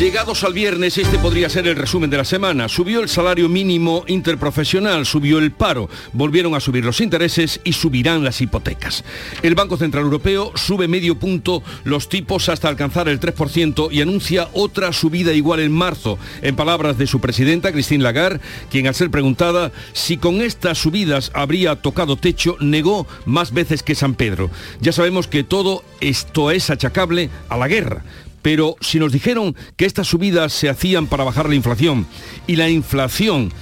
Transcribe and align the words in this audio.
Llegados 0.00 0.44
al 0.44 0.54
viernes, 0.54 0.96
este 0.96 1.18
podría 1.18 1.50
ser 1.50 1.68
el 1.68 1.76
resumen 1.76 2.08
de 2.08 2.16
la 2.16 2.24
semana. 2.24 2.70
Subió 2.70 3.00
el 3.00 3.10
salario 3.10 3.50
mínimo 3.50 4.02
interprofesional, 4.06 5.04
subió 5.04 5.38
el 5.38 5.52
paro, 5.52 5.90
volvieron 6.14 6.54
a 6.54 6.60
subir 6.60 6.86
los 6.86 7.02
intereses 7.02 7.60
y 7.64 7.74
subirán 7.74 8.24
las 8.24 8.40
hipotecas. 8.40 9.04
El 9.42 9.54
Banco 9.54 9.76
Central 9.76 10.04
Europeo 10.04 10.52
sube 10.54 10.88
medio 10.88 11.18
punto 11.18 11.62
los 11.84 12.08
tipos 12.08 12.48
hasta 12.48 12.68
alcanzar 12.68 13.10
el 13.10 13.20
3% 13.20 13.92
y 13.92 14.00
anuncia 14.00 14.48
otra 14.54 14.94
subida 14.94 15.34
igual 15.34 15.60
en 15.60 15.72
marzo. 15.72 16.18
En 16.40 16.56
palabras 16.56 16.96
de 16.96 17.06
su 17.06 17.20
presidenta, 17.20 17.70
Christine 17.70 18.02
Lagarde, 18.02 18.40
quien 18.70 18.86
al 18.86 18.94
ser 18.94 19.10
preguntada 19.10 19.70
si 19.92 20.16
con 20.16 20.40
estas 20.40 20.78
subidas 20.78 21.30
habría 21.34 21.76
tocado 21.76 22.16
techo, 22.16 22.56
negó 22.58 23.06
más 23.26 23.52
veces 23.52 23.82
que 23.82 23.94
San 23.94 24.14
Pedro. 24.14 24.50
Ya 24.80 24.92
sabemos 24.92 25.26
que 25.26 25.44
todo 25.44 25.84
esto 26.00 26.50
es 26.52 26.70
achacable 26.70 27.28
a 27.50 27.58
la 27.58 27.68
guerra 27.68 28.02
pero 28.42 28.76
si 28.80 28.98
nos 28.98 29.12
dijeron 29.12 29.54
que 29.76 29.84
estas 29.84 30.08
subidas 30.08 30.52
se 30.52 30.68
hacían 30.68 31.06
para 31.06 31.24
bajar 31.24 31.48
la 31.48 31.54
inflación 31.54 32.06
y 32.46 32.56
la 32.56 32.68
inflación 32.68 33.52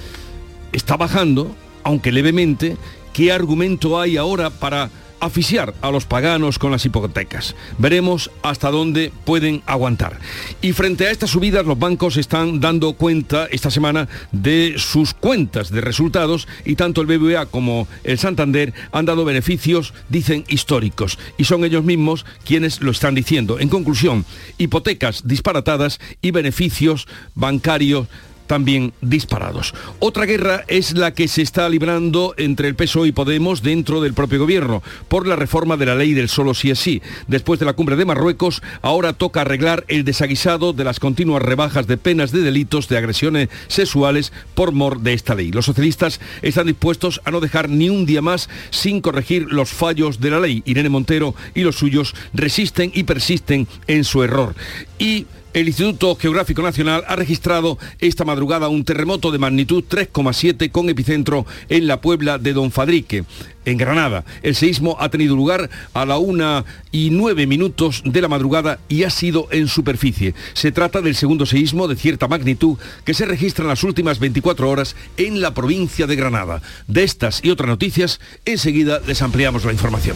está 0.71 0.97
bajando, 0.97 1.55
aunque 1.83 2.11
levemente, 2.11 2.77
¿qué 3.13 3.31
argumento 3.31 3.99
hay 3.99 4.17
ahora 4.17 4.49
para 4.49 4.89
asfixiar 5.19 5.73
a 5.81 5.91
los 5.91 6.05
paganos 6.05 6.59
con 6.59 6.71
las 6.71 6.85
hipotecas. 6.85 7.55
Veremos 7.77 8.31
hasta 8.43 8.71
dónde 8.71 9.11
pueden 9.25 9.61
aguantar. 9.65 10.19
Y 10.61 10.73
frente 10.73 11.07
a 11.07 11.11
estas 11.11 11.31
subidas, 11.31 11.65
los 11.65 11.79
bancos 11.79 12.17
están 12.17 12.59
dando 12.59 12.93
cuenta 12.93 13.47
esta 13.51 13.71
semana 13.71 14.07
de 14.31 14.75
sus 14.77 15.13
cuentas 15.13 15.71
de 15.71 15.81
resultados 15.81 16.47
y 16.65 16.75
tanto 16.75 17.01
el 17.01 17.07
BBVA 17.07 17.45
como 17.45 17.87
el 18.03 18.19
Santander 18.19 18.73
han 18.91 19.05
dado 19.05 19.25
beneficios, 19.25 19.93
dicen, 20.09 20.43
históricos. 20.47 21.17
Y 21.37 21.45
son 21.45 21.63
ellos 21.63 21.83
mismos 21.83 22.25
quienes 22.45 22.81
lo 22.81 22.91
están 22.91 23.15
diciendo. 23.15 23.59
En 23.59 23.69
conclusión, 23.69 24.25
hipotecas 24.57 25.27
disparatadas 25.27 25.99
y 26.21 26.31
beneficios 26.31 27.07
bancarios 27.35 28.07
también 28.49 28.93
disparados. 28.99 29.75
Otra 29.99 30.25
guerra 30.25 30.63
es 30.67 30.97
la 30.97 31.13
que 31.13 31.27
se 31.27 31.43
está 31.43 31.69
librando 31.69 32.33
entre 32.35 32.67
el 32.67 32.73
PSOE 32.73 33.09
y 33.09 33.11
Podemos 33.11 33.61
dentro 33.61 34.01
del 34.01 34.15
propio 34.15 34.39
gobierno 34.39 34.81
por 35.07 35.27
la 35.27 35.35
reforma 35.35 35.77
de 35.77 35.85
la 35.85 35.93
ley 35.93 36.15
del 36.15 36.29
solo 36.29 36.55
sí 36.55 36.71
es 36.71 36.79
sí. 36.79 36.99
Después 37.27 37.59
de 37.59 37.67
la 37.67 37.73
cumbre 37.73 37.95
de 37.95 38.05
Marruecos, 38.05 38.63
ahora 38.81 39.13
toca 39.13 39.41
arreglar 39.41 39.85
el 39.87 40.03
desaguisado 40.03 40.73
de 40.73 40.83
las 40.83 40.99
continuas 40.99 41.43
rebajas 41.43 41.85
de 41.85 41.97
penas 41.97 42.31
de 42.31 42.41
delitos 42.41 42.89
de 42.89 42.97
agresiones 42.97 43.49
sexuales 43.67 44.33
por 44.55 44.71
mor 44.71 45.01
de 45.01 45.13
esta 45.13 45.35
ley. 45.35 45.51
Los 45.51 45.65
socialistas 45.65 46.19
están 46.41 46.65
dispuestos 46.65 47.21
a 47.25 47.31
no 47.31 47.41
dejar 47.41 47.69
ni 47.69 47.91
un 47.91 48.07
día 48.07 48.23
más 48.23 48.49
sin 48.71 48.99
corregir 48.99 49.45
los 49.51 49.69
fallos 49.69 50.19
de 50.19 50.31
la 50.31 50.39
ley. 50.39 50.63
Irene 50.65 50.89
Montero 50.89 51.35
y 51.53 51.61
los 51.61 51.75
suyos 51.75 52.15
resisten 52.33 52.91
y 52.95 53.03
persisten 53.03 53.67
en 53.85 54.03
su 54.05 54.23
error. 54.23 54.55
Y 54.97 55.27
el 55.53 55.67
Instituto 55.67 56.15
Geográfico 56.15 56.61
Nacional 56.61 57.03
ha 57.07 57.15
registrado 57.15 57.77
esta 57.99 58.25
madrugada 58.25 58.67
un 58.67 58.83
terremoto 58.83 59.31
de 59.31 59.39
magnitud 59.39 59.83
3,7 59.89 60.71
con 60.71 60.89
epicentro 60.89 61.45
en 61.69 61.87
la 61.87 62.01
Puebla 62.01 62.37
de 62.37 62.53
Don 62.53 62.71
Fadrique, 62.71 63.23
en 63.65 63.77
Granada. 63.77 64.25
El 64.43 64.55
seísmo 64.55 64.97
ha 64.99 65.09
tenido 65.09 65.35
lugar 65.35 65.69
a 65.93 66.05
la 66.05 66.17
una 66.17 66.65
y 66.91 67.09
nueve 67.09 67.47
minutos 67.47 68.01
de 68.05 68.21
la 68.21 68.27
madrugada 68.27 68.79
y 68.89 69.03
ha 69.03 69.09
sido 69.09 69.47
en 69.51 69.67
superficie. 69.67 70.35
Se 70.53 70.71
trata 70.71 71.01
del 71.01 71.15
segundo 71.15 71.45
seísmo 71.45 71.87
de 71.87 71.95
cierta 71.95 72.27
magnitud 72.27 72.77
que 73.03 73.13
se 73.13 73.25
registra 73.25 73.63
en 73.63 73.69
las 73.69 73.83
últimas 73.83 74.19
24 74.19 74.69
horas 74.69 74.95
en 75.17 75.41
la 75.41 75.53
provincia 75.53 76.07
de 76.07 76.15
Granada. 76.15 76.61
De 76.87 77.03
estas 77.03 77.43
y 77.43 77.49
otras 77.49 77.69
noticias, 77.69 78.19
enseguida 78.45 79.01
les 79.07 79.21
ampliamos 79.21 79.65
la 79.65 79.73
información. 79.73 80.15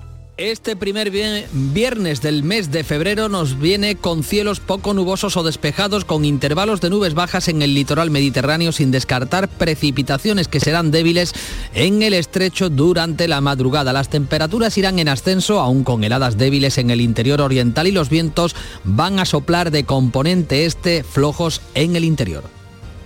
Este 0.37 0.75
primer 0.75 1.11
viernes 1.11 2.21
del 2.21 2.41
mes 2.43 2.71
de 2.71 2.83
febrero 2.83 3.29
nos 3.29 3.59
viene 3.59 3.95
con 3.95 4.23
cielos 4.23 4.59
poco 4.59 4.93
nubosos 4.93 5.37
o 5.37 5.43
despejados 5.43 6.05
con 6.05 6.25
intervalos 6.25 6.81
de 6.81 6.89
nubes 6.89 7.13
bajas 7.13 7.47
en 7.47 7.61
el 7.61 7.75
litoral 7.75 8.09
mediterráneo 8.09 8.71
sin 8.71 8.91
descartar 8.91 9.49
precipitaciones 9.49 10.47
que 10.47 10.59
serán 10.59 10.89
débiles 10.89 11.33
en 11.73 12.01
el 12.01 12.13
estrecho 12.13 12.69
durante 12.69 13.27
la 13.27 13.41
madrugada. 13.41 13.93
Las 13.93 14.09
temperaturas 14.09 14.77
irán 14.77 14.99
en 14.99 15.09
ascenso 15.09 15.59
aún 15.59 15.83
con 15.83 16.03
heladas 16.03 16.37
débiles 16.37 16.77
en 16.77 16.89
el 16.89 17.01
interior 17.01 17.41
oriental 17.41 17.87
y 17.87 17.91
los 17.91 18.09
vientos 18.09 18.55
van 18.83 19.19
a 19.19 19.25
soplar 19.25 19.69
de 19.69 19.83
componente 19.83 20.65
este 20.65 21.03
flojos 21.03 21.61
en 21.75 21.95
el 21.95 22.03
interior. 22.03 22.60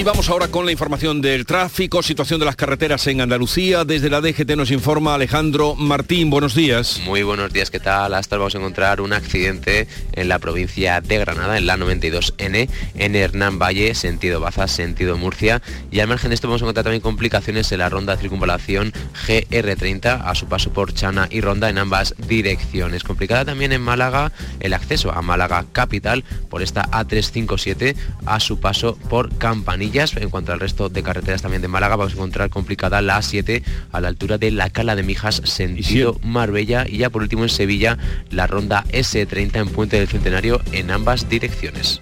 Y 0.00 0.02
vamos 0.02 0.30
ahora 0.30 0.48
con 0.48 0.64
la 0.64 0.72
información 0.72 1.20
del 1.20 1.44
tráfico, 1.44 2.02
situación 2.02 2.40
de 2.40 2.46
las 2.46 2.56
carreteras 2.56 3.06
en 3.06 3.20
Andalucía. 3.20 3.84
Desde 3.84 4.08
la 4.08 4.22
DGT 4.22 4.56
nos 4.56 4.70
informa 4.70 5.14
Alejandro 5.14 5.74
Martín. 5.74 6.30
Buenos 6.30 6.54
días. 6.54 7.02
Muy 7.04 7.22
buenos 7.22 7.52
días, 7.52 7.70
¿qué 7.70 7.80
tal? 7.80 8.14
Hasta 8.14 8.38
vamos 8.38 8.54
a 8.54 8.58
encontrar 8.58 9.02
un 9.02 9.12
accidente 9.12 9.88
en 10.14 10.28
la 10.28 10.38
provincia 10.38 11.02
de 11.02 11.18
Granada, 11.18 11.58
en 11.58 11.66
la 11.66 11.76
92N, 11.76 12.70
en 12.94 13.14
Hernán 13.14 13.58
Valle, 13.58 13.94
sentido 13.94 14.40
Baza, 14.40 14.68
sentido 14.68 15.18
Murcia. 15.18 15.60
Y 15.90 16.00
al 16.00 16.08
margen 16.08 16.30
de 16.30 16.34
esto 16.36 16.48
vamos 16.48 16.62
a 16.62 16.64
encontrar 16.64 16.84
también 16.84 17.02
complicaciones 17.02 17.70
en 17.70 17.80
la 17.80 17.90
ronda 17.90 18.16
de 18.16 18.22
circunvalación 18.22 18.94
GR30 19.26 20.22
a 20.24 20.34
su 20.34 20.46
paso 20.46 20.72
por 20.72 20.94
Chana 20.94 21.28
y 21.30 21.42
Ronda 21.42 21.68
en 21.68 21.76
ambas 21.76 22.14
direcciones. 22.26 23.04
Complicada 23.04 23.44
también 23.44 23.72
en 23.72 23.82
Málaga 23.82 24.32
el 24.60 24.72
acceso 24.72 25.12
a 25.12 25.20
Málaga 25.20 25.66
Capital 25.72 26.24
por 26.48 26.62
esta 26.62 26.90
A357 26.90 27.96
a 28.24 28.40
su 28.40 28.60
paso 28.60 28.96
por 29.10 29.36
Campanilla 29.36 29.89
en 29.92 30.30
cuanto 30.30 30.52
al 30.52 30.60
resto 30.60 30.88
de 30.88 31.02
carreteras 31.02 31.42
también 31.42 31.62
de 31.62 31.68
Málaga, 31.68 31.96
vamos 31.96 32.12
a 32.12 32.16
encontrar 32.16 32.48
complicada 32.48 33.02
la 33.02 33.18
A7 33.18 33.62
a 33.90 34.00
la 34.00 34.06
altura 34.08 34.38
de 34.38 34.52
la 34.52 34.70
Cala 34.70 34.94
de 34.94 35.02
Mijas, 35.02 35.42
sentido 35.44 36.16
Marbella. 36.22 36.86
Y 36.88 36.98
ya 36.98 37.10
por 37.10 37.22
último 37.22 37.42
en 37.42 37.48
Sevilla, 37.48 37.98
la 38.30 38.46
ronda 38.46 38.84
S30 38.92 39.56
en 39.56 39.68
Puente 39.68 39.98
del 39.98 40.06
Centenario 40.06 40.60
en 40.70 40.92
ambas 40.92 41.28
direcciones. 41.28 42.00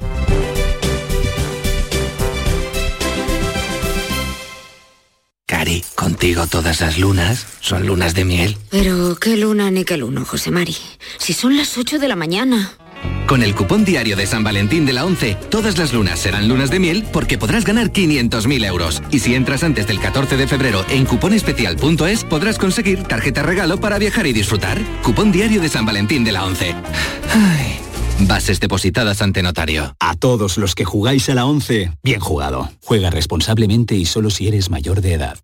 Cari, 5.46 5.82
contigo 5.94 6.46
todas 6.46 6.82
las 6.82 6.98
lunas 6.98 7.46
son 7.60 7.86
lunas 7.86 8.14
de 8.14 8.26
miel. 8.26 8.58
Pero 8.70 9.16
qué 9.16 9.38
luna 9.38 9.70
ni 9.70 9.84
qué 9.84 9.96
luno, 9.96 10.26
José 10.26 10.50
Mari. 10.50 10.76
Si 11.16 11.32
son 11.32 11.56
las 11.56 11.78
8 11.78 11.98
de 11.98 12.08
la 12.08 12.16
mañana. 12.16 12.70
Con 13.26 13.42
el 13.42 13.54
cupón 13.54 13.84
diario 13.84 14.16
de 14.16 14.26
San 14.26 14.42
Valentín 14.42 14.86
de 14.86 14.94
la 14.94 15.04
11, 15.04 15.36
todas 15.50 15.76
las 15.76 15.92
lunas 15.92 16.18
serán 16.18 16.48
lunas 16.48 16.70
de 16.70 16.78
miel 16.78 17.04
porque 17.12 17.36
podrás 17.36 17.64
ganar 17.64 17.92
500.000 17.92 18.64
euros. 18.64 19.02
Y 19.10 19.18
si 19.18 19.34
entras 19.34 19.62
antes 19.62 19.86
del 19.86 20.00
14 20.00 20.38
de 20.38 20.48
febrero 20.48 20.84
en 20.88 21.04
cuponespecial.es, 21.04 22.24
podrás 22.24 22.58
conseguir 22.58 23.02
tarjeta 23.02 23.42
regalo 23.42 23.78
para 23.78 23.98
viajar 23.98 24.26
y 24.26 24.32
disfrutar. 24.32 24.80
Cupón 25.02 25.30
diario 25.30 25.60
de 25.60 25.68
San 25.68 25.84
Valentín 25.84 26.24
de 26.24 26.32
la 26.32 26.46
11. 26.46 26.74
Bases 28.20 28.60
depositadas 28.60 29.22
ante 29.22 29.42
notario. 29.42 29.94
A 30.00 30.14
todos 30.14 30.56
los 30.56 30.74
que 30.74 30.84
jugáis 30.84 31.28
a 31.28 31.34
la 31.34 31.44
11, 31.44 31.92
bien 32.02 32.20
jugado. 32.20 32.70
Juega 32.82 33.10
responsablemente 33.10 33.94
y 33.94 34.06
solo 34.06 34.30
si 34.30 34.48
eres 34.48 34.70
mayor 34.70 35.02
de 35.02 35.12
edad. 35.12 35.38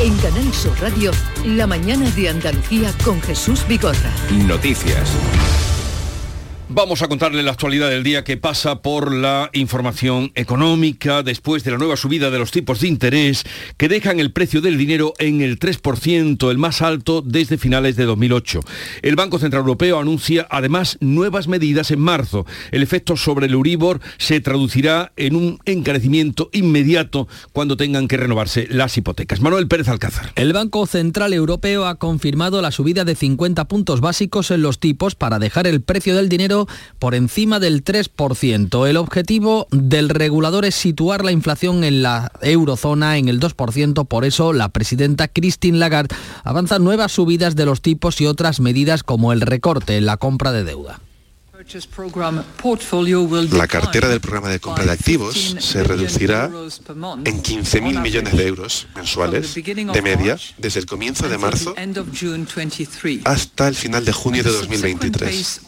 En 0.00 0.16
Canal 0.16 0.52
Sur 0.54 0.80
Radio, 0.80 1.12
la 1.44 1.66
mañana 1.66 2.10
de 2.12 2.30
Andalucía 2.30 2.90
con 3.04 3.20
Jesús 3.20 3.66
Bigorra. 3.68 4.10
Noticias. 4.46 5.10
Vamos 6.72 7.02
a 7.02 7.08
contarle 7.08 7.42
la 7.42 7.50
actualidad 7.50 7.90
del 7.90 8.04
día 8.04 8.22
que 8.22 8.36
pasa 8.36 8.80
por 8.80 9.12
la 9.12 9.50
información 9.54 10.30
económica 10.36 11.24
después 11.24 11.64
de 11.64 11.72
la 11.72 11.78
nueva 11.78 11.96
subida 11.96 12.30
de 12.30 12.38
los 12.38 12.52
tipos 12.52 12.78
de 12.78 12.86
interés 12.86 13.42
que 13.76 13.88
dejan 13.88 14.20
el 14.20 14.30
precio 14.30 14.60
del 14.60 14.78
dinero 14.78 15.12
en 15.18 15.40
el 15.40 15.58
3%, 15.58 16.48
el 16.48 16.58
más 16.58 16.80
alto 16.80 17.22
desde 17.22 17.58
finales 17.58 17.96
de 17.96 18.04
2008. 18.04 18.60
El 19.02 19.16
Banco 19.16 19.40
Central 19.40 19.62
Europeo 19.62 19.98
anuncia 19.98 20.46
además 20.48 20.96
nuevas 21.00 21.48
medidas 21.48 21.90
en 21.90 21.98
marzo. 21.98 22.46
El 22.70 22.84
efecto 22.84 23.16
sobre 23.16 23.46
el 23.46 23.54
Euribor 23.54 24.00
se 24.18 24.40
traducirá 24.40 25.10
en 25.16 25.34
un 25.34 25.58
encarecimiento 25.64 26.50
inmediato 26.52 27.26
cuando 27.52 27.76
tengan 27.76 28.06
que 28.06 28.16
renovarse 28.16 28.68
las 28.70 28.96
hipotecas. 28.96 29.40
Manuel 29.40 29.66
Pérez 29.66 29.88
Alcázar. 29.88 30.30
El 30.36 30.52
Banco 30.52 30.86
Central 30.86 31.32
Europeo 31.32 31.86
ha 31.86 31.96
confirmado 31.96 32.62
la 32.62 32.70
subida 32.70 33.04
de 33.04 33.16
50 33.16 33.66
puntos 33.66 34.00
básicos 34.00 34.52
en 34.52 34.62
los 34.62 34.78
tipos 34.78 35.16
para 35.16 35.40
dejar 35.40 35.66
el 35.66 35.82
precio 35.82 36.14
del 36.14 36.28
dinero 36.28 36.59
por 36.98 37.14
encima 37.14 37.60
del 37.60 37.84
3%. 37.84 38.88
El 38.88 38.96
objetivo 38.96 39.66
del 39.70 40.08
regulador 40.08 40.64
es 40.64 40.74
situar 40.74 41.24
la 41.24 41.32
inflación 41.32 41.84
en 41.84 42.02
la 42.02 42.32
eurozona 42.40 43.18
en 43.18 43.28
el 43.28 43.40
2%. 43.40 44.06
Por 44.06 44.24
eso 44.24 44.52
la 44.52 44.68
presidenta 44.68 45.28
Christine 45.28 45.78
Lagarde 45.78 46.14
avanza 46.44 46.78
nuevas 46.78 47.12
subidas 47.12 47.56
de 47.56 47.66
los 47.66 47.82
tipos 47.82 48.20
y 48.20 48.26
otras 48.26 48.60
medidas 48.60 49.02
como 49.02 49.32
el 49.32 49.40
recorte 49.40 49.96
en 49.96 50.06
la 50.06 50.16
compra 50.16 50.52
de 50.52 50.64
deuda. 50.64 51.00
La 53.52 53.66
cartera 53.68 54.08
del 54.08 54.20
programa 54.20 54.48
de 54.48 54.60
compra 54.60 54.84
de 54.84 54.92
activos 54.92 55.56
se 55.58 55.84
reducirá 55.84 56.46
en 56.46 57.42
15.000 57.42 58.00
millones 58.00 58.34
de 58.34 58.46
euros 58.46 58.86
mensuales 58.94 59.54
de 59.54 60.02
media 60.02 60.38
desde 60.56 60.80
el 60.80 60.86
comienzo 60.86 61.28
de 61.28 61.36
marzo 61.36 61.74
hasta 63.24 63.68
el 63.68 63.74
final 63.74 64.04
de 64.06 64.12
junio 64.12 64.42
de 64.42 64.52
2023. 64.52 65.60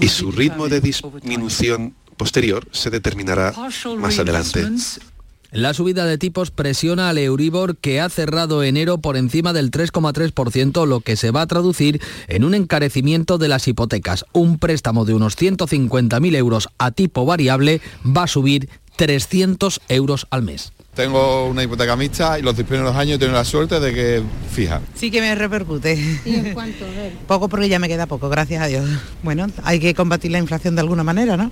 Y 0.00 0.08
su 0.08 0.32
ritmo 0.32 0.68
de 0.68 0.80
disminución 0.80 1.94
posterior 2.16 2.66
se 2.72 2.88
determinará 2.88 3.52
más 3.98 4.18
adelante. 4.18 4.66
La 5.56 5.72
subida 5.72 6.04
de 6.04 6.18
tipos 6.18 6.50
presiona 6.50 7.08
al 7.08 7.16
Euribor 7.16 7.78
que 7.78 7.98
ha 7.98 8.10
cerrado 8.10 8.62
enero 8.62 8.98
por 8.98 9.16
encima 9.16 9.54
del 9.54 9.70
3,3%, 9.70 10.84
lo 10.84 11.00
que 11.00 11.16
se 11.16 11.30
va 11.30 11.40
a 11.40 11.46
traducir 11.46 11.98
en 12.28 12.44
un 12.44 12.52
encarecimiento 12.52 13.38
de 13.38 13.48
las 13.48 13.66
hipotecas. 13.66 14.26
Un 14.34 14.58
préstamo 14.58 15.06
de 15.06 15.14
unos 15.14 15.34
150.000 15.38 16.36
euros 16.36 16.68
a 16.76 16.90
tipo 16.90 17.24
variable 17.24 17.80
va 18.04 18.24
a 18.24 18.26
subir 18.26 18.68
300 18.96 19.80
euros 19.88 20.26
al 20.28 20.42
mes. 20.42 20.74
Tengo 20.94 21.46
una 21.46 21.62
hipoteca 21.62 21.96
mixta 21.96 22.38
y 22.38 22.42
los 22.42 22.54
primeros 22.54 22.94
años 22.94 23.18
tengo 23.18 23.32
la 23.32 23.46
suerte 23.46 23.80
de 23.80 23.94
que 23.94 24.22
fija. 24.50 24.82
Sí 24.94 25.10
que 25.10 25.22
me 25.22 25.34
repercute. 25.34 25.96
Poco 27.26 27.48
porque 27.48 27.70
ya 27.70 27.78
me 27.78 27.88
queda 27.88 28.04
poco, 28.04 28.28
gracias 28.28 28.62
a 28.62 28.66
Dios. 28.66 28.86
Bueno, 29.22 29.46
hay 29.64 29.80
que 29.80 29.94
combatir 29.94 30.32
la 30.32 30.38
inflación 30.38 30.74
de 30.74 30.82
alguna 30.82 31.02
manera, 31.02 31.38
¿no? 31.38 31.50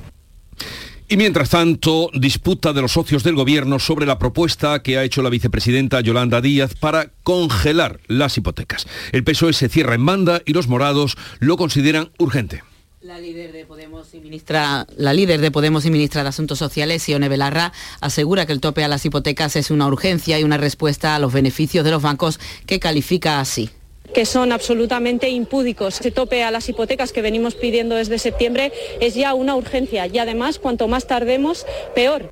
Y 1.07 1.19
mientras 1.19 1.51
tanto, 1.51 2.09
disputa 2.15 2.73
de 2.73 2.81
los 2.81 2.93
socios 2.93 3.23
del 3.23 3.35
gobierno 3.35 3.79
sobre 3.79 4.07
la 4.07 4.19
propuesta 4.19 4.83
que 4.83 4.97
ha 4.97 5.05
hecho 5.05 5.21
la 5.21 5.29
vicepresidenta 5.29 6.01
Yolanda 6.01 6.41
Díaz 6.41 6.75
para 6.75 7.11
congelar 7.23 8.01
las 8.07 8.39
hipotecas. 8.39 8.87
El 9.13 9.23
PSOE 9.23 9.53
se 9.53 9.69
cierra 9.69 9.95
en 9.95 10.07
banda 10.07 10.41
y 10.47 10.55
los 10.55 10.67
morados 10.67 11.17
lo 11.41 11.59
consideran 11.59 12.11
urgente. 12.19 12.65
La 13.03 13.19
líder 13.19 13.53
de 13.53 13.67
Podemos 13.67 14.15
y 14.15 14.21
ministra, 14.21 14.87
de 14.97 15.15
y 15.15 15.27
de 15.27 16.21
Asuntos 16.21 16.59
Sociales, 16.59 17.03
Sione 17.03 17.29
Belarra, 17.29 17.75
asegura 18.01 18.47
que 18.47 18.53
el 18.53 18.61
tope 18.61 18.83
a 18.83 18.89
las 18.89 19.05
hipotecas 19.05 19.57
es 19.57 19.71
una 19.71 19.87
urgencia 19.87 20.41
y 20.41 20.45
una 20.45 20.57
respuesta 20.57 21.15
a 21.15 21.19
los 21.19 21.35
beneficios 21.35 21.85
de 21.85 21.91
los 21.91 22.01
bancos 22.01 22.41
que 22.65 22.81
califica 22.81 23.41
así 23.41 23.69
que 24.13 24.27
son 24.27 24.53
absolutamente 24.53 25.29
impúdicos. 25.31 26.01
Ese 26.01 26.11
tope 26.11 26.43
a 26.43 26.51
las 26.51 26.69
hipotecas 26.69 27.13
que 27.13 27.23
venimos 27.23 27.55
pidiendo 27.55 27.97
desde 27.97 28.19
septiembre 28.19 28.73
es 29.01 29.15
ya 29.15 29.35
una 29.35 29.57
urgencia 29.57 30.07
y 30.07 30.19
además 30.19 30.59
cuanto 30.59 30.89
más 30.89 31.07
tardemos, 31.07 31.67
peor. 31.95 32.31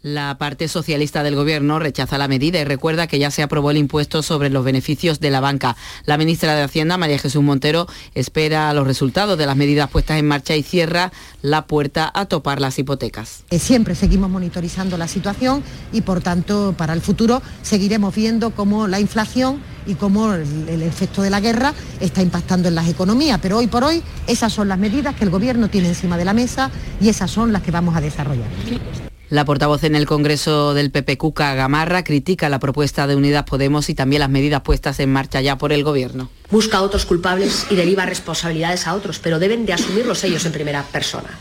La 0.00 0.38
parte 0.38 0.68
socialista 0.68 1.24
del 1.24 1.34
Gobierno 1.34 1.80
rechaza 1.80 2.18
la 2.18 2.28
medida 2.28 2.60
y 2.60 2.64
recuerda 2.64 3.08
que 3.08 3.18
ya 3.18 3.32
se 3.32 3.42
aprobó 3.42 3.72
el 3.72 3.76
impuesto 3.78 4.22
sobre 4.22 4.48
los 4.48 4.64
beneficios 4.64 5.18
de 5.18 5.30
la 5.30 5.40
banca. 5.40 5.76
La 6.04 6.16
ministra 6.16 6.54
de 6.54 6.62
Hacienda, 6.62 6.96
María 6.96 7.18
Jesús 7.18 7.42
Montero, 7.42 7.88
espera 8.14 8.72
los 8.74 8.86
resultados 8.86 9.36
de 9.36 9.46
las 9.46 9.56
medidas 9.56 9.90
puestas 9.90 10.18
en 10.18 10.28
marcha 10.28 10.54
y 10.54 10.62
cierra 10.62 11.10
la 11.42 11.66
puerta 11.66 12.12
a 12.14 12.26
topar 12.26 12.60
las 12.60 12.78
hipotecas. 12.78 13.42
Eh, 13.50 13.58
siempre 13.58 13.96
seguimos 13.96 14.30
monitorizando 14.30 14.96
la 14.96 15.08
situación 15.08 15.64
y, 15.92 16.02
por 16.02 16.20
tanto, 16.20 16.74
para 16.78 16.92
el 16.92 17.00
futuro 17.00 17.42
seguiremos 17.62 18.14
viendo 18.14 18.50
cómo 18.50 18.86
la 18.86 19.00
inflación 19.00 19.60
y 19.84 19.94
cómo 19.94 20.32
el 20.32 20.82
efecto 20.82 21.22
de 21.22 21.30
la 21.30 21.40
guerra 21.40 21.74
está 21.98 22.22
impactando 22.22 22.68
en 22.68 22.76
las 22.76 22.88
economías. 22.88 23.40
Pero 23.42 23.58
hoy 23.58 23.66
por 23.66 23.82
hoy 23.82 24.02
esas 24.28 24.52
son 24.52 24.68
las 24.68 24.78
medidas 24.78 25.16
que 25.16 25.24
el 25.24 25.30
Gobierno 25.30 25.68
tiene 25.68 25.88
encima 25.88 26.16
de 26.16 26.24
la 26.24 26.34
mesa 26.34 26.70
y 27.00 27.08
esas 27.08 27.30
son 27.32 27.52
las 27.52 27.62
que 27.62 27.72
vamos 27.72 27.96
a 27.96 28.00
desarrollar. 28.00 29.07
La 29.30 29.44
portavoz 29.44 29.84
en 29.84 29.94
el 29.94 30.06
Congreso 30.06 30.72
del 30.72 30.90
PP, 30.90 31.18
Cuca 31.18 31.54
Gamarra, 31.54 32.02
critica 32.02 32.48
la 32.48 32.58
propuesta 32.58 33.06
de 33.06 33.14
Unidas 33.14 33.44
Podemos 33.44 33.90
y 33.90 33.94
también 33.94 34.20
las 34.20 34.30
medidas 34.30 34.62
puestas 34.62 34.98
en 35.00 35.12
marcha 35.12 35.42
ya 35.42 35.58
por 35.58 35.70
el 35.70 35.84
Gobierno. 35.84 36.30
Busca 36.50 36.78
a 36.78 36.82
otros 36.82 37.04
culpables 37.04 37.66
y 37.68 37.74
deriva 37.74 38.06
responsabilidades 38.06 38.86
a 38.86 38.94
otros, 38.94 39.18
pero 39.18 39.38
deben 39.38 39.66
de 39.66 39.74
asumirlos 39.74 40.24
ellos 40.24 40.46
en 40.46 40.52
primera 40.52 40.82
persona. 40.82 41.38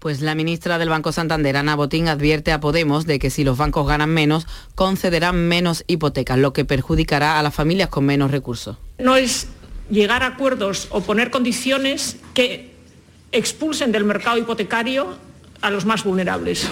Pues 0.00 0.22
la 0.22 0.34
ministra 0.34 0.76
del 0.76 0.88
Banco 0.88 1.12
Santander, 1.12 1.56
Ana 1.56 1.76
Botín, 1.76 2.08
advierte 2.08 2.50
a 2.50 2.58
Podemos 2.58 3.06
de 3.06 3.20
que 3.20 3.30
si 3.30 3.44
los 3.44 3.56
bancos 3.56 3.86
ganan 3.86 4.10
menos, 4.10 4.48
concederán 4.74 5.36
menos 5.46 5.84
hipotecas, 5.86 6.36
lo 6.36 6.52
que 6.52 6.64
perjudicará 6.64 7.38
a 7.38 7.44
las 7.44 7.54
familias 7.54 7.90
con 7.90 8.04
menos 8.06 8.32
recursos. 8.32 8.76
No 8.98 9.14
es 9.14 9.46
llegar 9.88 10.24
a 10.24 10.26
acuerdos 10.26 10.88
o 10.90 11.00
poner 11.00 11.30
condiciones 11.30 12.16
que 12.34 12.74
expulsen 13.30 13.92
del 13.92 14.02
mercado 14.02 14.36
hipotecario 14.36 15.16
a 15.60 15.70
los 15.70 15.84
más 15.84 16.02
vulnerables. 16.02 16.68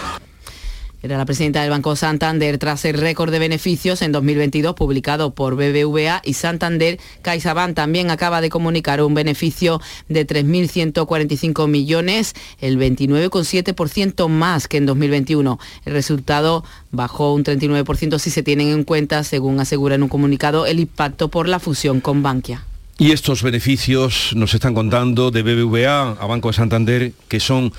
Era 1.02 1.18
la 1.18 1.24
presidenta 1.24 1.60
del 1.62 1.70
Banco 1.70 1.96
Santander 1.96 2.58
tras 2.58 2.84
el 2.84 2.96
récord 2.96 3.32
de 3.32 3.40
beneficios 3.40 4.02
en 4.02 4.12
2022 4.12 4.76
publicado 4.76 5.34
por 5.34 5.56
BBVA 5.56 6.22
y 6.24 6.34
Santander. 6.34 7.00
CaixaBank 7.22 7.74
también 7.74 8.12
acaba 8.12 8.40
de 8.40 8.50
comunicar 8.50 9.02
un 9.02 9.12
beneficio 9.12 9.80
de 10.08 10.24
3.145 10.24 11.66
millones, 11.66 12.34
el 12.60 12.78
29,7% 12.78 14.28
más 14.28 14.68
que 14.68 14.76
en 14.76 14.86
2021. 14.86 15.58
El 15.86 15.92
resultado 15.92 16.62
bajó 16.92 17.34
un 17.34 17.42
39% 17.42 18.20
si 18.20 18.30
se 18.30 18.44
tienen 18.44 18.68
en 18.68 18.84
cuenta, 18.84 19.24
según 19.24 19.58
asegura 19.58 19.96
en 19.96 20.04
un 20.04 20.08
comunicado, 20.08 20.66
el 20.66 20.78
impacto 20.78 21.26
por 21.26 21.48
la 21.48 21.58
fusión 21.58 22.00
con 22.00 22.22
Bankia. 22.22 22.64
Y 22.98 23.10
estos 23.10 23.42
beneficios 23.42 24.30
nos 24.36 24.54
están 24.54 24.74
contando 24.74 25.32
de 25.32 25.42
BBVA 25.42 26.12
a 26.12 26.26
Banco 26.26 26.48
de 26.48 26.54
Santander 26.54 27.12
que 27.26 27.40
son 27.40 27.72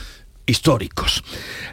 históricos. 0.45 1.23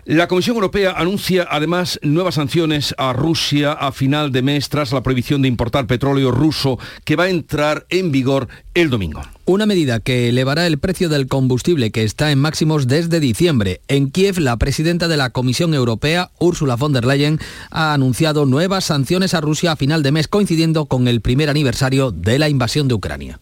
La 0.04 0.28
Comisión 0.28 0.56
Europea 0.56 0.94
anuncia 0.96 1.46
además 1.50 1.98
nuevas 2.02 2.36
sanciones 2.36 2.94
a 2.98 3.12
Rusia 3.12 3.72
a 3.72 3.92
final 3.92 4.32
de 4.32 4.42
mes 4.42 4.68
tras 4.68 4.92
la 4.92 5.02
prohibición 5.02 5.42
de 5.42 5.48
importar 5.48 5.86
petróleo 5.86 6.30
ruso 6.30 6.78
que 7.04 7.16
va 7.16 7.24
a 7.24 7.30
entrar 7.30 7.86
en 7.88 8.12
vigor 8.12 8.48
el 8.74 8.90
domingo. 8.90 9.22
Una 9.52 9.66
medida 9.66 9.98
que 9.98 10.28
elevará 10.28 10.68
el 10.68 10.78
precio 10.78 11.08
del 11.08 11.26
combustible 11.26 11.90
que 11.90 12.04
está 12.04 12.30
en 12.30 12.38
máximos 12.38 12.86
desde 12.86 13.18
diciembre. 13.18 13.80
En 13.88 14.12
Kiev, 14.12 14.38
la 14.38 14.56
presidenta 14.58 15.08
de 15.08 15.16
la 15.16 15.30
Comisión 15.30 15.74
Europea, 15.74 16.30
Ursula 16.38 16.76
von 16.76 16.92
der 16.92 17.04
Leyen, 17.04 17.40
ha 17.68 17.92
anunciado 17.92 18.46
nuevas 18.46 18.84
sanciones 18.84 19.34
a 19.34 19.40
Rusia 19.40 19.72
a 19.72 19.76
final 19.76 20.04
de 20.04 20.12
mes, 20.12 20.28
coincidiendo 20.28 20.86
con 20.86 21.08
el 21.08 21.20
primer 21.20 21.50
aniversario 21.50 22.12
de 22.12 22.38
la 22.38 22.48
invasión 22.48 22.86
de 22.86 22.94
Ucrania. 22.94 23.40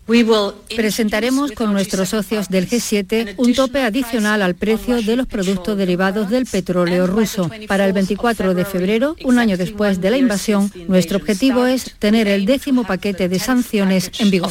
Presentaremos 0.74 1.52
con 1.52 1.74
nuestros 1.74 2.08
socios 2.08 2.48
del 2.48 2.70
G7 2.70 3.34
un 3.36 3.52
tope 3.52 3.82
adicional 3.82 4.40
al 4.40 4.54
precio 4.54 5.02
de 5.02 5.14
los 5.14 5.26
productos 5.26 5.76
derivados 5.76 6.30
del 6.30 6.46
petróleo 6.46 7.06
ruso. 7.06 7.50
Para 7.66 7.84
el 7.84 7.92
24 7.92 8.54
de 8.54 8.64
febrero, 8.64 9.14
un 9.24 9.38
año 9.38 9.58
después 9.58 10.00
de 10.00 10.10
la 10.10 10.16
invasión, 10.16 10.72
nuestro 10.88 11.18
objetivo 11.18 11.66
es 11.66 11.96
tener 11.98 12.28
el 12.28 12.46
décimo 12.46 12.84
paquete 12.84 13.28
de 13.28 13.38
sanciones 13.38 14.10
en 14.20 14.30
vigor. 14.30 14.50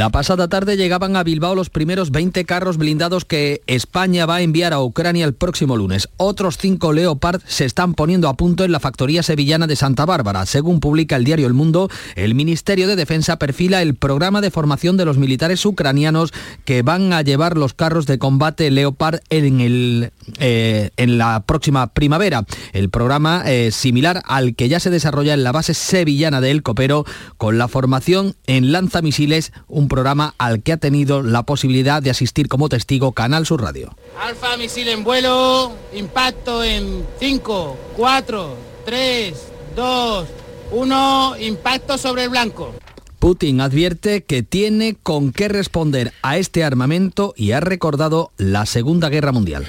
La 0.00 0.08
pasada 0.08 0.48
tarde 0.48 0.78
llegaban 0.78 1.14
a 1.14 1.22
Bilbao 1.22 1.54
los 1.54 1.68
primeros 1.68 2.10
20 2.10 2.46
carros 2.46 2.78
blindados 2.78 3.26
que 3.26 3.60
España 3.66 4.24
va 4.24 4.36
a 4.36 4.40
enviar 4.40 4.72
a 4.72 4.80
Ucrania 4.80 5.26
el 5.26 5.34
próximo 5.34 5.76
lunes. 5.76 6.08
Otros 6.16 6.56
cinco 6.56 6.94
Leopard 6.94 7.42
se 7.46 7.66
están 7.66 7.92
poniendo 7.92 8.30
a 8.30 8.32
punto 8.32 8.64
en 8.64 8.72
la 8.72 8.80
factoría 8.80 9.22
sevillana 9.22 9.66
de 9.66 9.76
Santa 9.76 10.06
Bárbara. 10.06 10.46
Según 10.46 10.80
publica 10.80 11.16
el 11.16 11.24
diario 11.24 11.46
El 11.46 11.52
Mundo, 11.52 11.90
el 12.14 12.34
Ministerio 12.34 12.88
de 12.88 12.96
Defensa 12.96 13.38
perfila 13.38 13.82
el 13.82 13.94
programa 13.94 14.40
de 14.40 14.50
formación 14.50 14.96
de 14.96 15.04
los 15.04 15.18
militares 15.18 15.66
ucranianos 15.66 16.32
que 16.64 16.80
van 16.80 17.12
a 17.12 17.20
llevar 17.20 17.58
los 17.58 17.74
carros 17.74 18.06
de 18.06 18.18
combate 18.18 18.70
Leopard 18.70 19.20
en, 19.28 19.60
el, 19.60 20.12
eh, 20.38 20.92
en 20.96 21.18
la 21.18 21.44
próxima 21.44 21.88
primavera. 21.88 22.46
El 22.72 22.88
programa 22.88 23.42
es 23.44 23.74
similar 23.74 24.22
al 24.24 24.54
que 24.54 24.70
ya 24.70 24.80
se 24.80 24.88
desarrolla 24.88 25.34
en 25.34 25.44
la 25.44 25.52
base 25.52 25.74
sevillana 25.74 26.40
de 26.40 26.52
El 26.52 26.62
Copero 26.62 27.04
con 27.36 27.58
la 27.58 27.68
formación 27.68 28.34
en 28.46 28.72
lanzamisiles, 28.72 29.52
un 29.80 29.88
programa 29.88 30.34
al 30.38 30.62
que 30.62 30.72
ha 30.72 30.76
tenido 30.76 31.22
la 31.22 31.42
posibilidad 31.42 32.02
de 32.02 32.10
asistir 32.10 32.48
como 32.48 32.68
testigo 32.68 33.12
Canal 33.12 33.46
Sur 33.46 33.62
Radio. 33.62 33.96
Alfa 34.20 34.56
misil 34.56 34.88
en 34.88 35.02
vuelo, 35.02 35.72
impacto 35.94 36.62
en 36.62 37.04
5, 37.18 37.76
4, 37.96 38.56
3, 38.84 39.34
2, 39.74 40.28
1, 40.72 41.36
impacto 41.40 41.98
sobre 41.98 42.24
el 42.24 42.30
blanco. 42.30 42.74
Putin 43.18 43.60
advierte 43.60 44.22
que 44.22 44.42
tiene 44.42 44.96
con 45.02 45.32
qué 45.32 45.48
responder 45.48 46.12
a 46.22 46.38
este 46.38 46.64
armamento 46.64 47.34
y 47.36 47.52
ha 47.52 47.60
recordado 47.60 48.30
la 48.36 48.64
Segunda 48.66 49.08
Guerra 49.08 49.32
Mundial. 49.32 49.66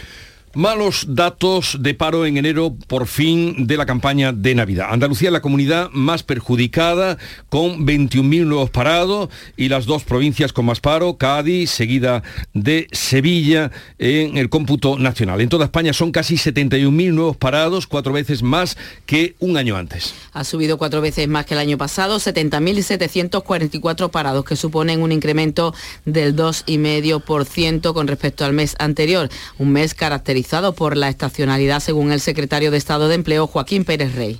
Malos 0.53 1.05
datos 1.07 1.77
de 1.79 1.93
paro 1.93 2.25
en 2.25 2.35
enero 2.35 2.75
por 2.87 3.07
fin 3.07 3.67
de 3.67 3.77
la 3.77 3.85
campaña 3.85 4.33
de 4.33 4.53
Navidad. 4.53 4.87
Andalucía 4.89 5.29
es 5.29 5.33
la 5.33 5.41
comunidad 5.41 5.89
más 5.93 6.23
perjudicada 6.23 7.17
con 7.47 7.87
21.000 7.87 8.43
nuevos 8.43 8.69
parados 8.69 9.29
y 9.55 9.69
las 9.69 9.85
dos 9.85 10.03
provincias 10.03 10.51
con 10.51 10.65
más 10.65 10.81
paro, 10.81 11.15
Cádiz, 11.17 11.69
seguida 11.69 12.21
de 12.53 12.87
Sevilla 12.91 13.71
en 13.97 14.35
el 14.35 14.49
cómputo 14.49 14.99
nacional. 14.99 15.39
En 15.39 15.47
toda 15.47 15.63
España 15.63 15.93
son 15.93 16.11
casi 16.11 16.35
71.000 16.35 17.13
nuevos 17.13 17.37
parados, 17.37 17.87
cuatro 17.87 18.11
veces 18.11 18.43
más 18.43 18.77
que 19.05 19.35
un 19.39 19.55
año 19.55 19.77
antes. 19.77 20.13
Ha 20.33 20.43
subido 20.43 20.77
cuatro 20.77 20.99
veces 20.99 21.29
más 21.29 21.45
que 21.45 21.53
el 21.53 21.61
año 21.61 21.77
pasado, 21.77 22.17
70.744 22.17 24.11
parados, 24.11 24.43
que 24.43 24.57
suponen 24.57 25.01
un 25.01 25.13
incremento 25.13 25.73
del 26.03 26.35
2,5% 26.35 27.93
con 27.93 28.07
respecto 28.07 28.43
al 28.43 28.51
mes 28.51 28.75
anterior, 28.79 29.29
un 29.57 29.71
mes 29.71 29.93
caracterizado 29.93 30.40
por 30.73 30.97
la 30.97 31.09
estacionalidad, 31.09 31.79
según 31.79 32.11
el 32.11 32.19
secretario 32.19 32.71
de 32.71 32.77
Estado 32.77 33.07
de 33.07 33.15
Empleo, 33.15 33.47
Joaquín 33.47 33.85
Pérez 33.85 34.15
Rey. 34.15 34.39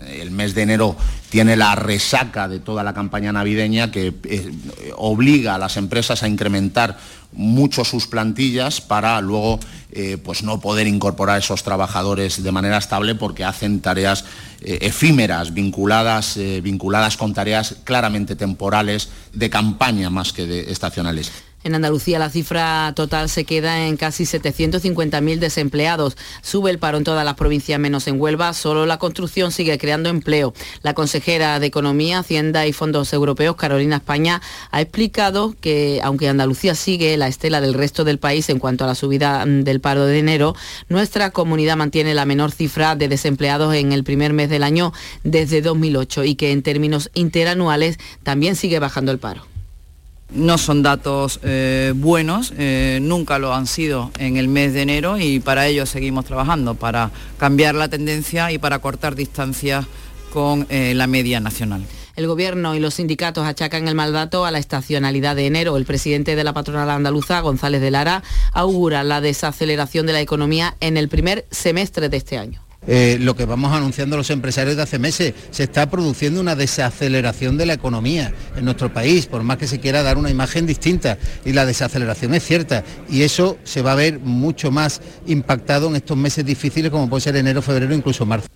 El 0.00 0.30
mes 0.30 0.54
de 0.54 0.62
enero 0.62 0.96
tiene 1.28 1.56
la 1.56 1.74
resaca 1.74 2.48
de 2.48 2.58
toda 2.58 2.82
la 2.82 2.94
campaña 2.94 3.32
navideña 3.32 3.90
que 3.90 4.14
eh, 4.24 4.50
obliga 4.96 5.54
a 5.54 5.58
las 5.58 5.76
empresas 5.76 6.22
a 6.22 6.28
incrementar 6.28 6.98
mucho 7.32 7.84
sus 7.84 8.06
plantillas 8.06 8.80
para 8.80 9.20
luego 9.20 9.60
eh, 9.92 10.16
pues 10.22 10.42
no 10.42 10.58
poder 10.58 10.86
incorporar 10.86 11.38
esos 11.38 11.62
trabajadores 11.62 12.42
de 12.42 12.50
manera 12.50 12.78
estable 12.78 13.14
porque 13.14 13.44
hacen 13.44 13.80
tareas 13.80 14.24
eh, 14.62 14.78
efímeras 14.80 15.52
vinculadas, 15.52 16.38
vinculadas 16.62 17.18
con 17.18 17.34
tareas 17.34 17.76
claramente 17.84 18.36
temporales 18.36 19.10
de 19.34 19.50
campaña 19.50 20.08
más 20.08 20.32
que 20.32 20.46
de 20.46 20.72
estacionales. 20.72 21.30
En 21.62 21.74
Andalucía 21.74 22.18
la 22.18 22.30
cifra 22.30 22.92
total 22.96 23.28
se 23.28 23.44
queda 23.44 23.86
en 23.86 23.98
casi 23.98 24.24
750.000 24.24 25.38
desempleados. 25.38 26.16
Sube 26.40 26.70
el 26.70 26.78
paro 26.78 26.96
en 26.96 27.04
todas 27.04 27.24
las 27.24 27.34
provincias 27.34 27.78
menos 27.78 28.08
en 28.08 28.18
Huelva. 28.18 28.54
Solo 28.54 28.86
la 28.86 28.98
construcción 28.98 29.52
sigue 29.52 29.76
creando 29.76 30.08
empleo. 30.08 30.54
La 30.82 30.94
consejera 30.94 31.60
de 31.60 31.66
Economía, 31.66 32.20
Hacienda 32.20 32.66
y 32.66 32.72
Fondos 32.72 33.12
Europeos, 33.12 33.56
Carolina 33.56 33.96
España, 33.96 34.40
ha 34.70 34.80
explicado 34.80 35.54
que 35.60 36.00
aunque 36.02 36.28
Andalucía 36.28 36.74
sigue 36.74 37.16
la 37.18 37.28
estela 37.28 37.60
del 37.60 37.74
resto 37.74 38.04
del 38.04 38.18
país 38.18 38.48
en 38.48 38.58
cuanto 38.58 38.84
a 38.84 38.86
la 38.86 38.94
subida 38.94 39.44
mm, 39.44 39.62
del 39.62 39.80
paro 39.80 40.06
de 40.06 40.18
enero, 40.18 40.56
nuestra 40.88 41.30
comunidad 41.30 41.76
mantiene 41.76 42.14
la 42.14 42.24
menor 42.24 42.52
cifra 42.52 42.96
de 42.96 43.08
desempleados 43.08 43.74
en 43.74 43.92
el 43.92 44.02
primer 44.02 44.32
mes 44.32 44.48
del 44.48 44.62
año 44.62 44.94
desde 45.24 45.60
2008 45.60 46.24
y 46.24 46.36
que 46.36 46.52
en 46.52 46.62
términos 46.62 47.10
interanuales 47.12 47.98
también 48.22 48.56
sigue 48.56 48.78
bajando 48.78 49.12
el 49.12 49.18
paro. 49.18 49.44
No 50.32 50.58
son 50.58 50.82
datos 50.82 51.40
eh, 51.42 51.92
buenos, 51.96 52.52
eh, 52.56 53.00
nunca 53.02 53.40
lo 53.40 53.52
han 53.52 53.66
sido 53.66 54.12
en 54.18 54.36
el 54.36 54.46
mes 54.46 54.72
de 54.72 54.82
enero 54.82 55.18
y 55.18 55.40
para 55.40 55.66
ello 55.66 55.86
seguimos 55.86 56.24
trabajando, 56.24 56.76
para 56.76 57.10
cambiar 57.36 57.74
la 57.74 57.88
tendencia 57.88 58.52
y 58.52 58.58
para 58.58 58.78
cortar 58.78 59.16
distancias 59.16 59.86
con 60.32 60.66
eh, 60.70 60.94
la 60.94 61.08
media 61.08 61.40
nacional. 61.40 61.82
El 62.14 62.28
Gobierno 62.28 62.74
y 62.76 62.80
los 62.80 62.94
sindicatos 62.94 63.44
achacan 63.44 63.88
el 63.88 63.94
mal 63.94 64.12
dato 64.12 64.44
a 64.44 64.50
la 64.50 64.58
estacionalidad 64.58 65.34
de 65.34 65.46
enero. 65.46 65.76
El 65.76 65.84
presidente 65.84 66.36
de 66.36 66.44
la 66.44 66.52
patronal 66.52 66.90
andaluza, 66.90 67.40
González 67.40 67.80
de 67.80 67.90
Lara, 67.90 68.22
augura 68.52 69.02
la 69.02 69.20
desaceleración 69.20 70.06
de 70.06 70.12
la 70.12 70.20
economía 70.20 70.76
en 70.80 70.96
el 70.96 71.08
primer 71.08 71.46
semestre 71.50 72.08
de 72.08 72.16
este 72.18 72.38
año. 72.38 72.60
Eh, 72.86 73.18
lo 73.20 73.36
que 73.36 73.44
vamos 73.44 73.72
anunciando 73.72 74.16
los 74.16 74.30
empresarios 74.30 74.76
de 74.76 74.82
hace 74.82 74.98
meses. 74.98 75.34
Se 75.50 75.64
está 75.64 75.90
produciendo 75.90 76.40
una 76.40 76.56
desaceleración 76.56 77.56
de 77.56 77.66
la 77.66 77.74
economía 77.74 78.32
en 78.56 78.64
nuestro 78.64 78.92
país, 78.92 79.26
por 79.26 79.42
más 79.42 79.58
que 79.58 79.66
se 79.66 79.80
quiera 79.80 80.02
dar 80.02 80.18
una 80.18 80.30
imagen 80.30 80.66
distinta. 80.66 81.18
Y 81.44 81.52
la 81.52 81.66
desaceleración 81.66 82.34
es 82.34 82.44
cierta. 82.44 82.84
Y 83.10 83.22
eso 83.22 83.58
se 83.64 83.82
va 83.82 83.92
a 83.92 83.96
ver 83.96 84.18
mucho 84.18 84.70
más 84.70 85.02
impactado 85.26 85.88
en 85.88 85.96
estos 85.96 86.16
meses 86.16 86.44
difíciles 86.44 86.90
como 86.90 87.08
puede 87.08 87.22
ser 87.22 87.36
enero, 87.36 87.62
febrero, 87.62 87.94
incluso 87.94 88.24
marzo. 88.24 88.48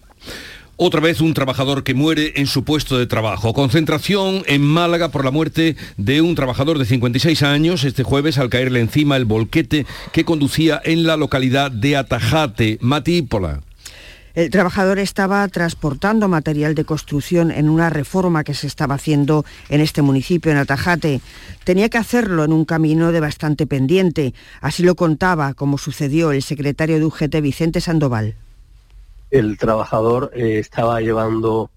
Otra 0.76 1.00
vez 1.00 1.21
un 1.21 1.35
trabajador 1.35 1.85
que 1.85 1.95
muere 1.95 2.33
en 2.35 2.49
su 2.49 2.64
puesto 2.64 2.99
de 2.99 3.07
trabajo. 3.07 3.54
Concentración 3.54 4.43
en 4.47 4.62
Málaga 4.62 5.11
por 5.11 5.25
la 5.25 5.31
muerte 5.31 5.76
de 5.99 6.21
un 6.21 6.35
trabajador 6.35 6.81
de 6.81 6.85
56 6.85 7.45
años 7.45 7.85
este 7.85 8.02
jueves 8.02 8.38
al 8.38 8.50
caerle 8.50 8.81
encima 8.81 9.16
el 9.16 9.25
volquete 9.25 9.87
que 10.12 10.25
conducía 10.25 10.81
en 10.85 11.07
la 11.07 11.16
localidad 11.16 11.71
de 11.71 11.97
Atajate, 11.97 12.78
Matípola. 12.81 13.61
El 14.34 14.50
trabajador 14.50 14.98
estaba 14.98 15.46
transportando 15.46 16.26
material 16.26 16.74
de 16.74 16.84
construcción 16.84 17.52
en 17.52 17.68
una 17.68 17.88
reforma 17.88 18.42
que 18.42 18.52
se 18.52 18.66
estaba 18.66 18.96
haciendo 18.96 19.44
en 19.68 19.80
este 19.80 20.02
municipio, 20.02 20.50
en 20.50 20.58
Atajate. 20.58 21.20
Tenía 21.62 21.88
que 21.88 21.98
hacerlo 21.98 22.42
en 22.42 22.52
un 22.52 22.64
camino 22.64 23.12
de 23.12 23.20
bastante 23.20 23.68
pendiente. 23.68 24.34
Así 24.60 24.82
lo 24.82 24.96
contaba, 24.96 25.54
como 25.54 25.78
sucedió 25.78 26.32
el 26.32 26.42
secretario 26.42 26.98
de 26.98 27.04
UGT, 27.04 27.40
Vicente 27.40 27.80
Sandoval. 27.80 28.34
El 29.30 29.56
trabajador 29.56 30.32
eh, 30.34 30.58
estaba 30.58 31.00
llevando 31.00 31.70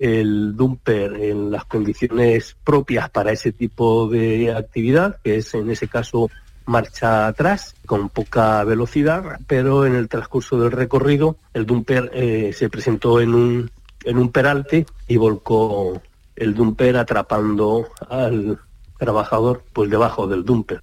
el 0.00 0.56
dumper 0.56 1.12
en 1.14 1.52
las 1.52 1.64
condiciones 1.66 2.56
propias 2.64 3.08
para 3.10 3.30
ese 3.30 3.52
tipo 3.52 4.08
de 4.08 4.52
actividad, 4.52 5.18
que 5.22 5.36
es 5.36 5.54
en 5.54 5.70
ese 5.70 5.86
caso 5.86 6.28
marcha 6.70 7.26
atrás 7.26 7.74
con 7.84 8.08
poca 8.08 8.64
velocidad, 8.64 9.40
pero 9.46 9.84
en 9.84 9.94
el 9.94 10.08
transcurso 10.08 10.58
del 10.58 10.72
recorrido 10.72 11.36
el 11.52 11.66
dumper 11.66 12.10
eh, 12.14 12.52
se 12.56 12.70
presentó 12.70 13.20
en 13.20 13.34
un, 13.34 13.70
en 14.04 14.16
un 14.16 14.30
peralte 14.30 14.86
y 15.08 15.16
volcó 15.16 16.00
el 16.36 16.54
dumper 16.54 16.96
atrapando 16.96 17.88
al 18.08 18.58
trabajador 18.98 19.64
pues 19.72 19.90
debajo 19.90 20.26
del 20.26 20.44
dumper. 20.44 20.82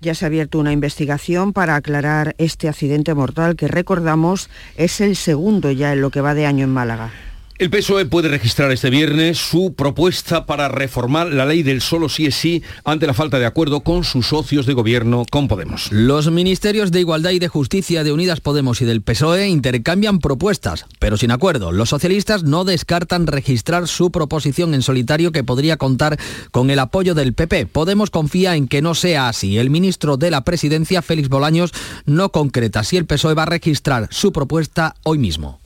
Ya 0.00 0.14
se 0.14 0.24
ha 0.24 0.28
abierto 0.28 0.58
una 0.58 0.72
investigación 0.72 1.52
para 1.52 1.76
aclarar 1.76 2.34
este 2.38 2.68
accidente 2.68 3.12
mortal 3.12 3.54
que 3.54 3.68
recordamos 3.68 4.48
es 4.76 5.02
el 5.02 5.14
segundo 5.14 5.70
ya 5.70 5.92
en 5.92 6.00
lo 6.00 6.10
que 6.10 6.22
va 6.22 6.32
de 6.32 6.46
año 6.46 6.64
en 6.64 6.70
Málaga. 6.70 7.12
El 7.60 7.68
PSOE 7.68 8.06
puede 8.06 8.28
registrar 8.28 8.72
este 8.72 8.88
viernes 8.88 9.36
su 9.36 9.74
propuesta 9.74 10.46
para 10.46 10.68
reformar 10.68 11.30
la 11.30 11.44
ley 11.44 11.62
del 11.62 11.82
solo 11.82 12.08
sí 12.08 12.24
es 12.24 12.34
sí 12.34 12.62
ante 12.84 13.06
la 13.06 13.12
falta 13.12 13.38
de 13.38 13.44
acuerdo 13.44 13.80
con 13.80 14.02
sus 14.02 14.28
socios 14.28 14.64
de 14.64 14.72
gobierno 14.72 15.26
con 15.30 15.46
Podemos. 15.46 15.92
Los 15.92 16.30
ministerios 16.30 16.90
de 16.90 17.00
Igualdad 17.00 17.32
y 17.32 17.38
de 17.38 17.48
Justicia 17.48 18.02
de 18.02 18.12
Unidas 18.12 18.40
Podemos 18.40 18.80
y 18.80 18.86
del 18.86 19.02
PSOE 19.02 19.48
intercambian 19.48 20.20
propuestas, 20.20 20.86
pero 20.98 21.18
sin 21.18 21.32
acuerdo. 21.32 21.70
Los 21.70 21.90
socialistas 21.90 22.44
no 22.44 22.64
descartan 22.64 23.26
registrar 23.26 23.88
su 23.88 24.10
proposición 24.10 24.72
en 24.72 24.80
solitario 24.80 25.30
que 25.30 25.44
podría 25.44 25.76
contar 25.76 26.18
con 26.52 26.70
el 26.70 26.78
apoyo 26.78 27.14
del 27.14 27.34
PP. 27.34 27.66
Podemos 27.66 28.08
confía 28.08 28.56
en 28.56 28.68
que 28.68 28.80
no 28.80 28.94
sea 28.94 29.28
así. 29.28 29.58
El 29.58 29.68
ministro 29.68 30.16
de 30.16 30.30
la 30.30 30.44
Presidencia, 30.44 31.02
Félix 31.02 31.28
Bolaños, 31.28 31.72
no 32.06 32.32
concreta 32.32 32.84
si 32.84 32.96
el 32.96 33.04
PSOE 33.04 33.34
va 33.34 33.42
a 33.42 33.46
registrar 33.46 34.08
su 34.10 34.32
propuesta 34.32 34.94
hoy 35.02 35.18
mismo. 35.18 35.59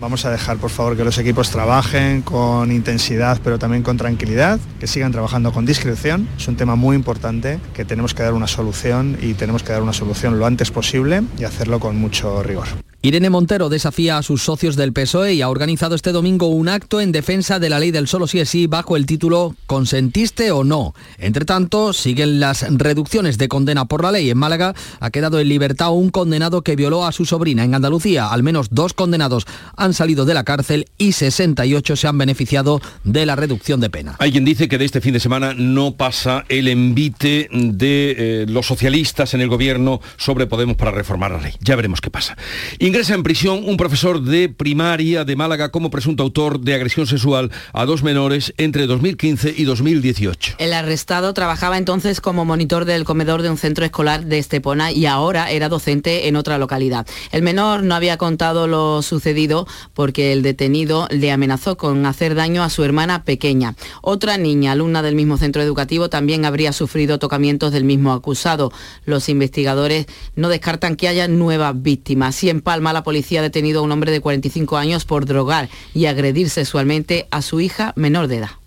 Vamos 0.00 0.24
a 0.24 0.30
dejar, 0.30 0.56
por 0.56 0.70
favor, 0.70 0.96
que 0.96 1.04
los 1.04 1.18
equipos 1.18 1.50
trabajen 1.50 2.22
con 2.22 2.72
intensidad, 2.72 3.38
pero 3.44 3.58
también 3.58 3.82
con 3.82 3.98
tranquilidad, 3.98 4.58
que 4.78 4.86
sigan 4.86 5.12
trabajando 5.12 5.52
con 5.52 5.66
discreción. 5.66 6.26
Es 6.38 6.48
un 6.48 6.56
tema 6.56 6.74
muy 6.74 6.96
importante 6.96 7.60
que 7.74 7.84
tenemos 7.84 8.14
que 8.14 8.22
dar 8.22 8.32
una 8.32 8.46
solución 8.46 9.18
y 9.20 9.34
tenemos 9.34 9.62
que 9.62 9.72
dar 9.72 9.82
una 9.82 9.92
solución 9.92 10.38
lo 10.38 10.46
antes 10.46 10.70
posible 10.70 11.22
y 11.38 11.44
hacerlo 11.44 11.80
con 11.80 11.96
mucho 11.96 12.42
rigor. 12.42 12.66
Irene 13.02 13.30
Montero 13.30 13.70
desafía 13.70 14.18
a 14.18 14.22
sus 14.22 14.42
socios 14.42 14.76
del 14.76 14.92
PSOE 14.92 15.32
y 15.32 15.40
ha 15.40 15.48
organizado 15.48 15.94
este 15.94 16.12
domingo 16.12 16.48
un 16.48 16.68
acto 16.68 17.00
en 17.00 17.12
defensa 17.12 17.58
de 17.58 17.70
la 17.70 17.78
ley 17.78 17.92
del 17.92 18.06
solo 18.06 18.26
sí 18.26 18.40
es 18.40 18.50
sí 18.50 18.66
bajo 18.66 18.94
el 18.94 19.06
título 19.06 19.56
¿Consentiste 19.64 20.50
o 20.50 20.64
no? 20.64 20.94
Entre 21.16 21.46
tanto, 21.46 21.94
siguen 21.94 22.40
las 22.40 22.66
reducciones 22.68 23.38
de 23.38 23.48
condena 23.48 23.86
por 23.86 24.02
la 24.02 24.12
ley. 24.12 24.28
En 24.28 24.36
Málaga 24.36 24.74
ha 25.00 25.10
quedado 25.10 25.40
en 25.40 25.48
libertad 25.48 25.92
un 25.92 26.10
condenado 26.10 26.60
que 26.60 26.76
violó 26.76 27.06
a 27.06 27.12
su 27.12 27.24
sobrina. 27.24 27.64
En 27.64 27.74
Andalucía, 27.74 28.28
al 28.28 28.42
menos 28.42 28.68
dos 28.70 28.92
condenados 28.92 29.46
han 29.78 29.89
salido 29.94 30.24
de 30.24 30.34
la 30.34 30.44
cárcel 30.44 30.86
y 30.98 31.12
68 31.12 31.96
se 31.96 32.08
han 32.08 32.18
beneficiado 32.18 32.80
de 33.04 33.26
la 33.26 33.36
reducción 33.36 33.80
de 33.80 33.90
pena. 33.90 34.16
Hay 34.18 34.32
quien 34.32 34.44
dice 34.44 34.68
que 34.68 34.78
de 34.78 34.84
este 34.84 35.00
fin 35.00 35.12
de 35.12 35.20
semana 35.20 35.54
no 35.54 35.96
pasa 35.96 36.44
el 36.48 36.68
envite 36.68 37.48
de 37.52 38.14
eh, 38.18 38.46
los 38.48 38.66
socialistas 38.66 39.34
en 39.34 39.40
el 39.40 39.48
gobierno 39.48 40.00
sobre 40.16 40.46
Podemos 40.46 40.76
para 40.76 40.90
reformar 40.90 41.30
la 41.30 41.40
ley. 41.40 41.54
Ya 41.60 41.76
veremos 41.76 42.00
qué 42.00 42.10
pasa. 42.10 42.36
Ingresa 42.78 43.14
en 43.14 43.22
prisión 43.22 43.62
un 43.66 43.76
profesor 43.76 44.22
de 44.22 44.48
primaria 44.48 45.24
de 45.24 45.36
Málaga 45.36 45.70
como 45.70 45.90
presunto 45.90 46.22
autor 46.22 46.60
de 46.60 46.74
agresión 46.74 47.06
sexual 47.06 47.50
a 47.72 47.84
dos 47.84 48.02
menores 48.02 48.52
entre 48.56 48.86
2015 48.86 49.54
y 49.56 49.64
2018. 49.64 50.56
El 50.58 50.72
arrestado 50.72 51.32
trabajaba 51.34 51.78
entonces 51.78 52.20
como 52.20 52.44
monitor 52.44 52.84
del 52.84 53.04
comedor 53.04 53.42
de 53.42 53.50
un 53.50 53.58
centro 53.58 53.84
escolar 53.84 54.24
de 54.24 54.38
Estepona 54.38 54.92
y 54.92 55.06
ahora 55.06 55.50
era 55.50 55.68
docente 55.68 56.28
en 56.28 56.36
otra 56.36 56.58
localidad. 56.58 57.06
El 57.32 57.42
menor 57.42 57.82
no 57.82 57.94
había 57.94 58.16
contado 58.16 58.66
lo 58.66 59.02
sucedido 59.02 59.66
porque 59.94 60.32
el 60.32 60.42
detenido 60.42 61.06
le 61.10 61.32
amenazó 61.32 61.76
con 61.76 62.06
hacer 62.06 62.34
daño 62.34 62.62
a 62.62 62.70
su 62.70 62.84
hermana 62.84 63.24
pequeña. 63.24 63.74
Otra 64.02 64.36
niña, 64.38 64.72
alumna 64.72 65.02
del 65.02 65.14
mismo 65.14 65.36
centro 65.36 65.62
educativo, 65.62 66.08
también 66.08 66.44
habría 66.44 66.72
sufrido 66.72 67.18
tocamientos 67.18 67.72
del 67.72 67.84
mismo 67.84 68.12
acusado. 68.12 68.72
Los 69.04 69.28
investigadores 69.28 70.06
no 70.36 70.48
descartan 70.48 70.96
que 70.96 71.08
haya 71.08 71.28
nuevas 71.28 71.80
víctimas. 71.80 72.42
Y 72.44 72.50
en 72.50 72.60
Palma 72.60 72.92
la 72.92 73.02
policía 73.02 73.40
ha 73.40 73.42
detenido 73.42 73.80
a 73.80 73.82
un 73.82 73.92
hombre 73.92 74.12
de 74.12 74.20
45 74.20 74.76
años 74.76 75.04
por 75.04 75.26
drogar 75.26 75.68
y 75.94 76.06
agredir 76.06 76.50
sexualmente 76.50 77.26
a 77.30 77.42
su 77.42 77.60
hija 77.60 77.92
menor 77.96 78.28
de 78.28 78.38
edad. 78.38 78.59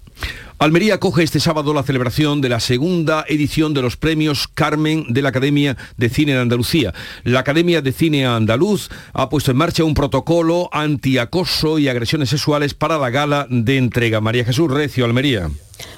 Almería 0.59 0.95
acoge 0.95 1.23
este 1.23 1.39
sábado 1.39 1.73
la 1.73 1.83
celebración 1.83 2.39
de 2.39 2.49
la 2.49 2.59
segunda 2.59 3.25
edición 3.27 3.73
de 3.73 3.81
los 3.81 3.97
premios 3.97 4.47
Carmen 4.47 5.05
de 5.09 5.21
la 5.21 5.29
Academia 5.29 5.75
de 5.97 6.09
Cine 6.09 6.33
de 6.33 6.39
Andalucía. 6.39 6.93
La 7.23 7.39
Academia 7.39 7.81
de 7.81 7.91
Cine 7.91 8.25
Andaluz 8.25 8.89
ha 9.13 9.29
puesto 9.29 9.51
en 9.51 9.57
marcha 9.57 9.83
un 9.83 9.93
protocolo 9.93 10.69
antiacoso 10.71 11.79
y 11.79 11.89
agresiones 11.89 12.29
sexuales 12.29 12.73
para 12.73 12.97
la 12.97 13.09
gala 13.09 13.47
de 13.49 13.77
entrega. 13.77 14.21
María 14.21 14.45
Jesús 14.45 14.71
Recio, 14.71 15.05
Almería. 15.05 15.49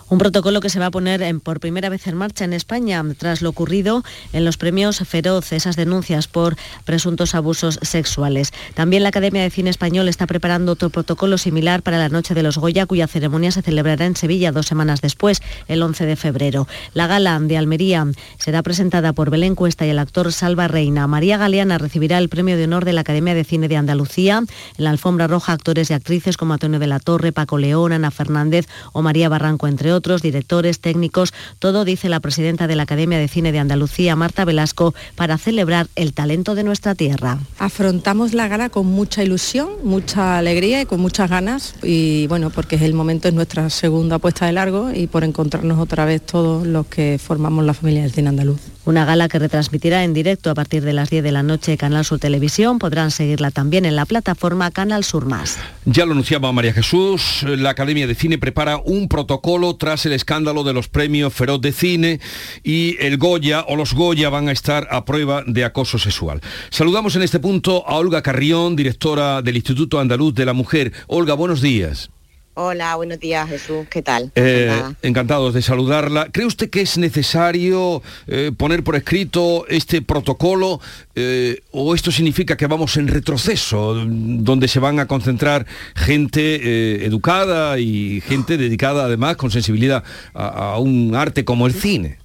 Un 0.09 0.17
protocolo 0.17 0.61
que 0.61 0.69
se 0.69 0.79
va 0.79 0.87
a 0.87 0.91
poner 0.91 1.23
por 1.39 1.59
primera 1.59 1.89
vez 1.89 2.07
en 2.07 2.15
marcha 2.15 2.45
en 2.45 2.53
España 2.53 3.03
tras 3.17 3.41
lo 3.41 3.49
ocurrido 3.49 4.03
en 4.33 4.45
los 4.45 4.57
premios 4.57 4.99
Feroz, 4.99 5.51
esas 5.51 5.75
denuncias 5.75 6.27
por 6.27 6.55
presuntos 6.83 7.35
abusos 7.35 7.79
sexuales. 7.81 8.51
También 8.73 9.03
la 9.03 9.09
Academia 9.09 9.41
de 9.41 9.49
Cine 9.49 9.69
Español 9.69 10.07
está 10.07 10.27
preparando 10.27 10.73
otro 10.73 10.89
protocolo 10.89 11.37
similar 11.37 11.81
para 11.81 11.97
la 11.97 12.09
Noche 12.09 12.33
de 12.33 12.43
los 12.43 12.57
Goya, 12.57 12.85
cuya 12.85 13.07
ceremonia 13.07 13.51
se 13.51 13.61
celebrará 13.61 14.05
en 14.05 14.15
Sevilla 14.15 14.51
dos 14.51 14.67
semanas 14.67 15.01
después, 15.01 15.41
el 15.67 15.81
11 15.81 16.05
de 16.05 16.15
febrero. 16.15 16.67
La 16.93 17.07
gala 17.07 17.39
de 17.39 17.57
Almería 17.57 18.05
será 18.37 18.63
presentada 18.63 19.13
por 19.13 19.29
Belén 19.29 19.55
Cuesta 19.55 19.85
y 19.85 19.89
el 19.89 19.99
actor 19.99 20.31
Salva 20.31 20.67
Reina. 20.67 21.07
María 21.07 21.37
Galeana 21.37 21.77
recibirá 21.77 22.17
el 22.17 22.29
premio 22.29 22.57
de 22.57 22.65
honor 22.65 22.85
de 22.85 22.93
la 22.93 23.01
Academia 23.01 23.33
de 23.33 23.43
Cine 23.43 23.67
de 23.67 23.77
Andalucía. 23.77 24.43
En 24.77 24.83
la 24.83 24.89
alfombra 24.89 25.27
roja, 25.27 25.53
actores 25.53 25.89
y 25.89 25.93
actrices 25.93 26.37
como 26.37 26.53
Antonio 26.53 26.79
de 26.79 26.87
la 26.87 26.99
Torre, 26.99 27.31
Paco 27.31 27.57
León, 27.57 27.93
Ana 27.93 28.11
Fernández 28.11 28.67
o 28.93 29.01
María 29.01 29.29
Barranco, 29.29 29.67
entre 29.75 29.91
otros, 29.91 30.21
directores, 30.21 30.79
técnicos, 30.79 31.33
todo 31.59 31.83
dice 31.83 32.07
la 32.07 32.21
presidenta 32.21 32.65
de 32.65 32.77
la 32.77 32.83
Academia 32.83 33.19
de 33.19 33.27
Cine 33.27 33.51
de 33.51 33.59
Andalucía, 33.59 34.15
Marta 34.15 34.45
Velasco, 34.45 34.95
para 35.15 35.37
celebrar 35.37 35.87
el 35.97 36.13
talento 36.13 36.55
de 36.55 36.63
nuestra 36.63 36.95
tierra. 36.95 37.39
Afrontamos 37.59 38.33
la 38.33 38.47
gala 38.47 38.69
con 38.69 38.85
mucha 38.85 39.21
ilusión, 39.21 39.67
mucha 39.83 40.37
alegría 40.37 40.79
y 40.79 40.85
con 40.85 41.01
muchas 41.01 41.29
ganas 41.29 41.75
y 41.83 42.25
bueno, 42.27 42.51
porque 42.51 42.77
es 42.77 42.83
el 42.83 42.93
momento, 42.93 43.27
es 43.27 43.33
nuestra 43.33 43.69
segunda 43.69 44.17
puesta 44.17 44.45
de 44.45 44.53
largo 44.53 44.93
y 44.93 45.07
por 45.07 45.25
encontrarnos 45.25 45.77
otra 45.77 46.05
vez 46.05 46.21
todos 46.25 46.65
los 46.65 46.87
que 46.87 47.19
formamos 47.21 47.65
la 47.65 47.73
familia 47.73 48.03
del 48.03 48.13
cine 48.13 48.29
andaluz. 48.29 48.74
Una 48.85 49.03
gala 49.03 49.27
que 49.27 49.39
retransmitirá 49.39 50.03
en 50.03 50.13
directo 50.13 50.51
a 50.51 50.53
partir 50.53 50.83
de 50.83 50.93
las 50.93 51.09
10 51.09 51.23
de 51.23 51.31
la 51.31 51.41
noche 51.41 51.75
Canal 51.75 52.05
Sur 52.05 52.19
Televisión. 52.19 52.77
Podrán 52.77 53.09
seguirla 53.09 53.49
también 53.49 53.83
en 53.83 53.95
la 53.95 54.05
plataforma 54.05 54.69
Canal 54.69 55.03
Sur 55.03 55.25
Más. 55.25 55.57
Ya 55.85 56.05
lo 56.05 56.11
anunciaba 56.11 56.51
María 56.51 56.71
Jesús, 56.71 57.43
la 57.43 57.71
Academia 57.71 58.05
de 58.05 58.13
Cine 58.13 58.37
prepara 58.37 58.77
un 58.77 59.07
protocolo 59.07 59.75
tras 59.75 60.05
el 60.05 60.13
escándalo 60.13 60.63
de 60.63 60.73
los 60.73 60.87
premios 60.87 61.33
Feroz 61.33 61.61
de 61.61 61.71
Cine 61.71 62.19
y 62.63 62.95
el 62.99 63.17
Goya 63.17 63.65
o 63.67 63.75
los 63.75 63.95
Goya 63.95 64.29
van 64.29 64.49
a 64.49 64.51
estar 64.51 64.87
a 64.91 65.03
prueba 65.03 65.43
de 65.47 65.65
acoso 65.65 65.97
sexual. 65.97 66.41
Saludamos 66.69 67.15
en 67.15 67.23
este 67.23 67.39
punto 67.39 67.87
a 67.87 67.95
Olga 67.95 68.21
Carrión, 68.21 68.75
directora 68.75 69.41
del 69.41 69.55
Instituto 69.55 69.99
Andaluz 69.99 70.35
de 70.35 70.45
la 70.45 70.53
Mujer. 70.53 70.93
Olga, 71.07 71.33
buenos 71.33 71.61
días. 71.61 72.11
Hola, 72.57 72.95
buenos 72.95 73.19
días 73.19 73.49
Jesús, 73.49 73.85
¿qué 73.89 74.01
tal? 74.01 74.31
Eh, 74.33 74.71
encantados 75.01 75.53
de 75.53 75.61
saludarla. 75.61 76.29
¿Cree 76.31 76.45
usted 76.45 76.69
que 76.69 76.79
es 76.79 76.97
necesario 76.97 78.01
eh, 78.27 78.53
poner 78.55 78.81
por 78.81 78.95
escrito 78.95 79.65
este 79.67 80.01
protocolo 80.01 80.79
eh, 81.15 81.59
o 81.71 81.93
esto 81.93 82.13
significa 82.13 82.55
que 82.55 82.65
vamos 82.67 82.95
en 82.95 83.09
retroceso, 83.09 83.95
donde 84.05 84.69
se 84.69 84.79
van 84.79 85.01
a 85.01 85.05
concentrar 85.05 85.65
gente 85.97 87.05
educada 87.05 87.77
y 87.77 88.21
gente 88.21 88.57
dedicada 88.57 89.03
además 89.03 89.35
con 89.35 89.51
sensibilidad 89.51 90.05
a 90.33 90.79
un 90.79 91.13
arte 91.13 91.43
como 91.43 91.67
el 91.67 91.73
cine? 91.73 92.24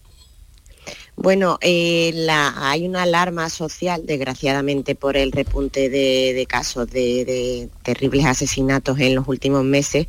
Bueno, 1.22 1.58
eh, 1.60 2.26
hay 2.30 2.88
una 2.88 3.02
alarma 3.02 3.50
social, 3.50 4.06
desgraciadamente, 4.06 4.94
por 4.94 5.18
el 5.18 5.32
repunte 5.32 5.90
de, 5.90 6.46
casos 6.48 6.90
de, 6.90 7.68
terribles 7.82 8.24
asesinatos 8.24 8.98
en 9.00 9.16
los 9.16 9.28
últimos 9.28 9.62
meses. 9.62 10.06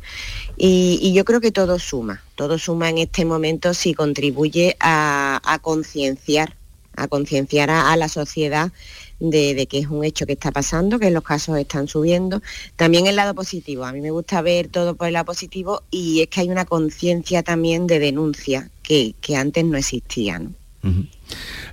Y, 0.56 1.12
yo 1.12 1.26
creo 1.26 1.42
que 1.42 1.52
todo 1.52 1.78
suma, 1.78 2.22
todo 2.34 2.56
suma 2.56 2.88
en 2.88 2.96
este 2.96 3.26
momento 3.26 3.74
si 3.74 3.92
contribuye 3.92 4.74
a, 4.80 5.58
concienciar, 5.60 6.56
a 6.96 7.08
concienciar 7.08 7.68
a, 7.68 7.94
la 7.98 8.08
sociedad 8.08 8.72
de, 9.20 9.66
que 9.66 9.80
es 9.80 9.88
un 9.88 10.04
hecho 10.04 10.24
que 10.24 10.32
está 10.32 10.50
pasando, 10.50 10.98
que 10.98 11.10
los 11.10 11.24
casos 11.24 11.58
están 11.58 11.88
subiendo. 11.88 12.40
También 12.76 13.06
el 13.06 13.16
lado 13.16 13.34
positivo, 13.34 13.84
a 13.84 13.92
mí 13.92 14.00
me 14.00 14.12
gusta 14.12 14.40
ver 14.40 14.68
todo 14.68 14.94
por 14.94 15.08
el 15.08 15.12
lado 15.12 15.26
positivo 15.26 15.82
y 15.90 16.22
es 16.22 16.28
que 16.28 16.40
hay 16.40 16.48
una 16.48 16.64
conciencia 16.64 17.42
también 17.42 17.86
de 17.86 17.98
denuncia 17.98 18.70
que, 18.82 19.14
antes 19.36 19.62
no 19.66 19.76
existía. 19.76 20.40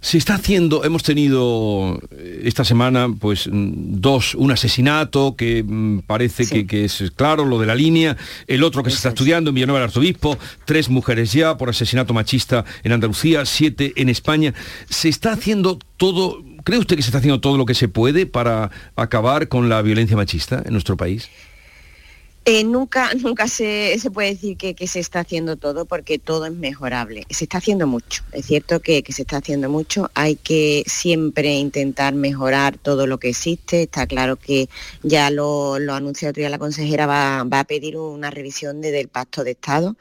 Se 0.02 0.18
está 0.18 0.36
haciendo, 0.36 0.84
hemos 0.86 1.04
tenido 1.04 2.00
eh, 2.12 2.44
esta 2.46 2.64
semana 2.64 3.08
pues 3.20 3.48
mm, 3.48 4.00
dos, 4.00 4.36
un 4.36 4.52
asesinato 4.52 5.36
que 5.36 5.64
mm, 5.64 6.00
parece 6.08 6.66
que, 6.66 6.86
es 6.86 7.12
claro, 7.16 7.44
lo 7.46 7.60
de 7.60 7.66
la 7.66 7.76
línea, 7.76 8.16
el 8.48 8.64
otro 8.64 8.84
que 8.84 8.92
se 8.92 8.98
está 8.98 9.10
estudiando 9.10 9.50
en 9.50 9.56
Villanueva 9.56 9.80
del 9.80 9.90
Arzobispo, 9.90 10.38
tres 10.66 10.90
mujeres 10.90 11.34
ya 11.34 11.58
por 11.58 11.70
asesinato 11.70 12.14
machista 12.14 12.64
en 12.84 12.92
Andalucía, 12.92 13.46
siete 13.46 13.94
en 13.96 14.10
España. 14.10 14.54
Se 14.90 15.10
está 15.10 15.34
haciendo 15.34 15.80
todo, 15.98 16.44
¿cree 16.64 16.80
usted 16.80 16.96
que 16.96 17.02
se 17.02 17.10
está 17.10 17.18
haciendo 17.18 17.42
todo 17.42 17.58
lo 17.58 17.66
que 17.66 17.76
se 17.76 17.90
puede 17.90 18.26
para 18.26 18.72
acabar 18.96 19.50
con 19.50 19.68
la 19.68 19.82
violencia 19.82 20.16
machista 20.16 20.62
en 20.66 20.72
nuestro 20.72 20.96
país? 20.96 21.30
Eh, 22.46 22.64
nunca 22.64 23.14
nunca 23.22 23.48
se, 23.48 24.00
puede 24.14 24.30
decir 24.30 24.58
que, 24.58 24.88
se 24.88 25.00
está 25.00 25.20
haciendo 25.20 25.58
todo 25.58 25.86
porque 25.86 26.20
todo 26.20 26.46
es 26.46 26.54
mejorable. 26.54 27.26
Se 27.30 27.46
está 27.46 27.58
haciendo 27.60 27.88
mucho, 27.88 28.24
es 28.32 28.46
cierto 28.46 28.80
que, 28.80 29.04
se 29.10 29.22
está 29.22 29.38
haciendo 29.38 29.70
mucho. 29.70 30.10
Hay 30.14 30.36
que 30.36 30.84
siempre 30.88 31.54
intentar 31.56 32.14
mejorar 32.14 32.78
todo 32.78 33.08
lo 33.08 33.20
que 33.20 33.30
existe. 33.30 33.84
Está 33.84 34.08
claro 34.08 34.38
que 34.38 34.70
ya 35.04 35.30
lo, 35.30 35.80
lo 35.80 35.94
anunció 35.94 36.30
otro 36.30 36.42
día 36.42 36.50
la 36.50 36.60
consejera, 36.60 37.06
va, 37.06 37.40
a 37.42 37.64
pedir 37.66 37.98
una 37.98 38.32
revisión 38.32 38.82
del 38.82 39.08
pacto 39.10 39.44
de 39.44 39.52
Estado. 39.52 39.96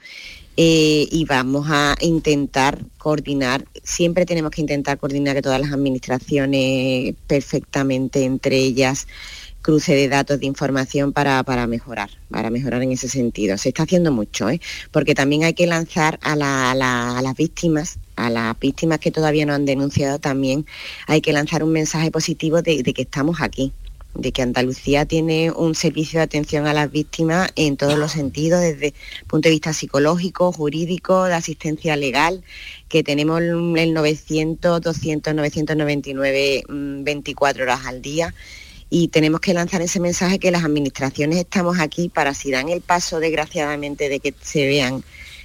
Eh, 0.61 1.07
y 1.13 1.25
vamos 1.25 1.69
a 1.71 1.95
intentar 2.01 2.81
coordinar, 2.99 3.65
siempre 3.85 4.27
tenemos 4.27 4.51
que 4.51 4.61
intentar 4.61 4.99
coordinar 4.99 5.37
que 5.37 5.43
todas 5.43 5.61
las 5.61 5.73
administraciones 5.73 7.15
perfectamente 7.29 8.25
entre 8.25 8.57
ellas 8.57 9.07
cruce 9.63 9.95
de 9.95 10.09
datos 10.09 10.41
de 10.41 10.47
información 10.47 11.13
para, 11.13 11.43
mejorar, 11.67 12.11
para 12.31 12.51
mejorar 12.51 12.83
en 12.83 12.93
ese 12.93 13.09
sentido. 13.09 13.59
Se 13.59 13.71
está 13.71 13.83
haciendo 13.83 14.13
mucho, 14.13 14.49
¿eh? 14.49 14.61
porque 14.91 15.15
también 15.15 15.45
hay 15.45 15.55
que 15.55 15.67
lanzar 15.67 16.19
a, 16.23 16.37
las 16.75 17.37
víctimas, 17.37 17.99
a 18.17 18.31
las 18.31 18.59
víctimas 18.59 18.99
que 18.99 19.11
todavía 19.11 19.47
no 19.47 19.55
han 19.55 19.65
denunciado 19.65 20.19
también, 20.19 20.67
hay 21.07 21.21
que 21.21 21.33
lanzar 21.33 21.63
un 21.63 21.73
mensaje 21.73 22.11
positivo 22.11 22.63
de, 22.63 22.83
que 22.83 23.03
estamos 23.03 23.41
aquí, 23.41 23.73
de 24.15 24.33
que 24.33 24.43
Andalucía 24.43 25.05
tiene 25.07 25.51
un 25.51 25.75
servicio 25.75 26.19
de 26.19 26.25
atención 26.25 26.67
a 26.67 26.73
las 26.73 26.91
víctimas 26.91 27.51
en 27.57 27.77
todos 27.77 27.99
los 27.99 28.13
sentidos, 28.13 28.61
desde 28.61 28.89
el 28.89 29.27
punto 29.27 29.49
de 29.49 29.53
vista 29.53 29.73
psicológico, 29.73 30.51
jurídico, 30.53 31.25
de 31.25 31.35
asistencia 31.35 31.97
legal, 31.97 32.43
que 32.89 33.03
tenemos 33.03 33.41
el 33.41 33.93
900, 33.93 34.81
200, 34.81 35.35
999, 35.35 36.65
24 36.69 37.65
horas 37.65 37.87
al 37.87 38.01
día 38.01 38.35
y 38.91 39.09
tenemos 39.09 39.41
que 39.41 39.55
lanzar 39.55 39.83
ese 39.83 40.01
mensaje 40.01 40.39
que 40.39 40.51
las 40.51 40.65
administraciones 40.65 41.39
estamos 41.39 41.79
aquí 41.79 42.09
para 42.09 42.35
si 42.35 42.51
dan 42.51 42.69
el 42.69 42.81
paso 42.81 43.21
desgraciadamente 43.21 44.09
de 44.09 44.21
que 44.21 44.35
se 44.41 44.67
vean 44.67 45.03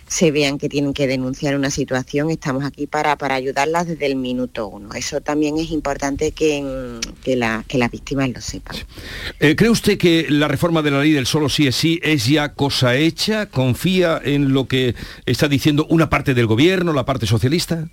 se 0.07 0.31
vean 0.31 0.59
que 0.59 0.69
tienen 0.69 0.93
que 0.93 1.07
denunciar 1.07 1.55
una 1.55 1.71
situación, 1.71 2.29
estamos 2.29 2.63
aquí 2.65 2.85
para, 2.85 3.17
para 3.17 3.35
ayudarlas 3.35 3.87
desde 3.87 4.05
el 4.05 4.15
minuto 4.15 4.67
uno. 4.67 4.93
Eso 4.93 5.21
también 5.21 5.57
es 5.57 5.71
importante 5.71 6.31
que, 6.31 6.99
que, 7.23 7.35
las 7.35 7.91
víctimas 7.91 8.29
lo 8.29 8.39
sepan. 8.39 8.75
Eh, 9.39 9.55
¿Cree 9.55 9.71
usted 9.71 9.97
que 9.97 10.27
la 10.29 10.47
reforma 10.47 10.83
de 10.83 10.91
la 10.91 11.01
ley 11.01 11.13
del 11.13 11.25
solo 11.25 11.49
sí 11.49 11.67
es 11.67 11.75
sí 11.75 11.99
es 12.03 12.27
ya 12.27 12.53
cosa 12.53 12.95
hecha? 12.95 13.47
¿Confía 13.47 14.21
en 14.23 14.53
lo 14.53 14.67
que 14.67 14.93
está 15.25 15.47
diciendo 15.47 15.87
una 15.89 16.09
parte 16.09 16.33
del 16.33 16.45
gobierno, 16.45 16.93
la 16.93 17.05
parte 17.05 17.25
socialista? 17.25 17.87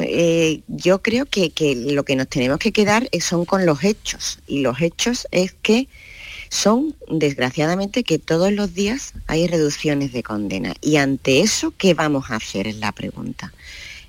Eh, 0.00 0.62
yo 0.68 1.02
creo 1.02 1.26
que, 1.26 1.52
lo 1.90 2.04
que 2.04 2.16
nos 2.16 2.28
tenemos 2.28 2.58
que 2.58 2.72
quedar 2.72 3.08
son 3.20 3.44
con 3.44 3.66
los 3.66 3.84
hechos. 3.84 4.38
Y 4.46 4.60
los 4.60 4.80
hechos 4.80 5.26
es 5.30 5.52
que 5.52 5.88
son 6.48 6.94
desgraciadamente 7.10 8.04
que 8.04 8.18
todos 8.18 8.52
los 8.52 8.74
días 8.74 9.14
hay 9.26 9.46
reducciones 9.46 10.12
de 10.12 10.22
condena. 10.22 10.74
Y 10.80 10.96
ante 10.96 11.40
eso 11.40 11.72
qué 11.76 11.94
vamos 11.94 12.30
a 12.30 12.36
hacer 12.36 12.66
es 12.66 12.76
la 12.76 12.92
pregunta. 12.92 13.52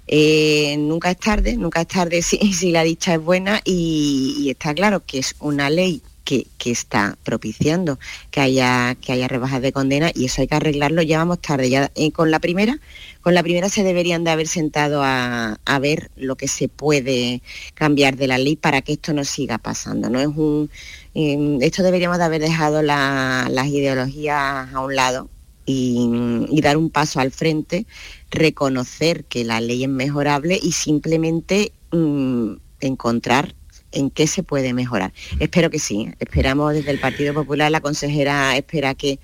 Eh, 0.08 0.76
nunca 0.78 1.12
es 1.12 1.18
tarde, 1.18 1.56
nunca 1.56 1.82
es 1.82 1.88
tarde 1.88 2.22
si, 2.24 2.72
la 2.72 2.84
dicha 2.84 3.14
es 3.14 3.22
buena 3.22 3.62
y, 3.64 4.48
está 4.50 4.74
claro 4.74 5.04
que 5.06 5.20
es 5.20 5.36
una 5.40 5.70
ley 5.70 6.02
que, 6.24 6.48
está 6.66 7.18
propiciando 7.24 8.00
que 8.32 8.40
haya, 8.40 8.96
que 8.96 9.12
haya 9.12 9.28
rebajas 9.28 9.62
de 9.62 9.74
condena 9.74 10.12
y 10.14 10.26
eso 10.26 10.42
hay 10.42 10.48
que 10.48 10.56
arreglarlo. 10.56 11.02
Ya 11.02 11.18
vamos 11.18 11.40
tarde, 11.40 11.70
ya 11.70 11.92
eh, 11.96 12.12
con 12.12 12.32
la 12.32 12.40
primera 12.40 12.80
con 13.24 13.34
la 13.34 13.42
primera 13.42 13.70
se 13.70 13.84
deberían 13.84 14.26
de 14.26 14.32
haber 14.32 14.50
sentado 14.50 15.02
a, 15.02 15.58
ver 15.82 16.12
lo 16.18 16.36
que 16.36 16.50
se 16.50 16.68
puede 16.68 17.42
cambiar 17.74 18.18
de 18.18 18.28
la 18.28 18.38
ley 18.38 18.58
para 18.58 18.82
que 18.82 18.94
esto 18.94 19.14
no 19.14 19.24
siga 19.24 19.58
pasando. 19.58 20.10
No 20.10 20.20
es 20.20 20.28
un, 20.28 20.70
em, 21.14 21.62
esto 21.62 21.84
deberíamos 21.84 22.18
de 22.18 22.26
haber 22.26 22.42
dejado 22.42 22.82
las 22.82 23.68
ideologías 23.68 24.74
a 24.74 24.80
un 24.82 24.96
lado 24.96 25.30
y, 25.66 26.60
dar 26.62 26.76
un 26.78 26.90
paso 26.90 27.22
al 27.22 27.32
frente, 27.32 27.86
reconocer 28.30 29.24
que 29.24 29.46
la 29.46 29.62
ley 29.62 29.84
es 29.84 29.90
mejorable 29.90 30.60
y 30.62 30.74
simplemente 30.74 31.72
mm, 31.92 32.56
encontrar 32.82 33.56
en 33.94 34.10
qué 34.10 34.28
se 34.28 34.44
puede 34.44 34.74
mejorar. 34.74 35.14
Espero 35.40 35.70
que 35.70 35.80
sí. 35.80 36.10
Esperamos 36.20 36.74
desde 36.74 36.92
el 36.92 37.00
Partido 37.00 37.34
Popular, 37.34 37.72
la 37.72 37.82
consejera 37.82 38.56
espera 38.58 38.96
que, 38.96 39.20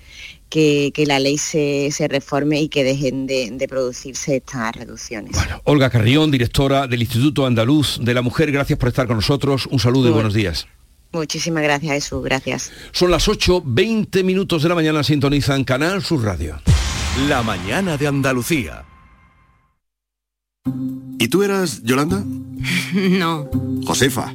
que, 0.48 1.04
la 1.06 1.18
ley 1.18 1.38
se, 1.38 1.90
reforme 2.08 2.60
y 2.60 2.68
que 2.68 2.84
dejen 2.84 3.26
de, 3.26 3.66
producirse 3.68 4.36
estas 4.36 4.74
reducciones. 4.74 5.36
Olga 5.64 5.90
Carrión, 5.90 6.30
directora 6.30 6.86
del 6.86 7.02
Instituto 7.02 7.46
Andaluz 7.46 7.98
de 8.02 8.14
la 8.14 8.22
Mujer, 8.22 8.50
gracias 8.52 8.78
por 8.78 8.88
estar 8.88 9.06
con 9.06 9.16
nosotros. 9.16 9.66
Un 9.66 9.78
saludo 9.78 10.08
y 10.08 10.12
buenos 10.12 10.34
días. 10.34 10.66
Muchísimas 11.12 11.62
gracias, 11.62 11.92
Jesús. 11.92 12.22
Gracias. 12.22 12.72
Son 12.92 13.10
las 13.10 13.26
8, 13.26 13.62
20 13.64 14.22
minutos 14.22 14.62
de 14.62 14.68
la 14.68 14.74
mañana, 14.74 15.02
sintonizan 15.02 15.64
Canal 15.64 16.02
Sur 16.02 16.22
Radio. 16.22 16.60
La 17.28 17.42
mañana 17.42 17.96
de 17.96 18.06
Andalucía. 18.06 18.84
¿Y 21.18 21.28
tú 21.28 21.42
eras 21.42 21.82
Yolanda? 21.82 22.24
No. 22.92 23.48
Josefa. 23.86 24.34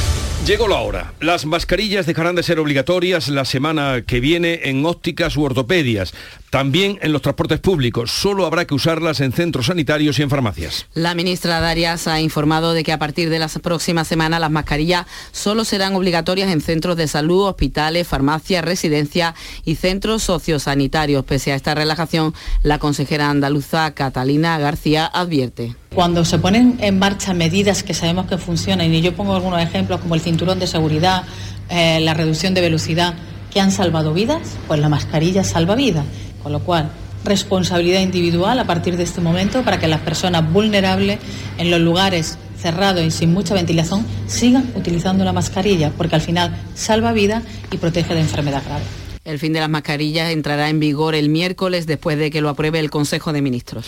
Llegó 0.45 0.67
la 0.67 0.77
hora. 0.77 1.13
Las 1.19 1.45
mascarillas 1.45 2.07
dejarán 2.07 2.35
de 2.35 2.41
ser 2.41 2.59
obligatorias 2.59 3.29
la 3.29 3.45
semana 3.45 4.01
que 4.01 4.19
viene 4.19 4.61
en 4.63 4.83
ópticas 4.87 5.37
u 5.37 5.43
ortopedias. 5.43 6.15
También 6.49 6.97
en 7.03 7.13
los 7.13 7.21
transportes 7.21 7.59
públicos. 7.59 8.09
Solo 8.09 8.47
habrá 8.47 8.65
que 8.65 8.73
usarlas 8.73 9.21
en 9.21 9.33
centros 9.33 9.67
sanitarios 9.67 10.17
y 10.17 10.23
en 10.23 10.31
farmacias. 10.31 10.87
La 10.95 11.13
ministra 11.13 11.59
Darias 11.59 12.07
ha 12.07 12.19
informado 12.19 12.73
de 12.73 12.83
que 12.83 12.91
a 12.91 12.97
partir 12.97 13.29
de 13.29 13.37
la 13.37 13.49
próxima 13.49 14.03
semana 14.03 14.39
las 14.39 14.49
mascarillas 14.49 15.05
solo 15.31 15.63
serán 15.63 15.93
obligatorias 15.93 16.49
en 16.49 16.61
centros 16.61 16.97
de 16.97 17.07
salud, 17.07 17.47
hospitales, 17.47 18.07
farmacias, 18.07 18.65
residencias 18.65 19.35
y 19.63 19.75
centros 19.75 20.23
sociosanitarios. 20.23 21.23
Pese 21.23 21.51
a 21.51 21.55
esta 21.55 21.75
relajación, 21.75 22.33
la 22.63 22.79
consejera 22.79 23.29
andaluza 23.29 23.93
Catalina 23.93 24.57
García 24.57 25.05
advierte. 25.05 25.75
Cuando 25.93 26.23
se 26.23 26.39
ponen 26.39 26.77
en 26.79 26.99
marcha 26.99 27.33
medidas 27.33 27.83
que 27.83 27.93
sabemos 27.93 28.25
que 28.25 28.37
funcionan, 28.37 28.93
y 28.93 29.01
yo 29.01 29.13
pongo 29.13 29.35
algunos 29.35 29.61
ejemplos 29.61 29.99
como 29.99 30.15
el 30.15 30.21
cinturón 30.21 30.57
de 30.57 30.65
seguridad, 30.65 31.23
eh, 31.67 31.99
la 31.99 32.13
reducción 32.13 32.53
de 32.53 32.61
velocidad, 32.61 33.13
que 33.53 33.59
han 33.59 33.71
salvado 33.71 34.13
vidas, 34.13 34.55
pues 34.67 34.79
la 34.79 34.87
mascarilla 34.87 35.43
salva 35.43 35.75
vidas. 35.75 36.05
Con 36.41 36.53
lo 36.53 36.61
cual, 36.61 36.89
responsabilidad 37.25 37.99
individual 37.99 38.57
a 38.59 38.63
partir 38.63 38.95
de 38.95 39.03
este 39.03 39.19
momento 39.19 39.63
para 39.63 39.79
que 39.79 39.89
las 39.89 39.99
personas 39.99 40.49
vulnerables 40.49 41.19
en 41.57 41.69
los 41.69 41.81
lugares 41.81 42.37
cerrados 42.57 43.03
y 43.03 43.11
sin 43.11 43.33
mucha 43.33 43.53
ventilación 43.53 44.05
sigan 44.27 44.71
utilizando 44.77 45.25
la 45.25 45.33
mascarilla, 45.33 45.91
porque 45.97 46.15
al 46.15 46.21
final 46.21 46.55
salva 46.73 47.11
vidas 47.11 47.43
y 47.69 47.75
protege 47.75 48.13
de 48.13 48.21
enfermedad 48.21 48.63
grave. 48.65 48.83
El 49.25 49.39
fin 49.39 49.51
de 49.51 49.59
las 49.59 49.69
mascarillas 49.69 50.31
entrará 50.31 50.69
en 50.69 50.79
vigor 50.79 51.15
el 51.15 51.27
miércoles 51.27 51.85
después 51.85 52.17
de 52.17 52.31
que 52.31 52.39
lo 52.39 52.47
apruebe 52.47 52.79
el 52.79 52.89
Consejo 52.89 53.33
de 53.33 53.41
Ministros. 53.41 53.87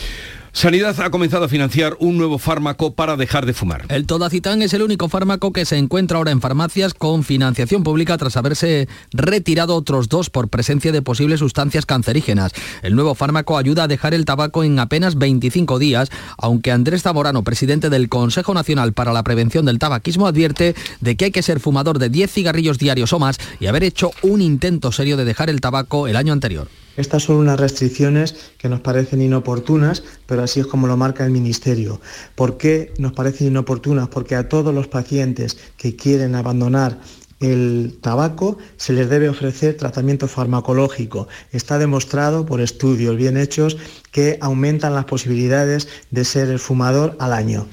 Sanidad 0.56 0.96
ha 1.02 1.10
comenzado 1.10 1.46
a 1.46 1.50
financiar 1.50 1.98
un 2.00 2.16
nuevo 2.16 2.38
fármaco 2.38 2.94
para 2.94 3.18
dejar 3.18 3.48
de 3.48 3.54
fumar. 3.54 3.86
El 3.90 4.06
Todacitán 4.06 4.62
es 4.62 4.76
el 4.76 4.84
único 4.84 5.10
fármaco 5.10 5.52
que 5.52 5.66
se 5.66 5.78
encuentra 5.78 6.20
ahora 6.20 6.30
en 6.30 6.42
farmacias 6.42 6.94
con 6.94 7.24
financiación 7.24 7.82
pública 7.84 8.20
tras 8.20 8.38
haberse 8.38 8.88
retirado 9.12 9.76
otros 9.76 10.10
dos 10.10 10.30
por 10.30 10.50
presencia 10.50 10.92
de 10.92 11.02
posibles 11.02 11.40
sustancias 11.40 11.88
cancerígenas. 11.88 12.52
El 12.84 12.96
nuevo 12.96 13.16
fármaco 13.16 13.58
ayuda 13.58 13.86
a 13.86 13.88
dejar 13.88 14.14
el 14.14 14.26
tabaco 14.26 14.64
en 14.64 14.78
apenas 14.78 15.18
25 15.18 15.80
días, 15.80 16.12
aunque 16.38 16.72
Andrés 16.72 17.02
Zamorano, 17.02 17.44
presidente 17.44 17.90
del 17.90 18.08
Consejo 18.08 18.54
Nacional 18.54 18.94
para 18.94 19.12
la 19.12 19.24
Prevención 19.24 19.66
del 19.66 19.80
Tabaquismo, 19.80 20.28
advierte 20.28 20.76
de 21.02 21.18
que 21.18 21.26
hay 21.26 21.32
que 21.32 21.42
ser 21.42 21.62
fumador 21.62 21.98
de 21.98 22.10
10 22.10 22.32
cigarrillos 22.32 22.78
diarios 22.78 23.12
o 23.12 23.18
más 23.18 23.40
y 23.60 23.66
haber 23.66 23.84
hecho 23.84 24.12
un 24.22 24.40
intento 24.40 24.92
serio 24.92 25.18
de 25.18 25.26
dejar 25.26 25.50
el 25.50 25.62
tabaco 25.62 26.08
el 26.08 26.16
año 26.16 26.32
anterior. 26.32 26.68
Estas 26.96 27.24
son 27.24 27.38
unas 27.38 27.60
restricciones 27.60 28.36
que 28.58 28.70
nos 28.70 28.82
parecen 28.82 29.22
inoportunas, 29.22 30.04
pero 30.28 30.44
así 30.44 30.60
es 30.60 30.68
como 30.68 30.88
lo 30.88 30.96
marca 30.96 31.26
el 31.26 31.32
Ministerio. 31.32 32.00
¿Por 32.36 32.58
qué 32.58 32.94
nos 33.00 33.14
parecen 33.14 33.48
inoportunas? 33.48 34.10
Porque 34.10 34.36
a 34.36 34.48
todos 34.48 34.74
los 34.74 34.88
pacientes 34.88 35.58
que 35.78 35.96
quieren 35.96 36.36
abandonar 36.36 37.00
el 37.40 37.98
tabaco 38.02 38.58
se 38.78 38.94
les 38.94 39.10
debe 39.10 39.28
ofrecer 39.28 39.76
tratamiento 39.76 40.28
farmacológico. 40.28 41.28
Está 41.52 41.78
demostrado 41.78 42.46
por 42.46 42.62
estudios 42.62 43.18
bien 43.18 43.38
hechos 43.38 43.78
que 44.12 44.38
aumentan 44.40 44.94
las 44.94 45.06
posibilidades 45.06 45.88
de 46.12 46.24
ser 46.24 46.50
el 46.50 46.60
fumador 46.60 47.18
al 47.20 47.34
año. 47.34 47.68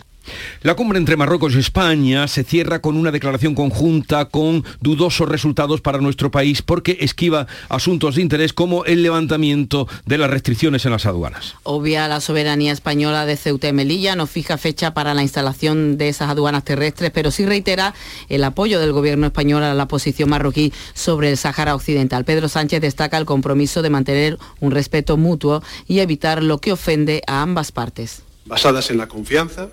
La 0.62 0.74
cumbre 0.74 0.98
entre 0.98 1.16
Marruecos 1.16 1.54
y 1.54 1.59
España 1.59 2.28
se 2.28 2.44
cierra 2.44 2.80
con 2.80 2.96
una 2.96 3.11
declaración 3.11 3.54
conjunta 3.54 4.26
con 4.26 4.64
dudosos 4.80 5.28
resultados 5.28 5.80
para 5.80 5.98
nuestro 5.98 6.30
país 6.30 6.62
porque 6.62 6.98
esquiva 7.00 7.46
asuntos 7.68 8.16
de 8.16 8.22
interés 8.22 8.52
como 8.52 8.85
el 8.85 9.02
levantamiento 9.02 9.88
de 10.04 10.18
las 10.18 10.30
restricciones 10.30 10.85
en 10.85 10.92
las 10.92 11.06
aduanas. 11.06 11.54
Obvia 11.62 12.09
la 12.09 12.20
soberanía 12.20 12.72
española 12.72 13.24
de 13.24 13.37
Ceuta 13.37 13.68
y 13.68 13.72
Melilla, 13.72 14.16
no 14.16 14.26
fija 14.26 14.59
fecha 14.59 14.92
para 14.92 15.14
la 15.14 15.22
instalación 15.22 15.96
de 15.96 16.09
esas 16.09 16.30
aduanas 16.30 16.64
terrestres, 16.64 17.11
pero 17.11 17.30
sí 17.30 17.46
reitera 17.46 17.94
el 18.28 18.44
apoyo 18.44 18.80
del 18.80 18.92
gobierno 18.92 19.26
español 19.26 19.62
a 19.62 19.74
la 19.74 19.88
posición 19.88 20.28
marroquí 20.28 20.72
sobre 20.94 21.30
el 21.30 21.37
Sáhara 21.37 21.74
Occidental. 21.74 22.24
Pedro 22.24 22.48
Sánchez 22.48 22.80
destaca 22.80 23.16
el 23.16 23.24
compromiso 23.24 23.83
de 23.83 23.90
mantener 23.90 24.38
un 24.61 24.70
respeto 24.70 25.16
mutuo 25.16 25.62
y 25.87 26.00
evitar 26.00 26.42
lo 26.42 26.59
que 26.59 26.72
ofende 26.72 27.22
a 27.26 27.42
ambas 27.42 27.72
partes. 27.72 28.22
Basadas 28.46 28.90
en 28.90 28.98
la 28.98 29.06
confianza, 29.06 29.68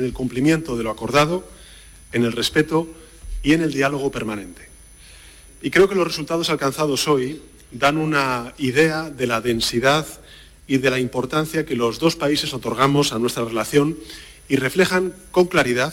en 0.00 0.06
el 0.06 0.12
cumplimiento 0.12 0.76
de 0.76 0.82
lo 0.82 0.90
acordado, 0.90 1.46
en 2.12 2.24
el 2.24 2.32
respeto 2.32 2.88
y 3.42 3.52
en 3.52 3.62
el 3.62 3.72
diálogo 3.72 4.10
permanente. 4.10 4.68
Y 5.62 5.70
creo 5.70 5.88
que 5.88 5.94
los 5.94 6.06
resultados 6.06 6.48
alcanzados 6.48 7.06
hoy 7.06 7.40
dan 7.70 7.98
una 7.98 8.54
idea 8.58 9.10
de 9.10 9.26
la 9.26 9.40
densidad 9.40 10.06
y 10.66 10.78
de 10.78 10.90
la 10.90 10.98
importancia 10.98 11.66
que 11.66 11.76
los 11.76 11.98
dos 11.98 12.16
países 12.16 12.54
otorgamos 12.54 13.12
a 13.12 13.18
nuestra 13.18 13.44
relación 13.44 13.98
y 14.48 14.56
reflejan 14.56 15.14
con 15.30 15.46
claridad 15.46 15.92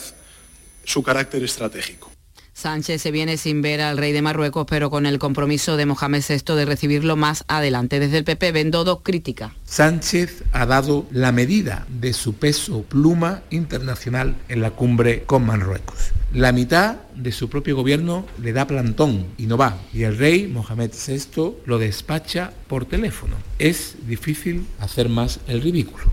su 0.85 1.03
carácter 1.03 1.43
estratégico. 1.43 2.16
Sánchez 2.57 3.03
se 3.03 3.11
viene 3.11 3.37
sin 3.37 3.61
ver 3.61 3.81
al 3.81 3.99
rey 3.99 4.13
de 4.13 4.23
Marruecos, 4.23 4.65
pero 4.67 4.89
con 4.89 5.05
el 5.05 5.19
compromiso 5.19 5.77
de 5.77 5.85
Mohamed 5.85 6.23
VI 6.27 6.55
de 6.55 6.65
recibirlo 6.65 7.15
más 7.15 7.43
adelante. 7.47 7.99
Desde 7.99 8.17
el 8.17 8.23
PP, 8.23 8.51
Bendodo 8.51 9.03
crítica. 9.03 9.53
Sánchez 9.63 10.43
ha 10.53 10.65
dado 10.65 11.05
la 11.11 11.31
medida 11.31 11.85
de 11.87 12.13
su 12.13 12.33
peso 12.33 12.81
pluma 12.81 13.43
internacional 13.51 14.35
en 14.49 14.61
la 14.61 14.71
cumbre 14.71 15.21
con 15.25 15.45
Marruecos. 15.45 16.13
La 16.33 16.51
mitad 16.51 16.95
de 17.15 17.31
su 17.31 17.47
propio 17.47 17.75
gobierno 17.75 18.25
le 18.41 18.53
da 18.53 18.65
plantón 18.65 19.27
y 19.37 19.45
no 19.45 19.55
va. 19.55 19.77
Y 19.93 20.01
el 20.01 20.17
rey 20.17 20.47
Mohamed 20.47 20.89
VI 20.91 21.57
lo 21.67 21.77
despacha 21.77 22.53
por 22.67 22.85
teléfono. 22.85 23.35
Es 23.59 23.97
difícil 24.07 24.65
hacer 24.79 25.09
más 25.09 25.41
el 25.47 25.61
ridículo. 25.61 26.05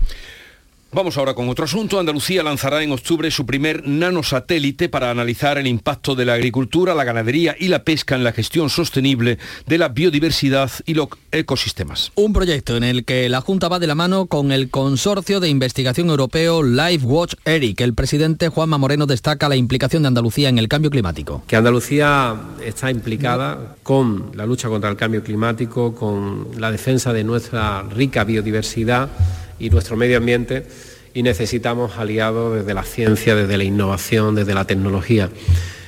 Vamos 0.95 1.17
ahora 1.17 1.33
con 1.33 1.49
otro 1.49 1.65
asunto. 1.65 1.99
Andalucía 1.99 2.41
lanzará 2.41 2.81
en 2.81 2.93
octubre 2.93 3.29
su 3.29 3.45
primer 3.45 3.85
nanosatélite 3.85 4.87
para 4.87 5.11
analizar 5.11 5.57
el 5.57 5.67
impacto 5.67 6.15
de 6.15 6.23
la 6.23 6.35
agricultura, 6.35 6.95
la 6.95 7.03
ganadería 7.03 7.53
y 7.59 7.67
la 7.67 7.83
pesca 7.83 8.15
en 8.15 8.23
la 8.23 8.31
gestión 8.31 8.69
sostenible 8.69 9.37
de 9.67 9.77
la 9.77 9.89
biodiversidad 9.89 10.71
y 10.85 10.93
los 10.93 11.09
ecosistemas. 11.33 12.13
Un 12.15 12.31
proyecto 12.31 12.77
en 12.77 12.85
el 12.85 13.03
que 13.03 13.27
la 13.27 13.41
Junta 13.41 13.67
va 13.67 13.79
de 13.79 13.87
la 13.87 13.95
mano 13.95 14.27
con 14.27 14.53
el 14.53 14.69
consorcio 14.69 15.41
de 15.41 15.49
investigación 15.49 16.09
europeo 16.09 16.63
LifeWatch 16.63 17.33
ERIC. 17.43 17.81
El 17.81 17.93
presidente 17.93 18.47
Juanma 18.47 18.77
Moreno 18.77 19.05
destaca 19.05 19.49
la 19.49 19.57
implicación 19.57 20.03
de 20.03 20.07
Andalucía 20.07 20.47
en 20.47 20.59
el 20.59 20.69
cambio 20.69 20.91
climático. 20.91 21.43
Que 21.45 21.57
Andalucía 21.57 22.37
está 22.63 22.89
implicada 22.89 23.75
con 23.83 24.31
la 24.33 24.45
lucha 24.45 24.69
contra 24.69 24.91
el 24.91 24.95
cambio 24.95 25.21
climático, 25.21 25.93
con 25.93 26.51
la 26.57 26.71
defensa 26.71 27.11
de 27.11 27.25
nuestra 27.25 27.83
rica 27.83 28.23
biodiversidad 28.23 29.09
y 29.59 29.69
nuestro 29.69 29.95
medio 29.95 30.17
ambiente 30.17 30.65
y 31.13 31.23
necesitamos 31.23 31.97
aliados 31.97 32.55
desde 32.55 32.73
la 32.73 32.83
ciencia, 32.83 33.35
desde 33.35 33.57
la 33.57 33.63
innovación, 33.63 34.35
desde 34.35 34.53
la 34.53 34.65
tecnología. 34.65 35.29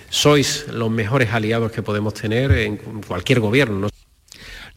Sois 0.10 0.66
los 0.70 0.90
mejores 0.90 1.34
aliados 1.34 1.72
que 1.72 1.84
podemos 1.84 2.14
tener 2.14 2.52
en 2.52 2.78
cualquier 2.78 3.42
gobierno. 3.42 3.90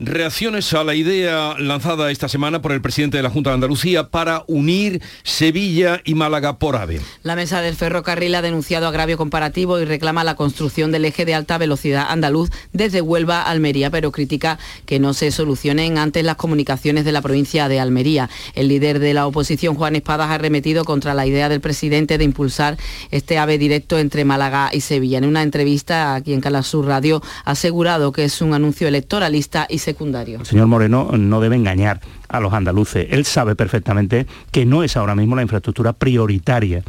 Reacciones 0.02 0.72
a 0.72 0.82
la 0.82 0.94
idea 0.94 1.56
lanzada 1.58 2.10
esta 2.10 2.26
semana 2.26 2.62
por 2.62 2.72
el 2.72 2.80
presidente 2.80 3.18
de 3.18 3.22
la 3.22 3.28
Junta 3.28 3.50
de 3.50 3.54
Andalucía 3.56 4.08
para 4.08 4.44
unir 4.46 5.02
Sevilla 5.24 6.00
y 6.06 6.14
Málaga 6.14 6.58
por 6.58 6.76
AVE. 6.76 7.02
La 7.22 7.36
mesa 7.36 7.60
del 7.60 7.76
ferrocarril 7.76 8.34
ha 8.34 8.40
denunciado 8.40 8.88
agravio 8.88 9.18
comparativo 9.18 9.78
y 9.78 9.84
reclama 9.84 10.24
la 10.24 10.36
construcción 10.36 10.90
del 10.90 11.04
eje 11.04 11.26
de 11.26 11.34
alta 11.34 11.58
velocidad 11.58 12.06
andaluz 12.08 12.48
desde 12.72 13.02
Huelva 13.02 13.42
a 13.42 13.50
Almería, 13.50 13.90
pero 13.90 14.10
critica 14.10 14.58
que 14.86 14.98
no 14.98 15.12
se 15.12 15.30
solucionen 15.32 15.98
antes 15.98 16.24
las 16.24 16.36
comunicaciones 16.36 17.04
de 17.04 17.12
la 17.12 17.20
provincia 17.20 17.68
de 17.68 17.78
Almería. 17.78 18.30
El 18.54 18.68
líder 18.68 19.00
de 19.00 19.12
la 19.12 19.26
oposición, 19.26 19.74
Juan 19.74 19.96
Espadas, 19.96 20.30
ha 20.30 20.38
remetido 20.38 20.86
contra 20.86 21.12
la 21.12 21.26
idea 21.26 21.50
del 21.50 21.60
presidente 21.60 22.16
de 22.16 22.24
impulsar 22.24 22.78
este 23.10 23.36
AVE 23.36 23.58
directo 23.58 23.98
entre 23.98 24.24
Málaga 24.24 24.70
y 24.72 24.80
Sevilla. 24.80 25.18
En 25.18 25.26
una 25.26 25.42
entrevista 25.42 26.14
aquí 26.14 26.32
en 26.32 26.40
Calasur 26.40 26.86
Radio 26.86 27.20
ha 27.44 27.50
asegurado 27.50 28.12
que 28.12 28.24
es 28.24 28.40
un 28.40 28.54
anuncio 28.54 28.88
electoralista 28.88 29.66
y 29.68 29.76
se 29.80 29.89
el 30.40 30.46
señor 30.46 30.66
Moreno 30.66 31.10
no 31.16 31.40
debe 31.40 31.56
engañar 31.56 32.00
a 32.28 32.40
los 32.40 32.52
andaluces. 32.52 33.08
Él 33.10 33.24
sabe 33.24 33.56
perfectamente 33.56 34.26
que 34.50 34.66
no 34.66 34.82
es 34.82 34.96
ahora 34.96 35.14
mismo 35.14 35.36
la 35.36 35.42
infraestructura 35.42 35.92
prioritaria 35.92 36.82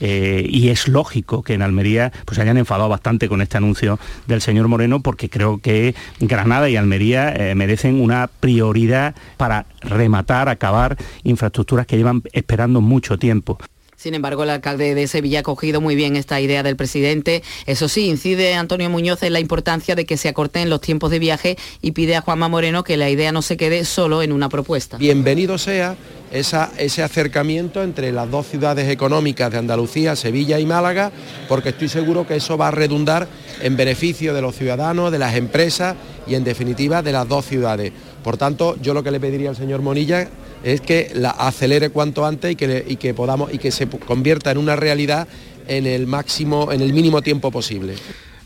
eh, 0.00 0.46
y 0.48 0.68
es 0.68 0.88
lógico 0.88 1.42
que 1.42 1.54
en 1.54 1.62
Almería 1.62 2.12
pues 2.24 2.38
hayan 2.38 2.58
enfadado 2.58 2.88
bastante 2.88 3.28
con 3.28 3.40
este 3.40 3.56
anuncio 3.56 3.98
del 4.26 4.42
señor 4.42 4.68
Moreno 4.68 5.00
porque 5.00 5.30
creo 5.30 5.58
que 5.58 5.94
Granada 6.20 6.68
y 6.68 6.76
Almería 6.76 7.32
eh, 7.32 7.54
merecen 7.54 8.00
una 8.00 8.28
prioridad 8.28 9.14
para 9.36 9.66
rematar, 9.80 10.48
acabar 10.48 10.96
infraestructuras 11.24 11.86
que 11.86 11.96
llevan 11.96 12.22
esperando 12.32 12.80
mucho 12.80 13.18
tiempo. 13.18 13.58
Sin 14.06 14.14
embargo, 14.14 14.44
el 14.44 14.50
alcalde 14.50 14.94
de 14.94 15.08
Sevilla 15.08 15.40
ha 15.40 15.42
cogido 15.42 15.80
muy 15.80 15.96
bien 15.96 16.14
esta 16.14 16.40
idea 16.40 16.62
del 16.62 16.76
presidente. 16.76 17.42
Eso 17.66 17.88
sí, 17.88 18.06
incide 18.06 18.54
Antonio 18.54 18.88
Muñoz 18.88 19.24
en 19.24 19.32
la 19.32 19.40
importancia 19.40 19.96
de 19.96 20.06
que 20.06 20.16
se 20.16 20.28
acorten 20.28 20.70
los 20.70 20.80
tiempos 20.80 21.10
de 21.10 21.18
viaje 21.18 21.58
y 21.82 21.90
pide 21.90 22.14
a 22.14 22.20
Juanma 22.20 22.48
Moreno 22.48 22.84
que 22.84 22.96
la 22.96 23.10
idea 23.10 23.32
no 23.32 23.42
se 23.42 23.56
quede 23.56 23.84
solo 23.84 24.22
en 24.22 24.30
una 24.30 24.48
propuesta. 24.48 24.96
Bienvenido 24.96 25.58
sea 25.58 25.96
ese 26.30 27.02
acercamiento 27.02 27.82
entre 27.82 28.12
las 28.12 28.30
dos 28.30 28.46
ciudades 28.46 28.88
económicas 28.88 29.50
de 29.50 29.58
Andalucía, 29.58 30.14
Sevilla 30.14 30.60
y 30.60 30.66
Málaga, 30.66 31.10
porque 31.48 31.70
estoy 31.70 31.88
seguro 31.88 32.28
que 32.28 32.36
eso 32.36 32.56
va 32.56 32.68
a 32.68 32.70
redundar 32.70 33.26
en 33.60 33.76
beneficio 33.76 34.34
de 34.34 34.40
los 34.40 34.54
ciudadanos, 34.54 35.10
de 35.10 35.18
las 35.18 35.34
empresas 35.34 35.96
y 36.28 36.36
en 36.36 36.44
definitiva 36.44 37.02
de 37.02 37.10
las 37.10 37.26
dos 37.26 37.44
ciudades. 37.44 37.90
Por 38.22 38.36
tanto, 38.36 38.76
yo 38.80 38.94
lo 38.94 39.02
que 39.02 39.10
le 39.10 39.18
pediría 39.18 39.50
al 39.50 39.56
señor 39.56 39.82
Monilla 39.82 40.28
es 40.66 40.80
que 40.80 41.12
la 41.14 41.30
acelere 41.30 41.90
cuanto 41.90 42.26
antes 42.26 42.50
y 42.50 42.56
que, 42.56 42.84
y 42.88 42.96
que 42.96 43.14
podamos 43.14 43.54
y 43.54 43.58
que 43.58 43.70
se 43.70 43.86
convierta 43.86 44.50
en 44.50 44.58
una 44.58 44.74
realidad 44.74 45.28
en 45.68 45.86
el 45.86 46.08
máximo, 46.08 46.72
en 46.72 46.80
el 46.80 46.92
mínimo 46.92 47.22
tiempo 47.22 47.52
posible. 47.52 47.94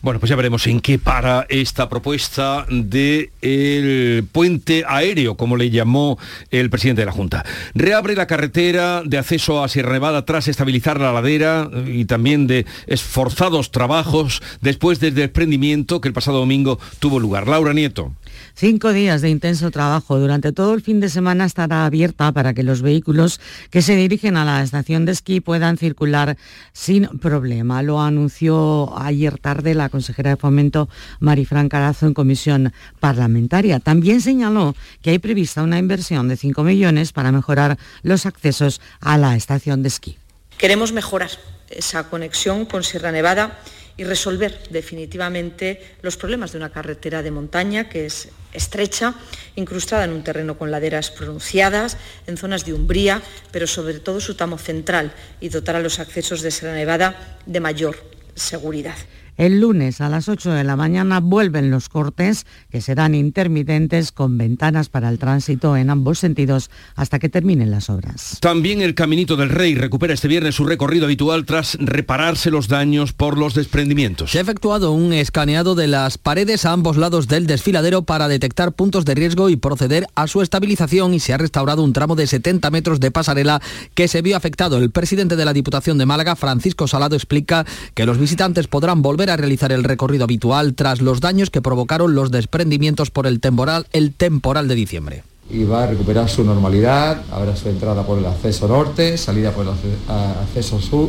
Bueno, 0.02 0.20
pues 0.20 0.28
ya 0.30 0.36
veremos 0.36 0.66
en 0.66 0.80
qué 0.80 0.98
para 0.98 1.46
esta 1.50 1.88
propuesta 1.90 2.66
el 2.70 4.24
puente 4.32 4.84
aéreo, 4.86 5.36
como 5.36 5.56
le 5.56 5.70
llamó 5.70 6.18
el 6.50 6.70
presidente 6.70 7.02
de 7.02 7.06
la 7.06 7.12
Junta. 7.12 7.44
Reabre 7.74 8.14
la 8.14 8.26
carretera 8.26 9.02
de 9.04 9.18
acceso 9.18 9.62
a 9.62 9.68
Sierra 9.68 9.92
Nevada 9.92 10.24
tras 10.24 10.48
estabilizar 10.48 10.98
la 10.98 11.12
ladera 11.12 11.70
y 11.86 12.06
también 12.06 12.46
de 12.46 12.64
esforzados 12.86 13.70
trabajos 13.72 14.42
después 14.62 15.00
del 15.00 15.14
desprendimiento 15.14 16.00
que 16.00 16.08
el 16.08 16.14
pasado 16.14 16.38
domingo 16.38 16.78
tuvo 16.98 17.18
lugar. 17.18 17.46
Laura 17.46 17.74
Nieto. 17.74 18.12
Cinco 18.54 18.92
días 18.92 19.22
de 19.22 19.30
intenso 19.30 19.70
trabajo. 19.70 20.18
Durante 20.18 20.52
todo 20.52 20.74
el 20.74 20.82
fin 20.82 21.00
de 21.00 21.08
semana 21.08 21.44
estará 21.44 21.86
abierta 21.86 22.32
para 22.32 22.54
que 22.54 22.62
los 22.62 22.82
vehículos 22.82 23.40
que 23.70 23.82
se 23.82 23.96
dirigen 23.96 24.36
a 24.36 24.44
la 24.44 24.62
estación 24.62 25.04
de 25.04 25.12
esquí 25.12 25.40
puedan 25.40 25.78
circular 25.78 26.36
sin 26.72 27.06
problema. 27.18 27.82
Lo 27.82 28.00
anunció 28.00 28.98
ayer 28.98 29.38
tarde 29.38 29.74
la 29.74 29.88
consejera 29.88 30.30
de 30.30 30.36
Fomento, 30.36 30.88
Marifran 31.20 31.68
Carazo, 31.68 32.06
en 32.06 32.14
comisión 32.14 32.72
parlamentaria. 33.00 33.80
También 33.80 34.20
señaló 34.20 34.74
que 35.02 35.10
hay 35.10 35.18
prevista 35.18 35.62
una 35.62 35.78
inversión 35.78 36.28
de 36.28 36.36
5 36.36 36.62
millones 36.62 37.12
para 37.12 37.32
mejorar 37.32 37.78
los 38.02 38.26
accesos 38.26 38.80
a 39.00 39.18
la 39.18 39.36
estación 39.36 39.82
de 39.82 39.88
esquí. 39.88 40.18
Queremos 40.58 40.92
mejorar 40.92 41.30
esa 41.70 42.10
conexión 42.10 42.66
con 42.66 42.82
Sierra 42.84 43.12
Nevada 43.12 43.58
y 44.00 44.04
resolver 44.04 44.58
definitivamente 44.70 45.78
los 46.00 46.16
problemas 46.16 46.52
de 46.52 46.56
una 46.56 46.72
carretera 46.72 47.22
de 47.22 47.30
montaña 47.30 47.90
que 47.90 48.06
es 48.06 48.30
estrecha, 48.54 49.12
incrustada 49.56 50.04
en 50.04 50.12
un 50.12 50.24
terreno 50.24 50.56
con 50.56 50.70
laderas 50.70 51.10
pronunciadas, 51.10 51.98
en 52.26 52.38
zonas 52.38 52.64
de 52.64 52.72
umbría, 52.72 53.20
pero 53.52 53.66
sobre 53.66 54.00
todo 54.00 54.18
su 54.18 54.36
tramo 54.36 54.56
central 54.56 55.12
y 55.38 55.50
dotar 55.50 55.76
a 55.76 55.80
los 55.80 55.98
accesos 55.98 56.40
de 56.40 56.50
Sierra 56.50 56.74
Nevada 56.74 57.38
de 57.44 57.60
mayor 57.60 58.02
seguridad. 58.34 58.96
El 59.40 59.58
lunes 59.58 60.02
a 60.02 60.10
las 60.10 60.28
8 60.28 60.50
de 60.50 60.64
la 60.64 60.76
mañana 60.76 61.18
vuelven 61.20 61.70
los 61.70 61.88
cortes, 61.88 62.44
que 62.70 62.82
serán 62.82 63.14
intermitentes 63.14 64.12
con 64.12 64.36
ventanas 64.36 64.90
para 64.90 65.08
el 65.08 65.18
tránsito 65.18 65.78
en 65.78 65.88
ambos 65.88 66.18
sentidos 66.18 66.70
hasta 66.94 67.18
que 67.18 67.30
terminen 67.30 67.70
las 67.70 67.88
obras. 67.88 68.36
También 68.42 68.82
el 68.82 68.94
Caminito 68.94 69.36
del 69.36 69.48
Rey 69.48 69.76
recupera 69.76 70.12
este 70.12 70.28
viernes 70.28 70.56
su 70.56 70.66
recorrido 70.66 71.06
habitual 71.06 71.46
tras 71.46 71.78
repararse 71.80 72.50
los 72.50 72.68
daños 72.68 73.14
por 73.14 73.38
los 73.38 73.54
desprendimientos. 73.54 74.30
Se 74.30 74.36
ha 74.36 74.42
efectuado 74.42 74.92
un 74.92 75.14
escaneado 75.14 75.74
de 75.74 75.88
las 75.88 76.18
paredes 76.18 76.66
a 76.66 76.72
ambos 76.72 76.98
lados 76.98 77.26
del 77.26 77.46
desfiladero 77.46 78.02
para 78.02 78.28
detectar 78.28 78.72
puntos 78.72 79.06
de 79.06 79.14
riesgo 79.14 79.48
y 79.48 79.56
proceder 79.56 80.06
a 80.16 80.26
su 80.26 80.42
estabilización 80.42 81.14
y 81.14 81.20
se 81.20 81.32
ha 81.32 81.38
restaurado 81.38 81.82
un 81.82 81.94
tramo 81.94 82.14
de 82.14 82.26
70 82.26 82.70
metros 82.70 83.00
de 83.00 83.10
pasarela 83.10 83.62
que 83.94 84.06
se 84.06 84.20
vio 84.20 84.36
afectado. 84.36 84.76
El 84.76 84.90
presidente 84.90 85.34
de 85.34 85.46
la 85.46 85.54
Diputación 85.54 85.96
de 85.96 86.04
Málaga, 86.04 86.36
Francisco 86.36 86.86
Salado, 86.86 87.16
explica 87.16 87.64
que 87.94 88.04
los 88.04 88.18
visitantes 88.18 88.66
podrán 88.66 89.00
volver 89.00 89.29
a 89.30 89.36
realizar 89.36 89.72
el 89.72 89.84
recorrido 89.84 90.24
habitual 90.24 90.74
tras 90.74 91.00
los 91.00 91.20
daños 91.20 91.50
que 91.50 91.62
provocaron 91.62 92.14
los 92.14 92.30
desprendimientos 92.30 93.10
por 93.10 93.26
el 93.26 93.40
temporal, 93.40 93.86
el 93.92 94.12
temporal 94.12 94.68
de 94.68 94.74
diciembre 94.74 95.22
y 95.52 95.64
va 95.64 95.82
a 95.82 95.86
recuperar 95.88 96.28
su 96.28 96.44
normalidad, 96.44 97.22
habrá 97.32 97.56
su 97.56 97.68
entrada 97.68 98.04
por 98.06 98.18
el 98.18 98.26
acceso 98.26 98.68
norte, 98.68 99.18
salida 99.18 99.50
por 99.50 99.66
el 99.66 99.72
acceso 100.08 100.80
sur 100.80 101.08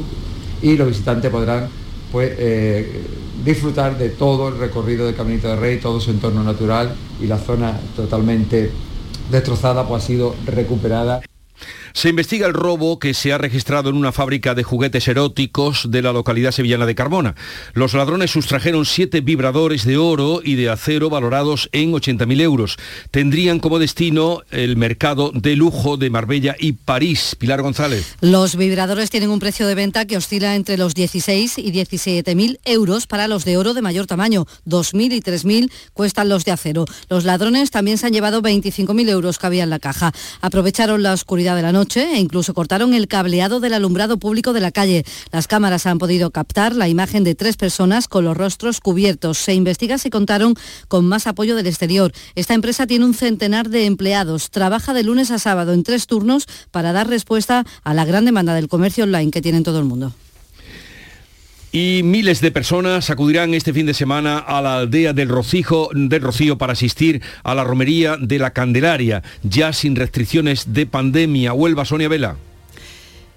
y 0.61 0.75
los 0.75 0.87
visitantes 0.87 1.29
podrán 1.29 1.67
pues, 2.11 2.31
eh, 2.37 3.03
disfrutar 3.45 3.97
de 3.97 4.09
todo 4.09 4.49
el 4.49 4.57
recorrido 4.57 5.05
del 5.05 5.15
Caminito 5.15 5.47
de 5.47 5.55
Rey, 5.55 5.79
todo 5.79 5.99
su 5.99 6.11
entorno 6.11 6.43
natural 6.43 6.93
y 7.21 7.27
la 7.27 7.37
zona 7.37 7.79
totalmente 7.95 8.71
destrozada 9.29 9.87
pues, 9.87 10.03
ha 10.03 10.07
sido 10.07 10.35
recuperada. 10.45 11.21
Se 11.93 12.09
investiga 12.09 12.47
el 12.47 12.53
robo 12.53 12.99
que 12.99 13.13
se 13.13 13.33
ha 13.33 13.37
registrado 13.37 13.89
en 13.89 13.97
una 13.97 14.11
fábrica 14.11 14.55
de 14.55 14.63
juguetes 14.63 15.07
eróticos 15.07 15.91
de 15.91 16.01
la 16.01 16.13
localidad 16.13 16.51
sevillana 16.51 16.85
de 16.85 16.95
Carmona. 16.95 17.35
Los 17.73 17.93
ladrones 17.93 18.31
sustrajeron 18.31 18.85
siete 18.85 19.19
vibradores 19.21 19.85
de 19.85 19.97
oro 19.97 20.41
y 20.43 20.55
de 20.55 20.69
acero 20.69 21.09
valorados 21.09 21.69
en 21.73 21.91
80.000 21.91 22.41
euros. 22.41 22.77
Tendrían 23.11 23.59
como 23.59 23.77
destino 23.77 24.41
el 24.51 24.77
mercado 24.77 25.31
de 25.33 25.55
lujo 25.57 25.97
de 25.97 26.09
Marbella 26.09 26.55
y 26.57 26.73
París. 26.73 27.35
Pilar 27.37 27.61
González. 27.61 28.15
Los 28.21 28.55
vibradores 28.55 29.09
tienen 29.09 29.29
un 29.29 29.39
precio 29.39 29.67
de 29.67 29.75
venta 29.75 30.05
que 30.05 30.17
oscila 30.17 30.55
entre 30.55 30.77
los 30.77 30.93
16 30.93 31.57
y 31.57 31.71
17.000 31.73 32.59
euros 32.63 33.07
para 33.07 33.27
los 33.27 33.43
de 33.43 33.57
oro 33.57 33.73
de 33.73 33.81
mayor 33.81 34.07
tamaño. 34.07 34.45
2.000 34.65 35.13
y 35.13 35.21
3.000 35.21 35.71
cuestan 35.93 36.29
los 36.29 36.45
de 36.45 36.51
acero. 36.51 36.85
Los 37.09 37.25
ladrones 37.25 37.69
también 37.69 37.97
se 37.97 38.07
han 38.07 38.13
llevado 38.13 38.41
25.000 38.41 39.09
euros 39.09 39.37
que 39.37 39.47
había 39.47 39.63
en 39.63 39.69
la 39.69 39.79
caja. 39.79 40.13
Aprovecharon 40.39 41.03
la 41.03 41.13
oscuridad 41.13 41.55
de 41.55 41.61
la 41.61 41.71
noche 41.71 41.80
e 41.81 42.19
incluso 42.19 42.53
cortaron 42.53 42.93
el 42.93 43.07
cableado 43.07 43.59
del 43.59 43.73
alumbrado 43.73 44.17
público 44.17 44.53
de 44.53 44.59
la 44.59 44.71
calle. 44.71 45.03
Las 45.31 45.47
cámaras 45.47 45.85
han 45.85 45.97
podido 45.97 46.31
captar 46.31 46.75
la 46.75 46.87
imagen 46.87 47.23
de 47.23 47.35
tres 47.35 47.57
personas 47.57 48.07
con 48.07 48.23
los 48.23 48.37
rostros 48.37 48.79
cubiertos. 48.79 49.37
Se 49.37 49.53
investiga 49.53 49.97
si 49.97 50.09
contaron 50.09 50.55
con 50.87 51.05
más 51.05 51.27
apoyo 51.27 51.55
del 51.55 51.67
exterior. 51.67 52.11
Esta 52.35 52.53
empresa 52.53 52.87
tiene 52.87 53.05
un 53.05 53.13
centenar 53.13 53.69
de 53.69 53.85
empleados. 53.85 54.51
Trabaja 54.51 54.93
de 54.93 55.03
lunes 55.03 55.31
a 55.31 55.39
sábado 55.39 55.73
en 55.73 55.83
tres 55.83 56.07
turnos 56.07 56.47
para 56.71 56.93
dar 56.93 57.07
respuesta 57.07 57.65
a 57.83 57.93
la 57.93 58.05
gran 58.05 58.25
demanda 58.25 58.53
del 58.53 58.67
comercio 58.67 59.03
online 59.03 59.31
que 59.31 59.41
tiene 59.41 59.57
en 59.57 59.63
todo 59.63 59.79
el 59.79 59.85
mundo. 59.85 60.13
Y 61.73 62.01
miles 62.03 62.41
de 62.41 62.51
personas 62.51 63.09
acudirán 63.09 63.53
este 63.53 63.71
fin 63.71 63.85
de 63.85 63.93
semana 63.93 64.39
a 64.39 64.61
la 64.61 64.75
aldea 64.75 65.13
del, 65.13 65.29
Rocijo, 65.29 65.89
del 65.93 66.21
Rocío 66.21 66.57
para 66.57 66.73
asistir 66.73 67.21
a 67.43 67.55
la 67.55 67.63
romería 67.63 68.17
de 68.17 68.39
la 68.39 68.51
Candelaria, 68.51 69.23
ya 69.43 69.71
sin 69.71 69.95
restricciones 69.95 70.73
de 70.73 70.85
pandemia. 70.85 71.53
Huelva, 71.53 71.85
Sonia 71.85 72.09
Vela. 72.09 72.35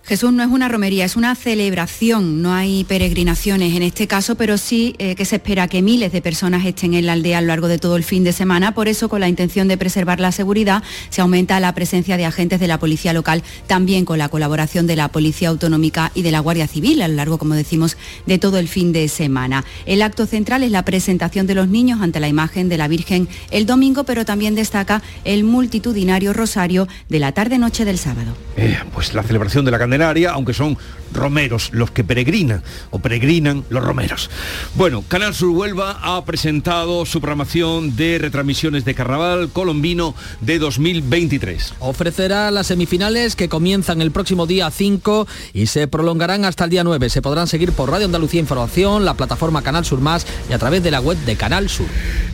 Jesús 0.06 0.34
no 0.34 0.42
es 0.42 0.50
una 0.50 0.68
romería, 0.68 1.06
es 1.06 1.16
una 1.16 1.34
celebración, 1.34 2.42
no 2.42 2.52
hay 2.52 2.84
peregrinaciones 2.84 3.74
en 3.74 3.82
este 3.82 4.06
caso, 4.06 4.34
pero 4.34 4.58
sí 4.58 4.94
eh, 4.98 5.14
que 5.14 5.24
se 5.24 5.36
espera 5.36 5.66
que 5.66 5.80
miles 5.80 6.12
de 6.12 6.20
personas 6.20 6.66
estén 6.66 6.92
en 6.92 7.06
la 7.06 7.14
aldea 7.14 7.38
a 7.38 7.40
lo 7.40 7.46
largo 7.46 7.68
de 7.68 7.78
todo 7.78 7.96
el 7.96 8.04
fin 8.04 8.22
de 8.22 8.34
semana. 8.34 8.74
Por 8.74 8.86
eso, 8.86 9.08
con 9.08 9.20
la 9.20 9.30
intención 9.30 9.66
de 9.66 9.78
preservar 9.78 10.20
la 10.20 10.30
seguridad, 10.30 10.82
se 11.08 11.22
aumenta 11.22 11.58
la 11.58 11.74
presencia 11.74 12.18
de 12.18 12.26
agentes 12.26 12.60
de 12.60 12.66
la 12.66 12.78
policía 12.78 13.14
local, 13.14 13.42
también 13.66 14.04
con 14.04 14.18
la 14.18 14.28
colaboración 14.28 14.86
de 14.86 14.96
la 14.96 15.08
Policía 15.08 15.48
Autonómica 15.48 16.12
y 16.14 16.20
de 16.20 16.32
la 16.32 16.40
Guardia 16.40 16.66
Civil 16.66 17.00
a 17.00 17.08
lo 17.08 17.14
largo, 17.14 17.38
como 17.38 17.54
decimos, 17.54 17.96
de 18.26 18.38
todo 18.38 18.58
el 18.58 18.68
fin 18.68 18.92
de 18.92 19.08
semana. 19.08 19.64
El 19.86 20.02
acto 20.02 20.26
central 20.26 20.64
es 20.64 20.70
la 20.70 20.84
presentación 20.84 21.46
de 21.46 21.54
los 21.54 21.68
niños 21.68 22.02
ante 22.02 22.20
la 22.20 22.28
imagen 22.28 22.68
de 22.68 22.76
la 22.76 22.88
Virgen 22.88 23.26
el 23.50 23.64
domingo, 23.64 24.04
pero 24.04 24.26
también 24.26 24.54
destaca 24.54 25.00
el 25.24 25.44
multitudinario 25.44 26.34
rosario 26.34 26.88
de 27.08 27.20
la 27.20 27.32
tarde-noche 27.32 27.86
del 27.86 27.96
sábado. 27.96 28.36
Eh, 28.58 28.76
pues 28.92 29.14
la 29.14 29.22
celebración 29.22 29.64
de 29.64 29.70
la 29.70 29.78
Candelaria 29.94 30.33
aunque 30.33 30.54
son 30.54 30.76
romeros 31.12 31.70
los 31.72 31.92
que 31.92 32.02
peregrinan 32.02 32.64
o 32.90 32.98
peregrinan 32.98 33.64
los 33.68 33.85
romeros. 33.85 34.28
Bueno, 34.74 35.04
Canal 35.07 35.33
Sur 35.33 35.50
Huelva 35.50 36.00
ha 36.02 36.24
presentado 36.24 37.07
su 37.07 37.20
programación 37.20 37.94
de 37.94 38.18
retransmisiones 38.18 38.85
de 38.85 38.96
Carnaval 38.96 39.50
colombino 39.52 40.16
de 40.40 40.59
2023. 40.59 41.74
Ofrecerá 41.78 42.50
las 42.50 42.66
semifinales 42.66 43.37
que 43.37 43.48
comienzan 43.48 44.02
el 44.02 44.11
próximo 44.11 44.48
día 44.48 44.68
5 44.68 45.28
y 45.52 45.66
se 45.66 45.87
prolongarán 45.87 46.44
hasta 46.44 46.64
el 46.64 46.70
día 46.70 46.83
9. 46.83 47.09
Se 47.09 47.22
podrán 47.22 47.46
seguir 47.46 47.70
por 47.70 47.90
Radio 47.90 48.07
Andalucía 48.07 48.40
Información, 48.40 49.04
la 49.04 49.14
plataforma 49.14 49.62
Canal 49.62 49.85
Sur 49.85 50.00
Más 50.00 50.26
y 50.50 50.52
a 50.52 50.59
través 50.59 50.83
de 50.83 50.90
la 50.90 51.00
web 51.00 51.16
de 51.18 51.37
Canal 51.37 51.68
Sur. 51.68 51.87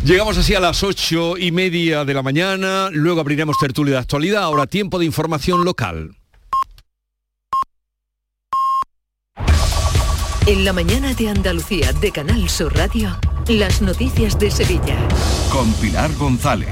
Llegamos 0.06 0.38
así 0.38 0.54
a 0.54 0.60
las 0.60 0.82
ocho 0.82 1.36
y 1.36 1.52
media 1.52 2.06
de 2.06 2.14
la 2.14 2.22
mañana, 2.22 2.88
luego 2.90 3.20
abriremos 3.20 3.58
tertulia 3.58 3.94
de 3.94 4.00
actualidad, 4.00 4.44
ahora 4.44 4.66
tiempo 4.66 4.98
de 4.98 5.04
información 5.04 5.66
local. 5.66 6.12
En 10.46 10.64
la 10.64 10.72
mañana 10.72 11.14
de 11.14 11.28
Andalucía 11.28 11.92
de 11.92 12.10
Canal 12.10 12.48
Sur 12.48 12.74
Radio, 12.74 13.16
las 13.46 13.82
noticias 13.82 14.38
de 14.38 14.50
Sevilla. 14.50 14.96
Con 15.52 15.72
Pilar 15.74 16.12
González. 16.14 16.68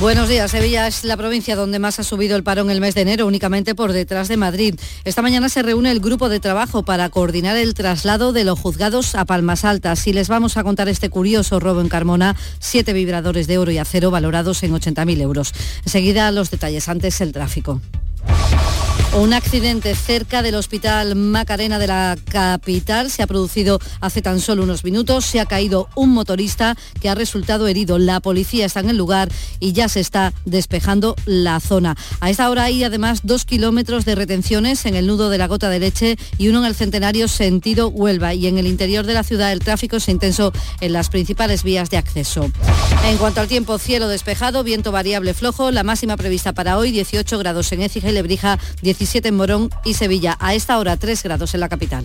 Buenos 0.00 0.28
días. 0.28 0.50
Sevilla 0.50 0.86
es 0.86 1.04
la 1.04 1.16
provincia 1.16 1.54
donde 1.54 1.78
más 1.78 1.98
ha 1.98 2.02
subido 2.02 2.36
el 2.36 2.44
paro 2.44 2.62
en 2.62 2.70
el 2.70 2.80
mes 2.80 2.94
de 2.94 3.02
enero, 3.02 3.26
únicamente 3.26 3.74
por 3.74 3.92
detrás 3.92 4.28
de 4.28 4.36
Madrid. 4.36 4.74
Esta 5.04 5.22
mañana 5.22 5.48
se 5.48 5.62
reúne 5.62 5.90
el 5.90 6.00
grupo 6.00 6.28
de 6.28 6.40
trabajo 6.40 6.82
para 6.84 7.10
coordinar 7.10 7.56
el 7.56 7.74
traslado 7.74 8.32
de 8.32 8.44
los 8.44 8.58
juzgados 8.58 9.16
a 9.16 9.24
Palmas 9.24 9.64
Altas. 9.64 10.06
Y 10.06 10.12
les 10.12 10.28
vamos 10.28 10.56
a 10.56 10.64
contar 10.64 10.88
este 10.88 11.10
curioso 11.10 11.60
robo 11.60 11.80
en 11.80 11.88
Carmona, 11.88 12.36
siete 12.58 12.92
vibradores 12.92 13.46
de 13.48 13.58
oro 13.58 13.70
y 13.70 13.78
acero 13.78 14.10
valorados 14.10 14.62
en 14.62 14.72
80.000 14.72 15.20
euros. 15.20 15.52
Enseguida 15.84 16.30
los 16.30 16.50
detalles, 16.50 16.88
antes 16.88 17.20
el 17.20 17.32
tráfico. 17.32 17.80
Un 19.14 19.34
accidente 19.34 19.94
cerca 19.94 20.40
del 20.40 20.54
Hospital 20.54 21.14
Macarena 21.16 21.78
de 21.78 21.86
la 21.86 22.16
capital 22.30 23.10
se 23.10 23.22
ha 23.22 23.26
producido 23.26 23.78
hace 24.00 24.22
tan 24.22 24.40
solo 24.40 24.62
unos 24.62 24.84
minutos. 24.84 25.26
Se 25.26 25.38
ha 25.38 25.44
caído 25.44 25.90
un 25.94 26.08
motorista 26.14 26.78
que 26.98 27.10
ha 27.10 27.14
resultado 27.14 27.68
herido. 27.68 27.98
La 27.98 28.20
policía 28.20 28.64
está 28.64 28.80
en 28.80 28.88
el 28.88 28.96
lugar 28.96 29.28
y 29.60 29.72
ya 29.72 29.90
se 29.90 30.00
está 30.00 30.32
despejando 30.46 31.14
la 31.26 31.60
zona. 31.60 31.94
A 32.20 32.30
esta 32.30 32.48
hora 32.48 32.64
hay 32.64 32.84
además 32.84 33.20
dos 33.22 33.44
kilómetros 33.44 34.06
de 34.06 34.14
retenciones 34.14 34.86
en 34.86 34.94
el 34.94 35.06
nudo 35.06 35.28
de 35.28 35.36
la 35.36 35.46
gota 35.46 35.68
de 35.68 35.78
leche 35.78 36.16
y 36.38 36.48
uno 36.48 36.60
en 36.60 36.64
el 36.64 36.74
centenario 36.74 37.28
sentido 37.28 37.88
Huelva. 37.88 38.32
Y 38.32 38.46
en 38.46 38.56
el 38.56 38.66
interior 38.66 39.04
de 39.04 39.12
la 39.12 39.24
ciudad 39.24 39.52
el 39.52 39.60
tráfico 39.60 39.96
es 39.96 40.08
intenso 40.08 40.52
en 40.80 40.94
las 40.94 41.10
principales 41.10 41.64
vías 41.64 41.90
de 41.90 41.98
acceso. 41.98 42.50
En 43.04 43.18
cuanto 43.18 43.42
al 43.42 43.48
tiempo, 43.48 43.76
cielo 43.78 44.08
despejado, 44.08 44.64
viento 44.64 44.90
variable 44.90 45.34
flojo. 45.34 45.70
La 45.70 45.82
máxima 45.82 46.16
prevista 46.16 46.54
para 46.54 46.78
hoy 46.78 46.92
18 46.92 47.38
grados 47.38 47.70
en 47.72 47.82
Écija 47.82 48.08
y 48.08 48.12
Lebrija, 48.12 48.58
17 49.02 49.30
en 49.30 49.34
Morón 49.34 49.70
y 49.84 49.94
Sevilla. 49.94 50.36
A 50.38 50.54
esta 50.54 50.78
hora 50.78 50.96
3 50.96 51.24
grados 51.24 51.54
en 51.54 51.60
la 51.60 51.68
capital. 51.68 52.04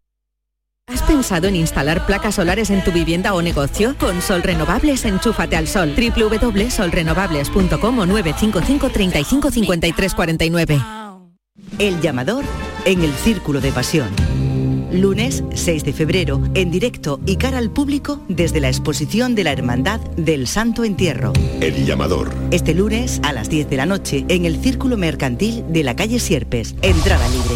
¿Has 0.91 1.01
pensado 1.03 1.47
en 1.47 1.55
instalar 1.55 2.05
placas 2.05 2.35
solares 2.35 2.69
en 2.69 2.83
tu 2.83 2.91
vivienda 2.91 3.33
o 3.33 3.41
negocio? 3.41 3.95
Con 3.97 4.21
Sol 4.21 4.43
Renovables, 4.43 5.05
enchúfate 5.05 5.55
al 5.55 5.69
sol. 5.69 5.95
www.solrenovables.com 5.95 7.99
o 7.99 8.05
955 8.05 8.89
35 8.89 9.51
53 9.51 10.13
49. 10.13 10.81
El 11.79 12.01
llamador 12.01 12.43
en 12.83 13.03
el 13.03 13.13
Círculo 13.13 13.61
de 13.61 13.71
Pasión. 13.71 14.09
Lunes 14.91 15.45
6 15.53 15.85
de 15.85 15.93
febrero, 15.93 16.41
en 16.55 16.69
directo 16.69 17.21
y 17.25 17.37
cara 17.37 17.59
al 17.59 17.71
público 17.71 18.19
desde 18.27 18.59
la 18.59 18.67
exposición 18.67 19.35
de 19.35 19.45
la 19.45 19.53
Hermandad 19.53 20.01
del 20.17 20.47
Santo 20.47 20.83
Entierro. 20.83 21.31
El 21.61 21.85
llamador. 21.85 22.33
Este 22.51 22.73
lunes 22.73 23.21
a 23.23 23.31
las 23.31 23.49
10 23.49 23.69
de 23.69 23.77
la 23.77 23.85
noche 23.85 24.25
en 24.27 24.43
el 24.43 24.61
Círculo 24.61 24.97
Mercantil 24.97 25.63
de 25.69 25.85
la 25.85 25.95
calle 25.95 26.19
Sierpes. 26.19 26.75
Entrada 26.81 27.25
libre. 27.29 27.55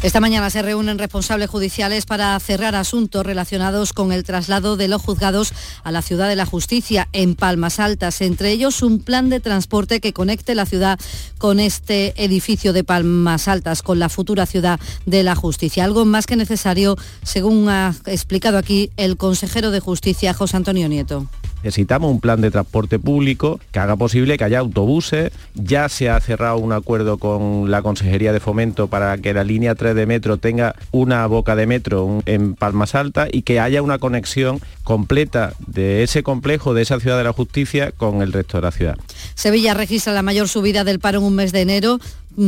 Esta 0.00 0.20
mañana 0.20 0.48
se 0.48 0.62
reúnen 0.62 0.96
responsables 0.96 1.50
judiciales 1.50 2.06
para 2.06 2.38
cerrar 2.38 2.76
asuntos 2.76 3.26
relacionados 3.26 3.92
con 3.92 4.12
el 4.12 4.22
traslado 4.22 4.76
de 4.76 4.86
los 4.86 5.02
juzgados 5.02 5.52
a 5.82 5.90
la 5.90 6.02
ciudad 6.02 6.28
de 6.28 6.36
la 6.36 6.46
justicia 6.46 7.08
en 7.12 7.34
Palmas 7.34 7.80
Altas, 7.80 8.20
entre 8.20 8.52
ellos 8.52 8.82
un 8.82 9.00
plan 9.00 9.28
de 9.28 9.40
transporte 9.40 9.98
que 9.98 10.12
conecte 10.12 10.54
la 10.54 10.66
ciudad 10.66 11.00
con 11.38 11.58
este 11.58 12.14
edificio 12.22 12.72
de 12.72 12.84
Palmas 12.84 13.48
Altas, 13.48 13.82
con 13.82 13.98
la 13.98 14.08
futura 14.08 14.46
ciudad 14.46 14.78
de 15.04 15.24
la 15.24 15.34
justicia. 15.34 15.82
Algo 15.82 16.04
más 16.04 16.26
que 16.26 16.36
necesario, 16.36 16.96
según 17.24 17.68
ha 17.68 17.92
explicado 18.06 18.56
aquí 18.56 18.90
el 18.96 19.16
consejero 19.16 19.72
de 19.72 19.80
justicia, 19.80 20.32
José 20.32 20.58
Antonio 20.58 20.88
Nieto. 20.88 21.26
Necesitamos 21.62 22.10
un 22.10 22.20
plan 22.20 22.40
de 22.40 22.50
transporte 22.50 22.98
público 22.98 23.60
que 23.72 23.78
haga 23.78 23.96
posible 23.96 24.38
que 24.38 24.44
haya 24.44 24.60
autobuses. 24.60 25.32
Ya 25.54 25.88
se 25.88 26.08
ha 26.08 26.20
cerrado 26.20 26.58
un 26.58 26.72
acuerdo 26.72 27.18
con 27.18 27.70
la 27.70 27.82
Consejería 27.82 28.32
de 28.32 28.40
Fomento 28.40 28.86
para 28.86 29.18
que 29.18 29.34
la 29.34 29.44
línea 29.44 29.74
3 29.74 29.94
de 29.94 30.06
metro 30.06 30.36
tenga 30.36 30.74
una 30.92 31.26
boca 31.26 31.56
de 31.56 31.66
metro 31.66 32.22
en 32.26 32.54
Palmas 32.54 32.94
Alta 32.94 33.28
y 33.30 33.42
que 33.42 33.60
haya 33.60 33.82
una 33.82 33.98
conexión 33.98 34.60
completa 34.84 35.52
de 35.66 36.02
ese 36.02 36.22
complejo, 36.22 36.74
de 36.74 36.82
esa 36.82 37.00
ciudad 37.00 37.18
de 37.18 37.24
la 37.24 37.32
justicia, 37.32 37.92
con 37.92 38.22
el 38.22 38.32
resto 38.32 38.58
de 38.58 38.62
la 38.62 38.70
ciudad. 38.70 38.96
Sevilla 39.34 39.74
registra 39.74 40.12
la 40.12 40.22
mayor 40.22 40.48
subida 40.48 40.84
del 40.84 41.00
paro 41.00 41.18
en 41.18 41.24
un 41.24 41.34
mes 41.34 41.52
de 41.52 41.62
enero 41.62 41.98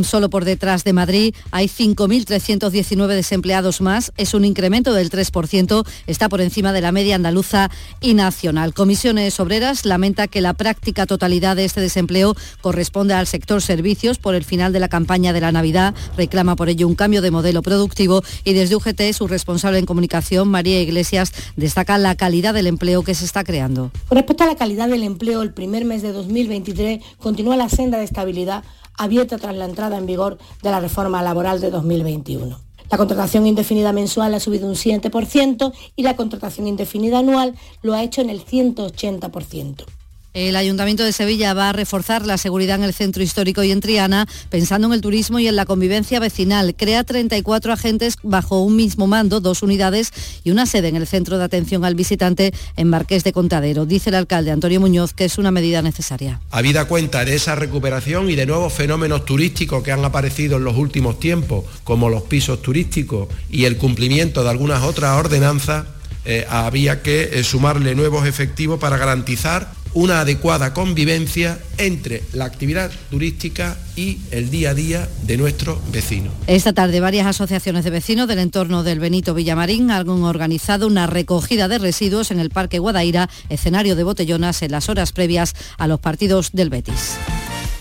solo 0.03 0.29
por 0.29 0.45
detrás 0.45 0.83
de 0.83 0.93
Madrid. 0.93 1.35
Hay 1.51 1.67
5.319 1.67 3.07
desempleados 3.07 3.81
más, 3.81 4.11
es 4.17 4.33
un 4.33 4.45
incremento 4.45 4.93
del 4.93 5.09
3%, 5.09 5.85
está 6.07 6.29
por 6.29 6.41
encima 6.41 6.73
de 6.73 6.81
la 6.81 6.91
media 6.91 7.15
andaluza 7.15 7.69
y 7.99 8.13
nacional. 8.13 8.73
Comisiones 8.73 9.39
Obreras 9.39 9.85
lamenta 9.85 10.27
que 10.27 10.41
la 10.41 10.53
práctica 10.53 11.05
totalidad 11.05 11.55
de 11.55 11.65
este 11.65 11.81
desempleo 11.81 12.35
corresponde 12.61 13.13
al 13.13 13.27
sector 13.27 13.61
servicios 13.61 14.17
por 14.17 14.35
el 14.35 14.43
final 14.43 14.73
de 14.73 14.79
la 14.79 14.89
campaña 14.89 15.33
de 15.33 15.41
la 15.41 15.51
Navidad, 15.51 15.93
reclama 16.17 16.55
por 16.55 16.69
ello 16.69 16.87
un 16.87 16.95
cambio 16.95 17.21
de 17.21 17.31
modelo 17.31 17.61
productivo 17.61 18.23
y 18.43 18.53
desde 18.53 18.75
UGT 18.75 19.13
su 19.13 19.27
responsable 19.27 19.79
en 19.79 19.85
comunicación, 19.85 20.47
María 20.47 20.81
Iglesias, 20.81 21.33
destaca 21.55 21.97
la 21.97 22.15
calidad 22.15 22.53
del 22.53 22.67
empleo 22.67 23.03
que 23.03 23.15
se 23.15 23.25
está 23.25 23.43
creando. 23.43 23.91
Respecto 24.09 24.43
a 24.43 24.47
la 24.47 24.55
calidad 24.55 24.87
del 24.87 25.03
empleo, 25.03 25.41
el 25.41 25.53
primer 25.53 25.85
mes 25.85 26.01
de 26.01 26.11
2023 26.11 27.03
continúa 27.17 27.55
la 27.55 27.69
senda 27.69 27.97
de 27.97 28.05
estabilidad 28.05 28.63
abierta 28.97 29.37
tras 29.37 29.55
la 29.55 29.65
entrada 29.65 29.97
en 29.97 30.05
vigor 30.05 30.37
de 30.61 30.71
la 30.71 30.79
reforma 30.79 31.21
laboral 31.21 31.59
de 31.61 31.71
2021. 31.71 32.57
La 32.91 32.97
contratación 32.97 33.47
indefinida 33.47 33.93
mensual 33.93 34.33
ha 34.33 34.39
subido 34.41 34.67
un 34.67 34.75
7% 34.75 35.73
y 35.95 36.03
la 36.03 36.17
contratación 36.17 36.67
indefinida 36.67 37.19
anual 37.19 37.55
lo 37.81 37.93
ha 37.93 38.03
hecho 38.03 38.21
en 38.21 38.29
el 38.29 38.45
180%. 38.45 39.85
El 40.33 40.55
Ayuntamiento 40.55 41.03
de 41.03 41.11
Sevilla 41.11 41.53
va 41.53 41.69
a 41.69 41.73
reforzar 41.73 42.25
la 42.25 42.37
seguridad 42.37 42.77
en 42.77 42.85
el 42.85 42.93
centro 42.93 43.21
histórico 43.21 43.63
y 43.63 43.71
en 43.71 43.81
Triana, 43.81 44.29
pensando 44.49 44.87
en 44.87 44.93
el 44.93 45.01
turismo 45.01 45.39
y 45.39 45.47
en 45.47 45.57
la 45.57 45.65
convivencia 45.65 46.21
vecinal. 46.21 46.73
Crea 46.73 47.03
34 47.03 47.73
agentes 47.73 48.15
bajo 48.23 48.61
un 48.61 48.77
mismo 48.77 49.07
mando, 49.07 49.41
dos 49.41 49.61
unidades 49.61 50.13
y 50.45 50.51
una 50.51 50.65
sede 50.65 50.87
en 50.87 50.95
el 50.95 51.05
centro 51.05 51.37
de 51.37 51.43
atención 51.43 51.83
al 51.83 51.95
visitante 51.95 52.53
en 52.77 52.87
Marqués 52.87 53.25
de 53.25 53.33
Contadero. 53.33 53.85
Dice 53.85 54.09
el 54.09 54.15
alcalde 54.15 54.51
Antonio 54.51 54.79
Muñoz 54.79 55.13
que 55.13 55.25
es 55.25 55.37
una 55.37 55.51
medida 55.51 55.81
necesaria. 55.81 56.39
Habida 56.49 56.85
cuenta 56.85 57.25
de 57.25 57.35
esa 57.35 57.55
recuperación 57.55 58.29
y 58.29 58.35
de 58.35 58.45
nuevos 58.45 58.71
fenómenos 58.71 59.25
turísticos 59.25 59.83
que 59.83 59.91
han 59.91 60.05
aparecido 60.05 60.57
en 60.57 60.63
los 60.63 60.77
últimos 60.77 61.19
tiempos, 61.19 61.65
como 61.83 62.09
los 62.09 62.23
pisos 62.23 62.61
turísticos 62.61 63.27
y 63.49 63.65
el 63.65 63.75
cumplimiento 63.75 64.45
de 64.45 64.49
algunas 64.49 64.83
otras 64.83 65.17
ordenanzas, 65.17 65.87
eh, 66.23 66.45
había 66.49 67.01
que 67.01 67.31
eh, 67.33 67.43
sumarle 67.43 67.95
nuevos 67.95 68.27
efectivos 68.27 68.79
para 68.79 68.95
garantizar 68.95 69.80
una 69.93 70.21
adecuada 70.21 70.73
convivencia 70.73 71.59
entre 71.77 72.23
la 72.33 72.45
actividad 72.45 72.91
turística 73.09 73.77
y 73.95 74.19
el 74.31 74.49
día 74.49 74.71
a 74.71 74.73
día 74.73 75.09
de 75.23 75.37
nuestros 75.37 75.79
vecinos. 75.91 76.33
Esta 76.47 76.73
tarde 76.73 76.99
varias 76.99 77.27
asociaciones 77.27 77.83
de 77.83 77.89
vecinos 77.89 78.27
del 78.27 78.39
entorno 78.39 78.83
del 78.83 78.99
Benito 78.99 79.33
Villamarín 79.33 79.91
han 79.91 80.07
organizado 80.09 80.87
una 80.87 81.07
recogida 81.07 81.67
de 81.67 81.79
residuos 81.79 82.31
en 82.31 82.39
el 82.39 82.49
Parque 82.49 82.79
Guadaira, 82.79 83.29
escenario 83.49 83.95
de 83.95 84.03
botellonas 84.03 84.61
en 84.61 84.71
las 84.71 84.89
horas 84.89 85.11
previas 85.11 85.55
a 85.77 85.87
los 85.87 85.99
partidos 85.99 86.51
del 86.53 86.69
Betis. 86.69 87.17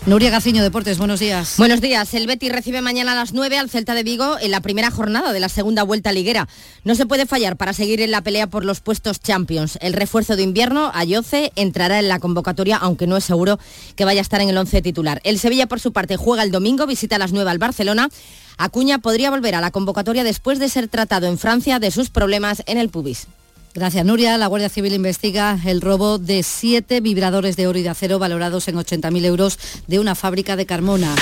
Nuria 0.06 0.30
Gaciño, 0.30 0.62
Deportes, 0.62 0.96
buenos 0.96 1.20
días. 1.20 1.56
Buenos 1.58 1.82
días. 1.82 2.14
El 2.14 2.26
Betis 2.26 2.50
recibe 2.50 2.80
mañana 2.80 3.12
a 3.12 3.14
las 3.14 3.34
9 3.34 3.58
al 3.58 3.68
Celta 3.68 3.94
de 3.94 4.02
Vigo 4.02 4.38
en 4.40 4.50
la 4.50 4.62
primera 4.62 4.90
jornada 4.90 5.34
de 5.34 5.40
la 5.40 5.50
segunda 5.50 5.82
vuelta 5.82 6.10
liguera. 6.10 6.48
No 6.84 6.94
se 6.94 7.04
puede 7.04 7.26
fallar 7.26 7.58
para 7.58 7.74
seguir 7.74 8.00
en 8.00 8.10
la 8.10 8.22
pelea 8.22 8.46
por 8.46 8.64
los 8.64 8.80
puestos 8.80 9.20
Champions. 9.20 9.78
El 9.82 9.92
refuerzo 9.92 10.36
de 10.36 10.42
invierno, 10.42 10.90
Ayoce, 10.94 11.52
entrará 11.54 11.98
en 11.98 12.08
la 12.08 12.18
convocatoria, 12.18 12.78
aunque 12.78 13.06
no 13.06 13.18
es 13.18 13.24
seguro 13.24 13.58
que 13.94 14.06
vaya 14.06 14.20
a 14.20 14.22
estar 14.22 14.40
en 14.40 14.48
el 14.48 14.56
11 14.56 14.80
titular. 14.80 15.20
El 15.22 15.38
Sevilla, 15.38 15.66
por 15.66 15.80
su 15.80 15.92
parte, 15.92 16.16
juega 16.16 16.44
el 16.44 16.50
domingo, 16.50 16.86
visita 16.86 17.16
a 17.16 17.18
las 17.18 17.32
9 17.32 17.50
al 17.50 17.58
Barcelona. 17.58 18.08
Acuña 18.56 19.00
podría 19.00 19.28
volver 19.30 19.54
a 19.54 19.60
la 19.60 19.70
convocatoria 19.70 20.24
después 20.24 20.58
de 20.58 20.70
ser 20.70 20.88
tratado 20.88 21.26
en 21.26 21.36
Francia 21.36 21.78
de 21.78 21.90
sus 21.90 22.08
problemas 22.08 22.62
en 22.64 22.78
el 22.78 22.88
pubis. 22.88 23.26
Gracias, 23.72 24.04
Nuria. 24.04 24.36
La 24.36 24.48
Guardia 24.48 24.68
Civil 24.68 24.94
investiga 24.94 25.58
el 25.64 25.80
robo 25.80 26.18
de 26.18 26.42
siete 26.42 27.00
vibradores 27.00 27.56
de 27.56 27.68
oro 27.68 27.78
y 27.78 27.82
de 27.82 27.88
acero 27.88 28.18
valorados 28.18 28.66
en 28.66 28.76
80.000 28.76 29.24
euros 29.24 29.58
de 29.86 30.00
una 30.00 30.14
fábrica 30.14 30.56
de 30.56 30.66
Carmona. 30.66 31.14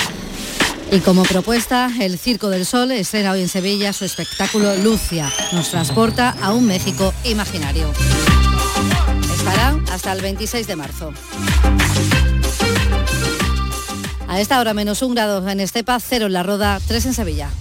Y 0.91 0.99
como 1.01 1.21
propuesta, 1.23 1.91
el 2.01 2.17
Circo 2.17 2.49
del 2.49 2.65
Sol 2.65 2.91
estrena 2.91 3.31
hoy 3.33 3.41
en 3.41 3.49
Sevilla 3.49 3.93
su 3.93 4.05
espectáculo 4.05 4.75
Lucia. 4.77 5.31
Nos 5.51 5.69
transporta 5.69 6.35
a 6.41 6.51
un 6.51 6.65
México 6.65 7.13
imaginario. 7.23 7.91
Estará 9.35 9.79
hasta 9.91 10.11
el 10.11 10.21
26 10.21 10.65
de 10.65 10.75
marzo. 10.75 11.13
A 14.27 14.39
esta 14.39 14.59
hora 14.59 14.73
menos 14.73 15.03
un 15.03 15.13
grado 15.13 15.47
en 15.47 15.59
Estepa, 15.59 15.99
cero 15.99 16.25
en 16.25 16.33
La 16.33 16.41
Roda, 16.41 16.79
tres 16.87 17.05
en 17.05 17.13
Sevilla. 17.13 17.51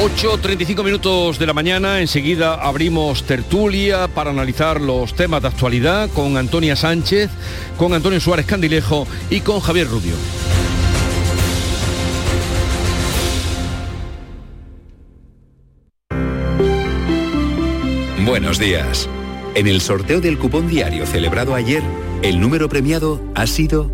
...8.35 0.00 0.82
minutos 0.82 1.38
de 1.38 1.46
la 1.46 1.52
mañana, 1.52 2.00
enseguida 2.00 2.54
abrimos 2.54 3.24
tertulia 3.24 4.08
para 4.08 4.30
analizar 4.30 4.80
los 4.80 5.12
temas 5.12 5.42
de 5.42 5.48
actualidad 5.48 6.08
con 6.14 6.38
Antonia 6.38 6.74
Sánchez, 6.74 7.28
con 7.76 7.92
Antonio 7.92 8.18
Suárez 8.18 8.46
Candilejo 8.46 9.06
y 9.28 9.40
con 9.40 9.60
Javier 9.60 9.88
Rubio. 9.88 10.14
Buenos 18.24 18.58
días. 18.58 19.06
En 19.54 19.66
el 19.66 19.82
sorteo 19.82 20.22
del 20.22 20.38
cupón 20.38 20.66
diario 20.66 21.04
celebrado 21.04 21.54
ayer, 21.54 21.82
el 22.22 22.40
número 22.40 22.70
premiado 22.70 23.20
ha 23.34 23.46
sido 23.46 23.90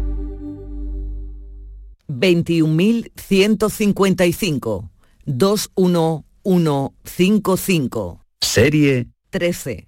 21.155 2.06 4.95
21155. 5.26 8.20
Serie 8.40 9.08
13. 9.30 9.86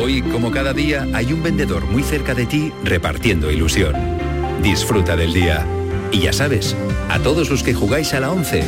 Hoy, 0.00 0.22
como 0.22 0.50
cada 0.50 0.72
día, 0.72 1.06
hay 1.12 1.32
un 1.32 1.42
vendedor 1.42 1.84
muy 1.86 2.02
cerca 2.02 2.34
de 2.34 2.46
ti 2.46 2.72
repartiendo 2.84 3.50
ilusión. 3.50 3.94
Disfruta 4.62 5.16
del 5.16 5.34
día. 5.34 5.66
Y 6.12 6.20
ya 6.20 6.32
sabes, 6.32 6.76
a 7.08 7.18
todos 7.18 7.50
los 7.50 7.62
que 7.62 7.74
jugáis 7.74 8.14
a 8.14 8.20
la 8.20 8.30
11, 8.30 8.62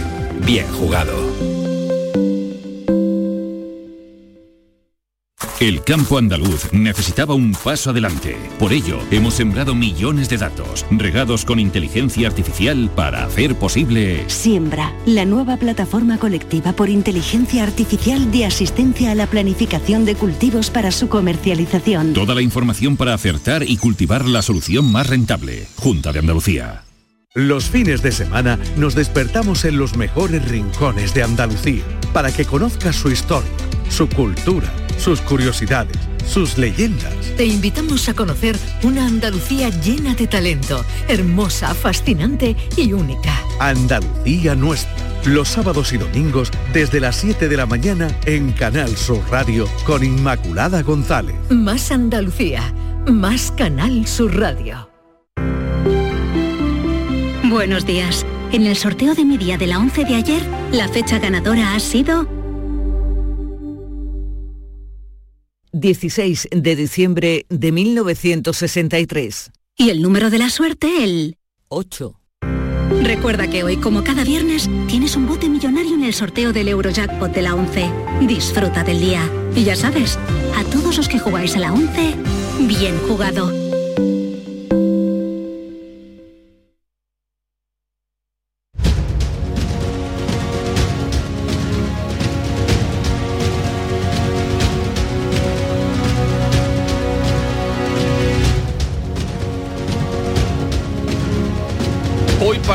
bien 0.44 0.66
jugado. 0.72 1.57
El 5.60 5.82
campo 5.82 6.18
andaluz 6.18 6.72
necesitaba 6.72 7.34
un 7.34 7.50
paso 7.50 7.90
adelante. 7.90 8.36
Por 8.60 8.72
ello, 8.72 9.00
hemos 9.10 9.34
sembrado 9.34 9.74
millones 9.74 10.28
de 10.28 10.36
datos, 10.36 10.86
regados 10.88 11.44
con 11.44 11.58
inteligencia 11.58 12.28
artificial 12.28 12.88
para 12.94 13.24
hacer 13.24 13.56
posible... 13.56 14.22
Siembra, 14.28 14.94
la 15.04 15.24
nueva 15.24 15.56
plataforma 15.56 16.16
colectiva 16.18 16.74
por 16.74 16.88
inteligencia 16.88 17.64
artificial 17.64 18.30
de 18.30 18.46
asistencia 18.46 19.10
a 19.10 19.16
la 19.16 19.26
planificación 19.26 20.04
de 20.04 20.14
cultivos 20.14 20.70
para 20.70 20.92
su 20.92 21.08
comercialización. 21.08 22.12
Toda 22.12 22.36
la 22.36 22.42
información 22.42 22.96
para 22.96 23.14
acertar 23.14 23.64
y 23.64 23.78
cultivar 23.78 24.26
la 24.26 24.42
solución 24.42 24.92
más 24.92 25.08
rentable. 25.08 25.66
Junta 25.74 26.12
de 26.12 26.20
Andalucía. 26.20 26.84
Los 27.34 27.64
fines 27.64 28.00
de 28.02 28.12
semana 28.12 28.60
nos 28.76 28.94
despertamos 28.94 29.64
en 29.64 29.76
los 29.76 29.96
mejores 29.96 30.48
rincones 30.48 31.14
de 31.14 31.24
Andalucía 31.24 31.82
para 32.12 32.30
que 32.30 32.44
conozcas 32.44 32.94
su 32.94 33.10
historia, 33.10 33.50
su 33.88 34.08
cultura, 34.08 34.72
sus 34.98 35.20
curiosidades, 35.20 35.96
sus 36.26 36.58
leyendas. 36.58 37.14
Te 37.36 37.46
invitamos 37.46 38.08
a 38.08 38.14
conocer 38.14 38.56
una 38.82 39.06
Andalucía 39.06 39.70
llena 39.70 40.14
de 40.14 40.26
talento, 40.26 40.84
hermosa, 41.08 41.74
fascinante 41.74 42.56
y 42.76 42.92
única. 42.92 43.42
Andalucía 43.60 44.54
nuestra. 44.54 44.92
Los 45.24 45.48
sábados 45.48 45.92
y 45.92 45.98
domingos 45.98 46.50
desde 46.72 47.00
las 47.00 47.16
7 47.16 47.48
de 47.48 47.56
la 47.56 47.66
mañana 47.66 48.08
en 48.24 48.52
Canal 48.52 48.96
Sur 48.96 49.20
Radio 49.30 49.66
con 49.84 50.04
Inmaculada 50.04 50.82
González. 50.82 51.34
Más 51.50 51.90
Andalucía, 51.90 52.72
más 53.06 53.50
Canal 53.50 54.06
Sur 54.06 54.38
Radio. 54.38 54.88
Buenos 57.44 57.86
días. 57.86 58.24
En 58.52 58.66
el 58.66 58.76
sorteo 58.76 59.14
de 59.14 59.24
mi 59.24 59.36
día 59.36 59.58
de 59.58 59.66
la 59.66 59.78
11 59.78 60.04
de 60.04 60.14
ayer, 60.14 60.42
la 60.72 60.88
fecha 60.88 61.18
ganadora 61.18 61.74
ha 61.74 61.80
sido 61.80 62.26
16 65.80 66.48
de 66.50 66.76
diciembre 66.76 67.46
de 67.48 67.72
1963. 67.72 69.50
Y 69.76 69.90
el 69.90 70.02
número 70.02 70.30
de 70.30 70.38
la 70.38 70.50
suerte, 70.50 71.04
el 71.04 71.36
8. 71.68 72.14
Recuerda 73.02 73.48
que 73.48 73.62
hoy, 73.64 73.76
como 73.76 74.02
cada 74.02 74.24
viernes, 74.24 74.68
tienes 74.88 75.14
un 75.14 75.26
bote 75.26 75.48
millonario 75.48 75.94
en 75.94 76.04
el 76.04 76.14
sorteo 76.14 76.52
del 76.52 76.68
Eurojackpot 76.68 77.32
de 77.32 77.42
la 77.42 77.54
11. 77.54 77.90
Disfruta 78.22 78.82
del 78.82 79.00
día. 79.00 79.30
Y 79.54 79.64
ya 79.64 79.76
sabes, 79.76 80.18
a 80.56 80.64
todos 80.64 80.96
los 80.96 81.08
que 81.08 81.18
jugáis 81.18 81.54
a 81.56 81.60
la 81.60 81.72
11, 81.72 82.14
bien 82.66 82.98
jugado. 83.06 83.67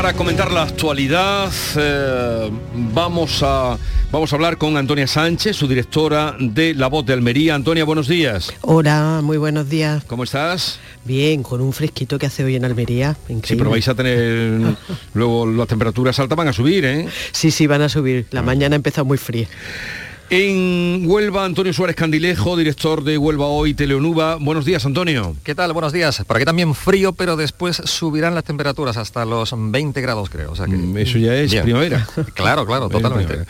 Para 0.04 0.18
comentar 0.18 0.52
la 0.52 0.64
actualidad 0.64 1.50
eh, 1.78 2.50
vamos, 2.92 3.42
a, 3.42 3.78
vamos 4.12 4.30
a 4.30 4.36
hablar 4.36 4.58
con 4.58 4.76
Antonia 4.76 5.06
Sánchez, 5.06 5.56
su 5.56 5.66
directora 5.66 6.36
de 6.38 6.74
La 6.74 6.88
Voz 6.88 7.06
de 7.06 7.14
Almería. 7.14 7.54
Antonia, 7.54 7.86
buenos 7.86 8.06
días. 8.06 8.52
Hola, 8.60 9.22
muy 9.22 9.38
buenos 9.38 9.70
días. 9.70 10.04
¿Cómo 10.04 10.24
estás? 10.24 10.78
Bien, 11.06 11.42
con 11.42 11.62
un 11.62 11.72
fresquito 11.72 12.18
que 12.18 12.26
hace 12.26 12.44
hoy 12.44 12.54
en 12.54 12.66
Almería. 12.66 13.16
Increíble. 13.30 13.46
Sí, 13.48 13.56
pero 13.56 13.70
vais 13.70 13.88
a 13.88 13.94
tener... 13.94 14.76
luego 15.14 15.46
las 15.46 15.68
temperaturas 15.68 16.18
altas 16.18 16.36
van 16.36 16.48
a 16.48 16.52
subir, 16.52 16.84
¿eh? 16.84 17.08
Sí, 17.32 17.50
sí, 17.50 17.66
van 17.66 17.80
a 17.80 17.88
subir. 17.88 18.26
La 18.30 18.42
mañana 18.42 18.74
ha 18.74 18.76
empezado 18.76 19.06
muy 19.06 19.16
fría. 19.16 19.48
En 20.30 21.02
Huelva, 21.04 21.44
Antonio 21.44 21.72
Suárez 21.74 21.96
Candilejo, 21.96 22.56
director 22.56 23.04
de 23.04 23.18
Huelva 23.18 23.46
Hoy 23.46 23.74
Teleonuba. 23.74 24.36
Buenos 24.36 24.64
días, 24.64 24.86
Antonio. 24.86 25.36
¿Qué 25.44 25.54
tal? 25.54 25.74
Buenos 25.74 25.92
días. 25.92 26.24
Por 26.26 26.36
aquí 26.36 26.46
también 26.46 26.74
frío, 26.74 27.12
pero 27.12 27.36
después 27.36 27.76
subirán 27.84 28.34
las 28.34 28.44
temperaturas 28.44 28.96
hasta 28.96 29.26
los 29.26 29.54
20 29.54 30.00
grados, 30.00 30.30
creo. 30.30 30.52
O 30.52 30.56
sea 30.56 30.64
que... 30.66 31.02
Eso 31.02 31.18
ya 31.18 31.34
es 31.34 31.52
Bien. 31.52 31.64
primavera. 31.64 32.08
claro, 32.34 32.64
claro, 32.64 32.88
totalmente. 32.88 33.44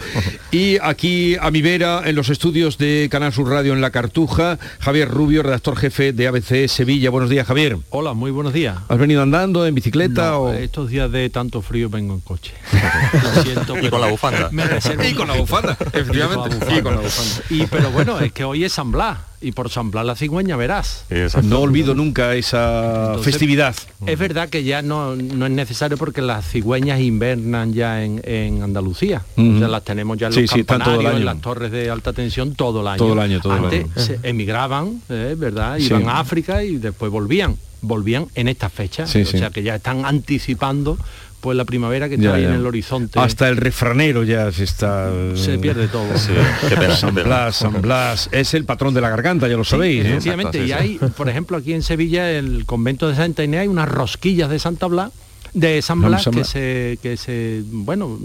Y 0.50 0.78
aquí 0.82 1.36
a 1.40 1.52
mi 1.52 1.62
vera, 1.62 2.02
en 2.04 2.16
los 2.16 2.28
estudios 2.28 2.76
de 2.76 3.08
Canal 3.10 3.32
Sur 3.32 3.48
Radio 3.48 3.72
en 3.72 3.80
La 3.80 3.90
Cartuja, 3.90 4.58
Javier 4.80 5.08
Rubio, 5.08 5.44
redactor 5.44 5.76
jefe 5.76 6.12
de 6.12 6.26
ABC 6.26 6.68
Sevilla. 6.68 7.10
Buenos 7.10 7.30
días, 7.30 7.46
Javier. 7.46 7.78
Hola, 7.90 8.14
muy 8.14 8.32
buenos 8.32 8.52
días. 8.52 8.76
¿Has 8.88 8.98
venido 8.98 9.22
andando 9.22 9.64
en 9.64 9.76
bicicleta 9.76 10.32
No, 10.32 10.38
o...? 10.38 10.52
Estos 10.52 10.90
días 10.90 11.10
de 11.12 11.30
tanto 11.30 11.62
frío 11.62 11.88
vengo 11.88 12.14
en 12.14 12.20
coche. 12.20 12.52
Y 13.84 13.88
con 13.88 14.00
la 14.00 14.08
bufanda. 14.08 14.48
Me 14.50 14.64
Y 15.08 15.14
con 15.14 15.28
la 15.28 15.34
bufanda, 15.34 15.76
efectivamente. 15.92 16.63
Y 16.70 16.78
Y 16.78 16.82
con 16.82 16.94
la 16.94 17.00
bufanda. 17.00 17.44
Y 17.50 17.66
pero 17.66 17.90
bueno, 17.90 18.18
es 18.20 18.32
que 18.32 18.44
hoy 18.44 18.64
es 18.64 18.72
San 18.72 18.90
Blas 18.92 19.18
y 19.40 19.52
por 19.52 19.68
San 19.70 19.90
Blas 19.90 20.06
la 20.06 20.16
cigüeña 20.16 20.56
verás. 20.56 21.04
No 21.42 21.60
olvido 21.60 21.94
nunca 21.94 22.34
esa 22.34 23.06
Entonces, 23.08 23.24
festividad. 23.32 23.74
Es 24.06 24.18
verdad 24.18 24.48
que 24.48 24.64
ya 24.64 24.80
no, 24.82 25.14
no 25.16 25.46
es 25.46 25.52
necesario 25.52 25.96
porque 25.98 26.22
las 26.22 26.48
cigüeñas 26.48 27.00
invernan 27.00 27.72
ya 27.74 28.02
en, 28.02 28.20
en 28.24 28.62
Andalucía. 28.62 29.22
Ujú. 29.36 29.56
O 29.56 29.58
sea, 29.58 29.68
las 29.68 29.84
tenemos 29.84 30.16
ya 30.18 30.28
en 30.28 30.32
Sí, 30.32 30.40
los 30.42 30.50
sí, 30.50 30.60
el 30.60 30.66
campanarios, 30.66 31.14
en 31.16 31.24
las 31.24 31.40
torres 31.40 31.70
de 31.72 31.90
alta 31.90 32.12
tensión 32.12 32.54
todo 32.54 32.80
el 32.80 32.88
año. 32.88 32.98
Todo 32.98 33.12
el 33.12 33.18
año, 33.20 33.40
todo 33.40 33.56
el 33.56 33.64
Antes 33.64 33.84
año. 33.84 33.92
se 34.06 34.18
emigraban, 34.22 35.02
eh, 35.10 35.34
¿verdad? 35.38 35.76
Sí. 35.78 35.86
Iban 35.86 36.08
a 36.08 36.20
África 36.20 36.62
y 36.64 36.76
después 36.76 37.10
volvían. 37.12 37.56
Volvían 37.82 38.26
en 38.34 38.48
esta 38.48 38.70
fecha. 38.70 39.06
Sí, 39.06 39.22
o 39.22 39.26
sí. 39.26 39.36
sea 39.38 39.50
que 39.50 39.62
ya 39.62 39.74
están 39.74 40.06
anticipando 40.06 40.96
pues 41.44 41.58
la 41.58 41.66
primavera 41.66 42.08
que 42.08 42.14
está 42.14 42.24
Ya, 42.28 42.34
ahí 42.36 42.42
ya. 42.44 42.48
en 42.48 42.54
el 42.54 42.66
horizonte. 42.66 43.20
Hasta 43.20 43.50
el 43.50 43.58
refranero 43.58 44.22
ya 44.24 44.50
se 44.50 44.64
está... 44.64 45.10
Se 45.34 45.58
pierde 45.58 45.88
todo. 45.88 46.16
Sí, 46.16 46.32
qué 46.70 46.74
pena, 46.76 46.96
San. 46.96 47.14
Blas, 47.14 47.56
San 47.56 47.82
Blas. 47.82 48.30
Es 48.32 48.54
el 48.54 48.64
patrón 48.64 48.94
de 48.94 49.02
la 49.02 49.10
garganta, 49.10 49.46
ya 49.46 49.56
lo 49.58 49.64
Sí, 49.64 49.70
sabéis. 49.72 50.04
¿eh? 50.06 50.08
Efectivamente, 50.12 50.64
y 50.66 50.72
hay, 50.72 50.96
por 51.16 51.28
ejemplo, 51.28 51.58
aquí 51.58 51.74
en 51.74 51.82
Sevilla, 51.82 52.30
el 52.30 52.64
convento 52.64 53.06
de 53.08 53.14
Santa 53.14 53.44
Inés, 53.44 53.60
hay 53.60 53.68
unas 53.68 53.90
rosquillas 53.90 54.48
de 54.48 54.58
Santa 54.58 54.86
Blas 54.86 55.12
De 55.52 55.82
San 55.82 56.00
La 56.00 56.08
Blas 56.08 56.22
San 56.22 56.32
que 56.32 56.44
se, 56.44 56.98
que 57.02 57.16
se, 57.18 57.62
bueno, 57.66 58.18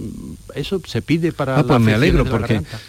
eso 0.56 0.82
se 0.88 1.02
pide 1.02 1.34
para 1.34 1.60
Ah, 1.60 1.64
pues 1.68 1.80
me 1.82 1.94
alegro 1.94 2.24
porque 2.24 2.54
garganta. 2.54 2.80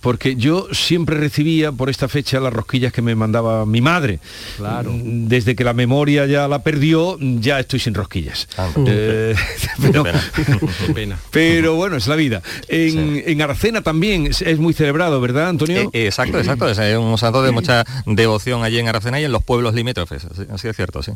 Porque 0.00 0.36
yo 0.36 0.66
siempre 0.72 1.16
recibía 1.16 1.72
por 1.72 1.90
esta 1.90 2.08
fecha 2.08 2.40
las 2.40 2.52
rosquillas 2.52 2.92
que 2.92 3.02
me 3.02 3.14
mandaba 3.14 3.66
mi 3.66 3.80
madre. 3.80 4.18
Claro. 4.56 4.92
Mm, 4.92 5.28
Desde 5.28 5.54
que 5.54 5.64
la 5.64 5.74
memoria 5.74 6.26
ya 6.26 6.48
la 6.48 6.62
perdió, 6.62 7.16
ya 7.20 7.60
estoy 7.60 7.80
sin 7.80 7.94
rosquillas. 7.94 8.48
Eh, 8.86 9.34
pero, 9.82 10.04
pena. 10.94 11.18
pero 11.30 11.74
bueno, 11.74 11.96
es 11.96 12.06
la 12.06 12.16
vida. 12.16 12.42
En, 12.68 13.22
en 13.24 13.42
Aracena 13.42 13.82
también 13.82 14.26
es, 14.26 14.42
es 14.42 14.58
muy 14.58 14.72
celebrado, 14.74 15.20
¿verdad, 15.20 15.48
Antonio? 15.48 15.90
Eh, 15.92 16.06
exacto, 16.06 16.38
exacto. 16.38 16.68
Es 16.68 16.78
eh, 16.78 16.96
un 16.96 17.16
santo 17.18 17.42
de 17.42 17.52
mucha 17.52 17.84
devoción 18.06 18.64
allí 18.64 18.78
en 18.78 18.88
Aracena 18.88 19.20
y 19.20 19.24
en 19.24 19.32
los 19.32 19.42
pueblos 19.44 19.74
limítrofes. 19.74 20.24
Así, 20.24 20.42
así 20.50 20.68
es 20.68 20.76
cierto, 20.76 21.02
sí. 21.02 21.12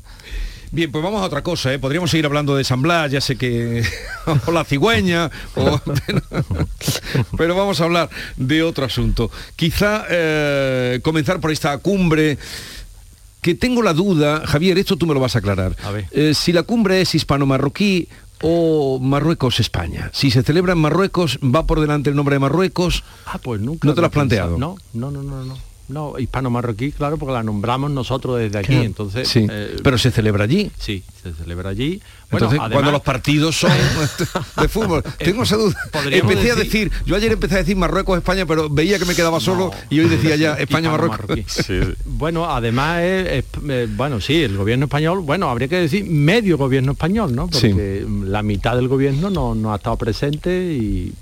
Bien, 0.73 0.91
pues 0.91 1.03
vamos 1.03 1.23
a 1.23 1.27
otra 1.27 1.43
cosa, 1.43 1.73
¿eh? 1.73 1.79
Podríamos 1.79 2.11
seguir 2.11 2.27
hablando 2.27 2.57
de 2.57 2.64
San 2.64 2.83
Blas, 2.83 3.11
ya 3.11 3.21
sé 3.21 3.37
que... 3.37 3.85
o 4.47 4.53
la 4.53 4.64
cigüeña, 4.64 5.31
o- 5.55 5.81
pero, 7.39 7.55
vamos 7.55 7.81
a 7.81 7.85
hablar 7.85 8.11
de 8.37 8.62
otro 8.62 8.85
asunto. 8.85 9.31
Quizá 9.55 10.05
eh, 10.11 11.01
comenzar 11.03 11.41
por 11.41 11.51
esta 11.51 11.77
cumbre 11.79 12.39
que 13.41 13.55
tengo 13.55 13.81
la 13.83 13.93
duda, 13.95 14.43
Javier, 14.47 14.77
esto 14.79 14.97
tú 14.97 15.07
me 15.07 15.14
lo 15.14 15.21
vas 15.21 15.37
a 15.37 15.39
aclarar. 15.39 15.77
A 15.85 15.91
ver. 15.93 16.07
Eh, 16.11 16.35
si 16.35 16.53
la 16.53 16.64
cumbre 16.64 17.01
es 17.01 17.14
hispano-marroquí 17.14 18.09
o 18.43 18.99
Marruecos-España. 19.01 20.11
Si 20.12 20.31
se 20.31 20.43
celebra 20.43 20.73
en 20.73 20.79
Marruecos, 20.81 21.39
¿va 21.43 21.64
por 21.67 21.81
delante 21.81 22.11
el 22.11 22.17
nombre 22.17 22.35
de 22.35 22.41
Marruecos? 22.41 23.05
Ah, 23.25 23.39
pues 23.39 23.61
nunca. 23.61 23.87
¿No 23.87 23.95
te 23.95 24.01
lo 24.01 24.09
has 24.09 24.12
planteado? 24.12 24.59
No, 24.59 24.77
no, 24.93 25.11
no, 25.11 25.23
no, 25.23 25.45
no. 25.45 25.57
No, 25.89 26.18
hispano-marroquí, 26.18 26.91
claro, 26.93 27.16
porque 27.16 27.32
la 27.32 27.43
nombramos 27.45 27.91
nosotros 27.93 28.39
desde 28.41 28.59
aquí, 28.59 28.68
Claro. 28.68 28.82
entonces... 28.84 29.28
Sí, 29.28 29.47
eh, 29.49 29.76
pero 29.84 29.97
se 29.99 30.11
celebra 30.11 30.45
allí. 30.45 30.70
Sí, 30.78 31.05
se 31.22 31.32
celebra 31.32 31.70
allí. 31.70 32.01
Bueno, 32.28 32.47
Entonces, 32.51 32.72
cuando 32.72 32.91
los 32.91 33.03
partidos 33.03 33.55
son 33.57 33.70
de 34.61 34.68
fútbol, 34.68 35.05
tengo 35.18 35.45
esa 35.45 35.57
duda. 35.57 35.76
Empecé 36.11 36.51
a 36.51 36.55
decir- 36.57 36.91
decir, 36.91 36.93
yo 37.07 37.14
ayer 37.14 37.30
empecé 37.30 37.55
a 37.55 37.59
decir 37.59 37.76
Marruecos, 37.76 38.18
España, 38.18 38.45
pero 38.47 38.68
veía 38.68 38.99
que 38.99 39.05
me 39.05 39.14
quedaba 39.14 39.39
solo 39.39 39.70
y 39.89 40.01
hoy 40.01 40.09
decía 40.09 40.34
ya 40.34 40.55
España, 40.55 40.91
Marruecos. 40.91 41.20
Hispano-marroquí. 41.39 41.95
Bueno, 42.05 42.47
además, 42.51 43.03
es- 43.03 43.28
es- 43.28 43.45
eh, 43.68 43.89
bueno, 43.97 44.20
sí, 44.20 44.43
el 44.43 44.57
gobierno 44.57 44.87
español, 44.87 45.20
bueno, 45.20 45.49
habría 45.51 45.68
que 45.68 45.76
decir 45.76 46.05
medio 46.05 46.59
gobierno 46.59 46.93
español, 46.93 47.32
¿no? 47.34 47.49
Sí. 47.53 47.68
Porque 47.68 48.05
la 48.24 48.43
mitad 48.43 48.74
del 48.74 48.89
gobierno 48.89 49.30
no, 49.30 49.55
no 49.55 49.72
ha 49.72 49.76
estado 49.76 49.97
presente 49.97 50.51
y, 50.72 51.12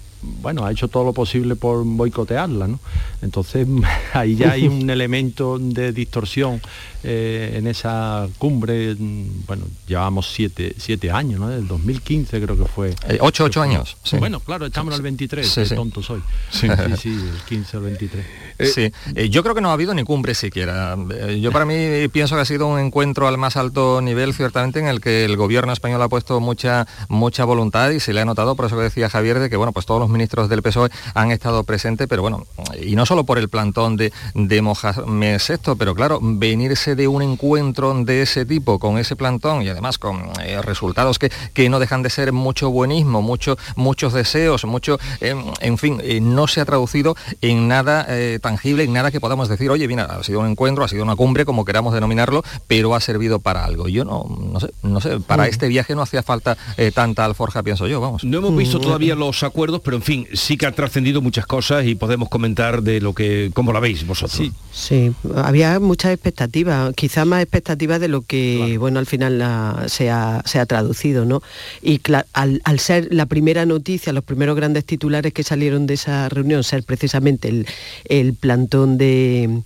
bueno, 0.41 0.64
ha 0.64 0.72
hecho 0.72 0.89
todo 0.89 1.05
lo 1.05 1.12
posible 1.12 1.57
por 1.57 1.85
boicotearla, 1.85 2.68
¿no? 2.68 2.79
Entonces, 3.22 3.66
ahí 4.12 4.37
ya 4.37 4.53
hay 4.53 4.66
un 4.66 4.89
elemento 4.91 5.59
de 5.59 5.93
distorsión 5.93 6.61
eh, 7.05 7.55
en 7.59 7.67
esa 7.67 8.27
cumbre, 8.39 8.95
mm, 8.99 9.47
bueno, 9.47 9.65
llevamos 9.87 10.33
siete, 10.33 10.75
siete 10.79 11.11
años, 11.11 11.39
¿no? 11.41 11.49
Del 11.49 11.69
2015 11.69 12.41
creo 12.41 12.57
que 12.57 12.65
fue. 12.65 12.95
Eh, 13.09 13.19
ocho, 13.21 13.45
ocho 13.45 13.61
años, 13.63 13.97
sí. 14.03 14.17
Bueno, 14.19 14.41
claro, 14.41 14.67
estamos 14.67 14.93
en 14.95 14.97
el 14.97 15.03
23, 15.03 15.47
Sí, 15.47 15.61
qué 15.61 15.67
sí. 15.67 15.75
tonto 15.75 16.03
soy. 16.03 16.23
Sí. 16.51 16.67
Sí, 16.99 17.09
el 17.11 17.43
15 17.49 17.77
o 17.77 17.81
el 17.81 17.87
23. 17.87 18.27
sí, 18.75 18.93
Eh, 19.15 19.29
yo 19.29 19.43
creo 19.43 19.55
que 19.55 19.61
no 19.61 19.71
ha 19.71 19.75
habido 19.75 19.93
ni 19.95 20.03
cumbre 20.05 20.35
siquiera. 20.35 20.97
Eh, 21.13 21.41
yo 21.41 21.53
para 21.53 21.65
mí 21.65 22.09
pienso 22.09 22.35
que 22.37 22.41
ha 22.43 22.45
sido 22.45 22.67
un 22.67 22.79
encuentro 22.79 23.29
al 23.29 23.37
más 23.39 23.57
alto 23.57 24.01
nivel, 24.01 24.33
ciertamente, 24.35 24.79
en 24.81 24.87
el 24.87 25.01
que 25.01 25.25
el 25.25 25.37
gobierno 25.37 25.73
español 25.73 26.01
ha 26.03 26.09
puesto 26.09 26.41
mucha, 26.41 26.87
mucha 27.09 27.45
voluntad 27.45 27.91
y 27.91 28.01
se 28.01 28.13
le 28.13 28.21
ha 28.21 28.25
notado, 28.25 28.55
por 28.57 28.67
eso 28.67 28.77
que 28.77 28.83
decía 28.85 29.11
Javier, 29.11 29.39
de 29.41 29.51
que 29.51 29.57
bueno, 29.57 29.73
pues 29.73 29.87
todos 29.87 30.01
los 30.01 30.09
ministros 30.09 30.49
del 30.49 30.63
PSOE 30.63 30.89
han 31.15 31.31
estado 31.31 31.65
presentes, 31.65 32.07
pero 32.09 32.23
bueno, 32.23 32.47
y 32.81 32.97
no 32.97 33.05
solo 33.07 33.25
por 33.25 33.39
el 33.39 33.49
plantón 33.49 33.97
de, 33.97 34.13
de 34.35 34.63
Mohamed 34.63 35.41
VI, 35.47 35.75
pero 35.79 35.95
claro, 35.95 36.19
venirse 36.23 36.94
de 36.95 37.09
un 37.09 37.23
encuentro 37.23 37.93
de 38.05 38.23
ese 38.23 38.45
tipo, 38.47 38.79
con 38.79 38.99
ese 38.99 39.17
plantón 39.17 39.63
y 39.63 39.69
además 39.69 39.99
con 39.99 40.31
eh, 40.43 40.61
resultados 40.63 41.19
que, 41.19 41.31
que 41.53 41.69
no 41.69 41.79
dejan 41.79 42.03
de 42.03 42.11
ser 42.11 42.33
mucho 42.33 42.71
buenismo, 42.71 43.23
mucho, 43.23 43.57
muchos 43.77 44.13
deseos, 44.13 44.65
mucho, 44.65 44.99
eh, 45.21 45.35
en 45.61 45.79
fin, 45.79 46.01
eh, 46.03 46.21
no 46.21 46.47
se 46.47 46.61
ha 46.61 46.65
traducido 46.65 47.17
en 47.41 47.69
nada 47.69 48.07
eh, 48.09 48.39
tangible, 48.41 48.85
en 48.85 48.93
nada 48.93 49.11
que 49.11 49.21
podamos 49.21 49.49
decir, 49.49 49.71
oye, 49.71 49.87
mira, 49.89 50.05
ha 50.05 50.23
sido 50.23 50.41
un 50.41 50.47
encuentro, 50.49 50.85
ha 50.85 50.89
sido 50.89 51.03
una 51.03 51.17
cumbre, 51.17 51.45
como 51.45 51.65
queramos 51.65 51.95
denominarlo, 51.95 52.43
pero 52.67 52.95
ha 52.95 53.01
servido 53.01 53.39
para 53.39 53.65
algo. 53.65 53.89
Yo 53.89 54.05
no, 54.05 54.25
no 54.53 54.61
sé, 54.61 54.69
no 54.83 55.01
sé, 55.01 55.21
para 55.21 55.45
Mm. 55.45 55.49
este 55.49 55.69
viaje 55.69 55.95
no 55.95 56.03
hacía 56.03 56.23
falta 56.23 56.57
eh, 56.77 56.91
tanta 56.93 57.25
alforja, 57.25 57.63
pienso 57.63 57.87
yo, 57.87 58.01
vamos. 58.01 58.25
No 58.25 58.39
hemos 58.39 58.57
visto 58.57 58.81
todavía 58.81 59.15
los 59.15 59.43
acuerdos, 59.43 59.81
pero 59.85 59.97
en 59.97 60.03
fin, 60.03 60.27
sí 60.33 60.57
que 60.57 60.67
ha 60.67 60.73
trascendido 60.73 61.21
muchas 61.21 61.47
cosas 61.47 61.85
y 61.87 61.95
podemos 61.95 62.29
comentar 62.29 62.83
de 62.83 63.01
lo 63.01 63.15
que, 63.15 63.51
cómo 63.55 63.73
la 63.73 63.81
veis 63.81 64.07
vosotros. 64.07 64.51
Sí, 64.73 65.13
había 65.37 65.79
muchas 65.81 66.13
expectativas, 66.13 66.84
quizá 66.93 67.24
más 67.24 67.43
expectativas 67.43 68.01
de 68.01 68.09
lo 68.09 68.22
que, 68.22 68.76
bueno, 68.78 68.99
al 68.99 69.07
final 69.07 69.39
la- 69.39 69.85
se, 69.89 70.11
ha, 70.11 70.43
se 70.45 70.59
ha 70.59 70.66
traducido, 70.66 71.24
¿no? 71.24 71.43
Y 71.82 72.01
al, 72.32 72.61
al 72.64 72.78
ser 72.80 73.09
la 73.11 73.26
primera 73.26 73.66
noticia, 73.66 74.12
los 74.12 74.24
primeros 74.24 74.57
grandes 74.57 74.85
titulares 74.85 75.32
que 75.32 75.43
salieron 75.43 75.87
de 75.87 75.95
esa 75.95 76.28
reunión, 76.28 76.64
ser 76.64 76.82
precisamente 76.82 77.49
el, 77.49 77.66
el 78.07 78.35
plantón 78.35 78.99
de, 78.99 79.62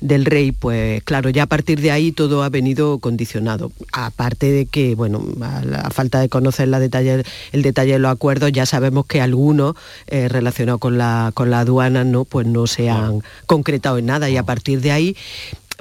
del 0.00 0.24
rey, 0.24 0.52
pues 0.52 1.02
claro, 1.04 1.30
ya 1.30 1.44
a 1.44 1.46
partir 1.46 1.80
de 1.80 1.90
ahí 1.90 2.12
todo 2.12 2.42
ha 2.42 2.48
venido 2.48 2.98
condicionado. 2.98 3.72
Aparte 3.92 4.50
de 4.50 4.66
que, 4.66 4.94
bueno, 4.94 5.22
a 5.42 5.64
la 5.64 5.90
falta 5.90 6.20
de 6.20 6.28
conocer 6.28 6.68
la 6.68 6.80
detalle, 6.80 7.22
el 7.52 7.62
detalle 7.62 7.92
de 7.92 7.98
los 7.98 8.10
acuerdos, 8.12 8.52
ya 8.52 8.66
sabemos 8.66 9.06
que 9.06 9.20
algunos 9.20 9.74
eh, 10.06 10.28
relacionados 10.28 10.80
con 10.80 10.98
la, 10.98 11.30
con 11.34 11.50
la 11.50 11.60
aduana, 11.60 12.04
¿no? 12.04 12.24
Pues 12.24 12.46
no 12.46 12.66
se 12.66 12.90
han 12.90 13.22
concretado 13.46 13.98
en 13.98 14.06
nada 14.06 14.28
y 14.30 14.36
a 14.36 14.42
partir 14.42 14.80
de 14.80 14.92
ahí 14.92 15.16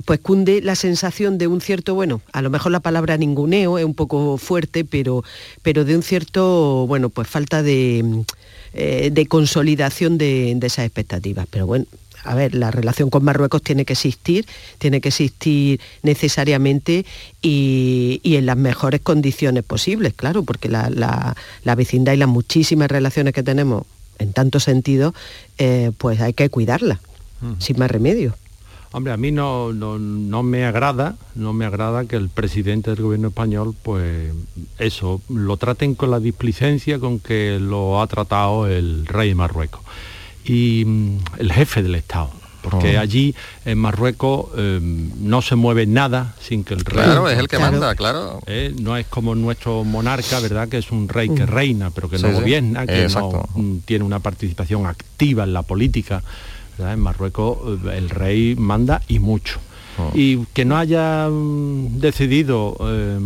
pues 0.06 0.20
cunde 0.20 0.62
la 0.62 0.76
sensación 0.76 1.38
de 1.38 1.48
un 1.48 1.62
cierto, 1.62 1.96
bueno, 1.96 2.22
a 2.34 2.42
lo 2.42 2.50
mejor 2.50 2.72
la 2.72 2.80
palabra 2.80 3.18
ninguneo 3.18 3.78
es 3.78 3.86
un 3.86 3.94
poco 3.94 4.38
fuerte, 4.38 4.86
pero, 4.86 5.24
pero 5.62 5.86
de 5.86 5.96
un 5.96 6.04
cierto, 6.04 6.86
bueno, 6.88 7.10
pues 7.10 7.28
falta 7.28 7.64
de, 7.64 8.24
eh, 8.74 9.10
de 9.12 9.26
consolidación 9.28 10.18
de, 10.18 10.54
de 10.56 10.68
esas 10.68 10.86
expectativas. 10.86 11.48
Pero 11.50 11.66
bueno, 11.68 11.86
a 12.24 12.36
ver, 12.36 12.54
la 12.54 12.70
relación 12.70 13.10
con 13.10 13.24
Marruecos 13.24 13.64
tiene 13.64 13.84
que 13.84 13.94
existir, 13.94 14.46
tiene 14.78 15.02
que 15.02 15.10
existir 15.10 15.80
necesariamente 16.04 17.06
y, 17.42 18.20
y 18.24 18.36
en 18.36 18.46
las 18.46 18.58
mejores 18.58 19.02
condiciones 19.02 19.64
posibles, 19.64 20.14
claro, 20.14 20.44
porque 20.44 20.70
la, 20.70 20.90
la- 20.90 21.36
la 21.64 21.76
vecindad 21.76 22.14
y 22.14 22.18
las 22.18 22.30
muchísimas 22.30 22.90
relaciones 22.92 23.34
que 23.34 23.42
tenemos 23.44 23.84
en 24.20 24.34
tantos 24.34 24.64
sentidos, 24.66 25.16
eh, 25.58 25.92
pues 25.98 26.22
hay 26.22 26.34
que 26.34 26.48
cuidarlas, 26.50 27.00
sin 27.58 27.80
más 27.80 27.90
remedio. 27.90 28.36
Hombre, 28.94 29.14
a 29.14 29.18
mí 29.18 29.32
no, 29.32 29.72
no, 29.72 29.98
no 29.98 30.44
me 30.44 30.66
agrada, 30.66 31.16
no 31.36 31.54
me 31.54 31.66
agrada 31.66 32.04
que 32.06 32.18
el 32.18 32.28
presidente 32.30 32.92
del 32.92 33.02
gobierno 33.02 33.30
español, 33.30 33.74
pues 33.82 34.34
eso, 34.80 35.22
lo 35.30 35.56
traten 35.56 35.96
con 35.96 36.12
la 36.12 36.20
displicencia 36.20 37.00
con 37.00 37.20
que 37.20 37.58
lo 37.62 38.02
ha 38.02 38.08
tratado 38.08 38.68
el 38.68 39.06
rey 39.08 39.30
de 39.30 39.36
Marruecos 39.36 39.80
y 40.44 40.84
mm, 40.86 41.18
el 41.40 41.54
jefe 41.54 41.84
del 41.84 41.96
Estado. 41.96 42.32
Porque 42.62 42.98
Oh. 42.98 43.00
allí 43.00 43.34
en 43.66 43.80
Marruecos 43.80 44.48
eh, 44.56 44.80
no 44.82 45.42
se 45.42 45.56
mueve 45.56 45.88
nada 45.88 46.36
sin 46.40 46.64
que 46.64 46.76
el 46.76 46.82
rey... 46.86 47.04
Claro, 47.06 47.28
es 47.28 47.40
el 47.40 47.48
que 47.48 47.58
Claro. 47.58 47.72
manda, 47.72 47.96
claro. 47.96 48.40
Eh, 48.46 48.76
no 48.80 48.96
es 48.98 49.08
como 49.08 49.34
nuestro 49.34 49.84
monarca, 49.84 50.40
¿verdad? 50.42 50.68
Que 50.70 50.78
es 50.78 50.92
un 50.92 51.08
rey 51.10 51.30
que 51.30 51.44
Mm. 51.46 51.48
reina, 51.48 51.90
pero 51.90 52.08
que 52.08 52.18
Sí, 52.18 52.24
no 52.24 52.30
sí. 52.30 52.36
gobierna, 52.36 52.86
que 52.86 53.08
no 53.08 53.48
tiene 53.86 54.04
una 54.06 54.20
participación 54.20 54.86
activa 54.86 55.44
en 55.46 55.54
la 55.54 55.64
política. 55.64 56.22
¿Verdad? 56.82 56.94
En 56.94 57.00
Marruecos 57.00 57.58
eh, 57.86 57.98
el 57.98 58.10
rey 58.10 58.56
manda 58.58 59.02
y 59.08 59.20
mucho. 59.20 59.60
Oh. 59.98 60.12
Y 60.14 60.46
que 60.54 60.66
no 60.66 60.78
haya 60.78 61.28
mm, 61.30 62.00
decidido 62.00 62.76
eh, 62.82 63.20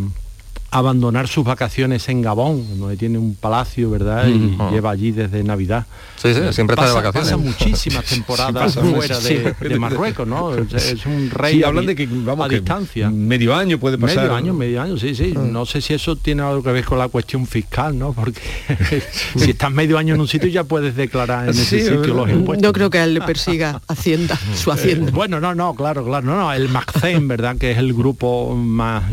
abandonar 0.77 1.27
sus 1.27 1.43
vacaciones 1.45 2.07
en 2.09 2.21
Gabón, 2.21 2.79
donde 2.79 2.97
tiene 2.97 3.17
un 3.17 3.35
palacio, 3.35 3.89
¿verdad? 3.89 4.27
Y 4.27 4.33
Mm. 4.35 4.61
Oh. 4.61 4.71
lleva 4.71 4.91
allí 4.91 5.11
desde 5.11 5.43
Navidad. 5.43 5.85
Sí, 6.17 6.33
sí, 6.33 6.39
siempre 6.51 6.73
está 6.75 6.87
de 6.87 6.93
vacaciones. 6.93 7.29
Pasa 7.31 7.37
muchísimas 7.65 8.05
temporadas 8.05 8.73
Sí, 8.73 8.79
pasa 8.79 8.93
fuera 8.95 9.19
de, 9.19 9.53
sí. 9.59 9.67
de 9.69 9.79
Marruecos, 9.79 10.27
¿no? 10.27 10.53
Es, 10.55 10.73
es 10.73 11.05
un 11.05 11.29
rey 11.29 11.55
Sí, 11.57 11.63
a 11.63 11.67
hablan 11.67 11.85
de 11.85 11.95
que, 11.95 12.07
vamos, 12.09 12.45
a 12.45 12.49
que 12.49 12.55
distancia. 12.55 13.09
medio 13.09 13.53
año 13.55 13.77
puede 13.79 13.97
pasar. 13.97 14.17
Medio 14.23 14.35
año, 14.35 14.53
medio 14.53 14.81
año, 14.81 14.97
sí, 14.97 15.13
sí. 15.15 15.33
No 15.37 15.65
sé 15.65 15.81
si 15.81 15.93
eso 15.93 16.15
tiene 16.15 16.41
algo 16.41 16.63
que 16.63 16.71
ver 16.71 16.85
con 16.85 16.97
la 16.97 17.07
cuestión 17.09 17.45
fiscal, 17.47 17.97
¿no? 17.97 18.13
Porque 18.13 18.41
si 19.35 19.51
estás 19.51 19.71
medio 19.71 19.97
año 19.97 20.15
en 20.15 20.21
un 20.21 20.27
sitio 20.27 20.49
ya 20.49 20.63
puees 20.63 20.95
declarar 20.95 21.45
en 21.45 21.49
ese 21.51 21.61
es 21.77 21.83
sitio 21.85 22.01
verdad. 22.01 22.15
los 22.15 22.29
impuestos. 22.29 22.63
No 22.63 22.73
creo 22.73 22.89
que 22.89 22.97
a 22.99 23.03
él 23.03 23.13
le 23.13 23.21
persiga 23.21 23.81
Hacienda, 23.87 24.39
su 24.55 24.71
Hacienda. 24.71 25.09
Eh, 25.09 25.13
bueno, 25.13 25.39
no, 25.39 25.53
no, 25.55 25.73
claro, 25.75 26.03
claro. 26.03 26.25
No, 26.25 26.35
no, 26.35 26.53
el 26.53 26.69
MACCEN, 26.69 27.27
¿verdad? 27.27 27.57
Que 27.57 27.71
es 27.71 27.77
el 27.77 27.93
grupo 27.93 28.55
más, 28.55 29.03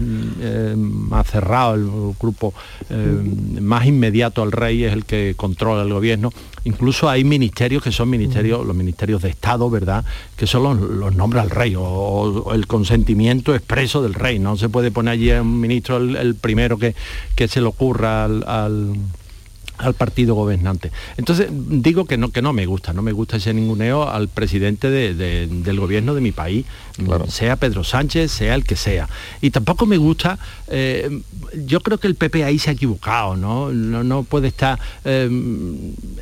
eh, 0.41 0.75
más 0.77 1.27
cerrado, 1.27 1.52
el 1.75 2.15
grupo 2.21 2.53
eh, 2.91 3.23
más 3.61 3.87
inmediato 3.87 4.43
al 4.43 4.53
rey, 4.53 4.85
es 4.85 4.93
el 4.93 5.05
que 5.05 5.35
controla 5.37 5.83
el 5.83 5.93
gobierno. 5.93 6.33
Incluso 6.65 7.09
hay 7.09 7.25
ministerios 7.25 7.83
que 7.83 7.91
son 7.93 8.09
ministerios, 8.09 8.65
los 8.67 8.77
ministerios 8.77 9.23
de 9.23 9.29
Estado, 9.31 9.69
¿verdad? 9.69 10.05
Que 10.37 10.47
son 10.47 10.63
los, 10.63 10.81
los 10.81 11.15
nombra 11.15 11.43
el 11.43 11.51
rey 11.51 11.75
o, 11.75 11.83
o 11.83 12.55
el 12.55 12.67
consentimiento 12.67 13.55
expreso 13.55 14.03
del 14.03 14.15
rey. 14.15 14.39
No 14.39 14.57
se 14.57 14.69
puede 14.69 14.91
poner 14.91 15.13
allí 15.15 15.31
a 15.33 15.43
un 15.43 15.61
ministro 15.61 15.97
el, 15.99 16.17
el 16.17 16.35
primero 16.37 16.79
que, 16.79 16.95
que 17.35 17.49
se 17.49 17.61
le 17.61 17.67
ocurra 17.67 18.25
al- 18.25 18.45
al 18.47 18.95
al 19.83 19.95
partido 19.95 20.35
gobernante. 20.35 20.91
Entonces 21.17 21.49
digo 21.51 22.05
que 22.07 22.17
no, 22.17 22.31
que 22.31 22.43
no 22.43 22.53
me 22.53 22.67
gusta, 22.67 22.93
no 22.93 23.03
me 23.03 23.13
gusta 23.13 23.37
ese 23.37 23.53
ninguneo 23.55 24.09
al 24.09 24.29
presidente 24.29 24.91
de- 24.91 25.15
de- 25.15 25.47
del 25.49 25.81
gobierno 25.81 26.15
de 26.15 26.21
mi 26.21 26.33
país, 26.33 26.65
sea 27.29 27.57
Pedro 27.57 27.85
Sánchez, 27.85 28.31
sea 28.33 28.55
el 28.55 28.65
que 28.65 28.77
sea. 28.77 29.09
Y 29.41 29.51
tampoco 29.51 29.87
me 29.87 29.97
gusta, 29.97 30.39
eh, 30.69 31.21
yo 31.67 31.81
creo 31.81 31.99
que 31.99 32.07
el 32.07 32.15
PP 32.15 32.45
ahí 32.45 32.59
se 32.59 32.71
ha 32.71 32.73
equivocado, 32.75 33.37
¿no? 33.37 33.73
No, 33.73 34.05
no 34.05 34.23
puede 34.25 34.49
estar 34.49 34.79
eh, 35.05 35.29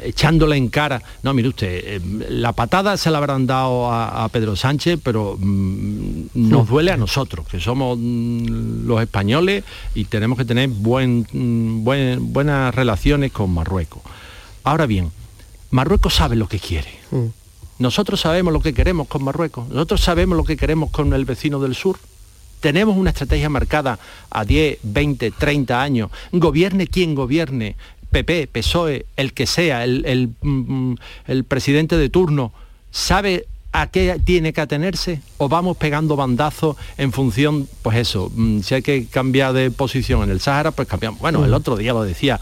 echándole 0.03 0.57
en 0.57 0.69
cara. 0.69 1.03
No, 1.23 1.35
mire 1.35 1.49
usted, 1.49 1.69
eh, 1.85 2.01
la 2.31 2.53
patada 2.53 2.97
se 2.97 3.11
la 3.11 3.19
habrán 3.19 3.47
dado 3.47 3.91
a, 3.91 4.25
a 4.25 4.29
Pedro 4.29 4.57
Sánchez, 4.57 4.99
pero 5.03 5.37
mm, 5.39 6.27
nos 6.35 6.69
duele 6.69 6.93
a 6.93 6.97
nosotros, 6.97 7.47
que 7.49 7.61
somos 7.61 7.99
mm, 8.01 8.87
los 8.87 9.01
españoles 9.03 9.65
y 9.95 10.05
tenemos 10.05 10.39
que 10.39 10.45
tener 10.45 10.69
buen, 10.69 11.27
mm, 11.33 11.85
buen- 11.85 12.33
buenas 12.33 12.75
relaciones 12.75 13.33
con 13.33 13.50
Marruecos. 13.53 14.03
Ahora 14.65 14.87
bien, 14.87 15.11
Marruecos 15.71 16.15
sabe 16.15 16.37
lo 16.37 16.49
que 16.49 16.59
quiere. 16.59 16.91
Nosotros 17.79 18.21
sabemos 18.21 18.53
lo 18.53 18.61
que 18.61 18.75
queremos 18.75 19.09
con 19.09 19.25
Marruecos. 19.25 19.69
Nosotros 19.69 20.01
sabemos 20.03 20.37
lo 20.37 20.45
que 20.45 20.57
queremos 20.57 20.91
con 20.91 21.13
el 21.13 21.25
vecino 21.25 21.61
del 21.61 21.75
sur. 21.75 21.99
Tenemos 22.61 22.97
una 22.97 23.11
estrategia 23.11 23.49
marcada 23.49 23.99
a 24.31 24.45
10, 24.45 24.81
20, 24.83 25.31
30 25.31 25.81
años. 25.81 26.11
Gobierne 26.31 26.87
quien 26.87 27.15
gobierne, 27.15 27.77
PP, 28.11 28.49
PSOE, 28.49 29.07
el 29.17 29.33
que 29.33 29.47
sea, 29.47 29.85
el, 29.85 30.05
el, 30.05 30.31
mm, 30.43 30.95
el 31.27 31.45
presidente 31.45 31.97
de 31.97 32.11
turno, 32.11 32.53
sabe 32.91 33.47
a 33.73 33.87
qué 33.87 34.21
tiene 34.25 34.53
que 34.53 34.61
atenerse 34.61 35.21
o 35.39 35.49
vamos 35.49 35.77
pegando 35.77 36.17
bandazos 36.17 36.77
en 36.99 37.13
función, 37.13 37.69
pues 37.83 37.99
eso, 37.99 38.31
mm, 38.35 38.61
si 38.61 38.75
hay 38.75 38.83
que 38.83 39.07
cambiar 39.07 39.53
de 39.53 39.71
posición 39.71 40.23
en 40.25 40.31
el 40.31 40.41
Sáhara, 40.41 40.73
pues 40.73 40.89
cambiamos. 40.89 41.21
Bueno, 41.21 41.45
el 41.45 41.55
otro 41.55 41.77
día 41.77 41.93
lo 41.93 42.03
decía, 42.03 42.41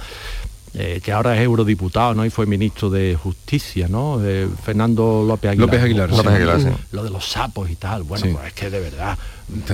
eh, 0.74 1.00
que 1.02 1.12
ahora 1.12 1.34
es 1.36 1.42
eurodiputado, 1.42 2.14
¿no? 2.14 2.24
Y 2.24 2.30
fue 2.30 2.46
ministro 2.46 2.90
de 2.90 3.16
Justicia, 3.20 3.88
¿no? 3.88 4.18
Eh, 4.24 4.48
Fernando 4.64 5.24
López 5.26 5.50
Aguilar. 5.50 5.66
López 5.68 5.82
Aguilar. 5.82 6.10
López 6.10 6.26
Aguilar, 6.32 6.60
sí. 6.60 6.68
Lo 6.92 7.04
de 7.04 7.10
los 7.10 7.24
sapos 7.28 7.70
y 7.70 7.76
tal. 7.76 8.02
Bueno, 8.02 8.24
Sí. 8.26 8.32
pues 8.32 8.46
es 8.48 8.52
que 8.54 8.70
de 8.70 8.80
verdad. 8.80 9.18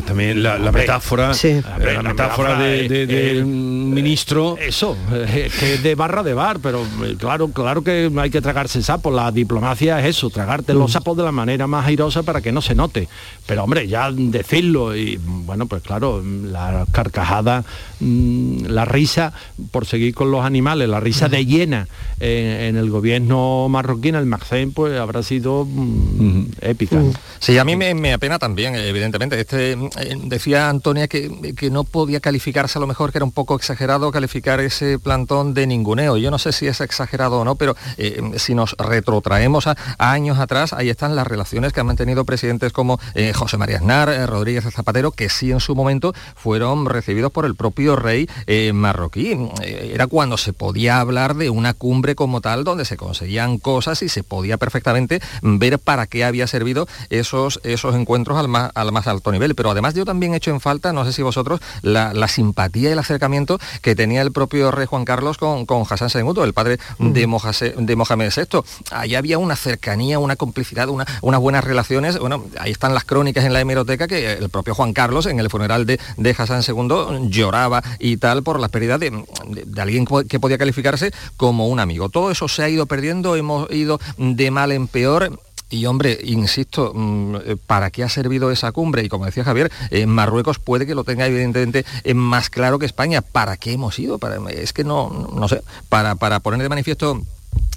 También 0.07 0.43
la, 0.43 0.57
metáfora, 0.70 1.35
sí. 1.35 1.61
la, 1.81 2.03
metáfora 2.03 2.59
de, 2.61 2.89
de- 3.07 3.45
ministro. 3.45 4.57
Eso, 4.59 4.97
eh, 5.12 5.51
que 5.59 5.75
es 5.75 5.83
de 5.83 5.95
barra 5.97 6.22
de 6.22 6.33
bar, 6.35 6.59
pero 6.62 6.83
eh, 7.05 7.16
claro, 7.18 7.49
claro 7.49 7.83
que 7.83 8.11
hay 8.16 8.31
que 8.31 8.41
tragarse 8.41 8.83
sapos. 8.83 9.12
La 9.12 9.33
diplomacia 9.33 9.99
es 10.01 10.16
eso, 10.16 10.31
tragarte 10.31 10.75
Mm. 10.75 10.79
los 10.79 10.93
sapos 10.93 11.16
de 11.16 11.22
la 11.25 11.33
manera 11.33 11.66
más 11.66 11.87
airosa 11.87 12.22
para 12.22 12.41
que 12.41 12.53
no 12.53 12.62
se 12.62 12.75
note. 12.75 13.09
Pero 13.47 13.64
hombre, 13.64 13.87
ya 13.89 14.11
decirlo 14.12 14.97
y 14.97 15.18
bueno, 15.25 15.66
pues 15.66 15.83
claro, 15.83 16.22
la 16.25 16.87
carcajada, 16.93 17.64
mm, 18.01 18.66
la 18.66 18.85
risa, 18.85 19.33
por 19.72 19.87
seguir 19.87 20.14
con 20.14 20.31
los 20.31 20.45
animales, 20.45 20.89
la 20.89 21.01
risa 21.01 21.29
de 21.29 21.45
hiena 21.47 21.89
eh, 22.20 22.66
en 22.68 22.77
el 22.77 22.91
gobierno 22.91 23.68
marroquí, 23.68 24.09
en 24.09 24.14
el 24.16 24.27
Magzen, 24.27 24.72
pues 24.72 24.99
habrá 24.99 25.22
sido 25.22 25.66
mm, 25.68 26.45
épica. 26.61 27.01
Sí, 27.41 27.59
a 27.59 27.64
mí 27.64 27.75
me, 27.77 27.95
me 27.95 28.12
apena 28.12 28.39
también, 28.39 28.75
evidentemente. 28.77 29.39
Este, 29.41 29.63
eh, 29.72 30.16
decía 30.24 30.68
Antonia 30.68 31.08
que, 31.08 31.54
que 31.56 31.70
no 31.70 31.84
podía 31.84 32.20
calificarse 32.20 32.78
a 32.78 32.80
lo 32.80 32.86
mejor, 32.86 33.10
que 33.12 33.18
era 33.18 33.24
un 33.24 33.32
poco 33.32 33.56
exagerado 33.56 34.10
calificar 34.12 34.60
ese 34.60 34.98
plantón 34.98 35.54
de 35.54 35.66
ninguneo. 35.66 36.16
Yo 36.16 36.30
no 36.30 36.38
sé 36.38 36.52
si 36.52 36.66
es 36.66 36.80
exagerado 36.80 37.40
o 37.40 37.44
no, 37.44 37.56
pero 37.56 37.76
eh, 37.96 38.20
si 38.36 38.54
nos 38.54 38.76
retrotraemos 38.78 39.66
a, 39.66 39.76
años 39.98 40.38
atrás, 40.38 40.72
ahí 40.72 40.90
están 40.90 41.16
las 41.16 41.26
relaciones 41.26 41.72
que 41.72 41.80
han 41.80 41.86
mantenido 41.86 42.24
presidentes 42.24 42.72
como 42.72 43.00
eh, 43.14 43.32
José 43.32 43.56
María 43.56 43.78
Aznar, 43.78 44.08
eh, 44.08 44.26
Rodríguez 44.26 44.64
Zapatero, 44.72 45.12
que 45.12 45.28
sí 45.28 45.50
en 45.50 45.60
su 45.60 45.74
momento 45.74 46.12
fueron 46.34 46.86
recibidos 46.86 47.32
por 47.32 47.44
el 47.44 47.54
propio 47.54 47.96
rey 47.96 48.28
eh, 48.46 48.72
marroquí. 48.72 49.32
Eh, 49.62 49.92
Era 49.94 50.06
cuando 50.06 50.36
se 50.36 50.52
podía 50.52 51.00
hablar 51.00 51.34
de 51.34 51.50
una 51.50 51.74
cumbre 51.74 52.14
como 52.14 52.40
tal, 52.40 52.64
donde 52.64 52.84
se 52.84 52.96
conseguían 52.96 53.58
cosas 53.58 54.02
y 54.02 54.08
se 54.08 54.22
podía 54.22 54.56
perfectamente 54.56 55.20
ver 55.42 55.78
para 55.78 56.06
qué 56.06 56.24
había 56.24 56.46
servido 56.46 56.86
esos, 57.10 57.60
esos 57.64 57.94
encuentros 57.94 58.38
al 58.38 58.48
más, 58.48 58.70
al 58.74 58.92
más 58.92 59.06
alto 59.06 59.32
nivel. 59.32 59.53
Pero 59.55 59.70
además 59.70 59.94
yo 59.94 60.05
también 60.05 60.34
he 60.34 60.36
hecho 60.38 60.50
en 60.50 60.61
falta, 60.61 60.92
no 60.92 61.05
sé 61.05 61.12
si 61.12 61.22
vosotros, 61.22 61.61
la, 61.82 62.12
la 62.12 62.28
simpatía 62.28 62.90
y 62.90 62.92
el 62.92 62.98
acercamiento 62.98 63.59
que 63.82 63.94
tenía 63.94 64.22
el 64.22 64.32
propio 64.32 64.70
rey 64.70 64.86
Juan 64.86 65.05
Carlos 65.05 65.38
con, 65.38 65.66
con 65.66 65.84
Hassan 65.88 66.09
II, 66.14 66.42
el 66.42 66.52
padre 66.52 66.78
de, 66.98 67.26
Mojase- 67.28 67.74
de 67.74 67.96
Mohamed 67.96 68.32
VI. 68.34 68.61
Ahí 68.90 69.14
había 69.14 69.38
una 69.38 69.57
cercanía, 69.57 70.18
una 70.18 70.36
complicidad, 70.36 70.88
una- 70.88 71.07
unas 71.22 71.40
buenas 71.40 71.64
relaciones. 71.64 72.18
Bueno, 72.18 72.44
ahí 72.59 72.72
están 72.72 72.94
las 72.94 73.05
crónicas 73.05 73.44
en 73.44 73.52
la 73.52 73.61
hemeroteca 73.61 74.07
que 74.07 74.32
el 74.34 74.48
propio 74.50 74.74
Juan 74.74 74.92
Carlos 74.92 75.26
en 75.26 75.38
el 75.40 75.50
funeral 75.50 75.86
de, 75.86 75.98
de 76.16 76.34
Hassan 76.36 76.62
II 76.66 77.28
lloraba 77.30 77.82
y 77.98 78.16
tal 78.16 78.42
por 78.42 78.61
la 78.61 78.68
pérdida 78.68 78.98
de, 78.98 79.11
de- 79.11 79.64
de 79.66 79.80
alguien 79.82 80.07
que 80.28 80.40
podía 80.40 80.59
calificarse 80.59 81.12
como 81.36 81.68
un 81.68 81.80
amigo. 81.80 82.09
Todo 82.09 82.30
eso 82.30 82.48
se 82.48 82.62
ha 82.62 82.68
ido 82.68 82.86
perdiendo, 82.86 83.36
hemos 83.36 83.70
ido 83.70 84.00
de 84.18 84.50
mal 84.50 84.72
en 84.72 84.88
peor. 84.88 85.38
Y 85.75 85.87
hombre, 85.87 86.16
insisto, 86.22 86.93
mm, 86.95 87.35
eh, 87.35 87.57
¿para 87.66 87.91
qué 87.91 88.05
ha 88.05 88.09
servido 88.09 88.53
esa 88.53 88.70
cumbre? 88.70 89.03
Y 89.03 89.09
como 89.09 89.27
decía 89.27 89.43
Javier, 89.43 89.72
eh, 89.91 90.07
Marruecos 90.07 90.61
puede 90.61 90.87
que 90.87 90.95
lo 90.95 91.03
tenga 91.03 91.27
evidentemente 91.27 91.85
eh, 92.05 92.14
más 92.14 92.49
claro 92.49 92.79
que 92.79 92.87
España. 92.87 93.22
¿Para 93.22 93.57
qué 93.57 93.72
hemos 93.72 93.99
ido? 93.99 94.20
Es 94.51 94.72
que 94.72 94.85
no, 94.85 95.31
no 95.35 95.49
sé, 95.49 95.62
para, 95.89 96.14
para 96.14 96.39
poner 96.39 96.62
de 96.62 96.68
manifiesto 96.68 97.20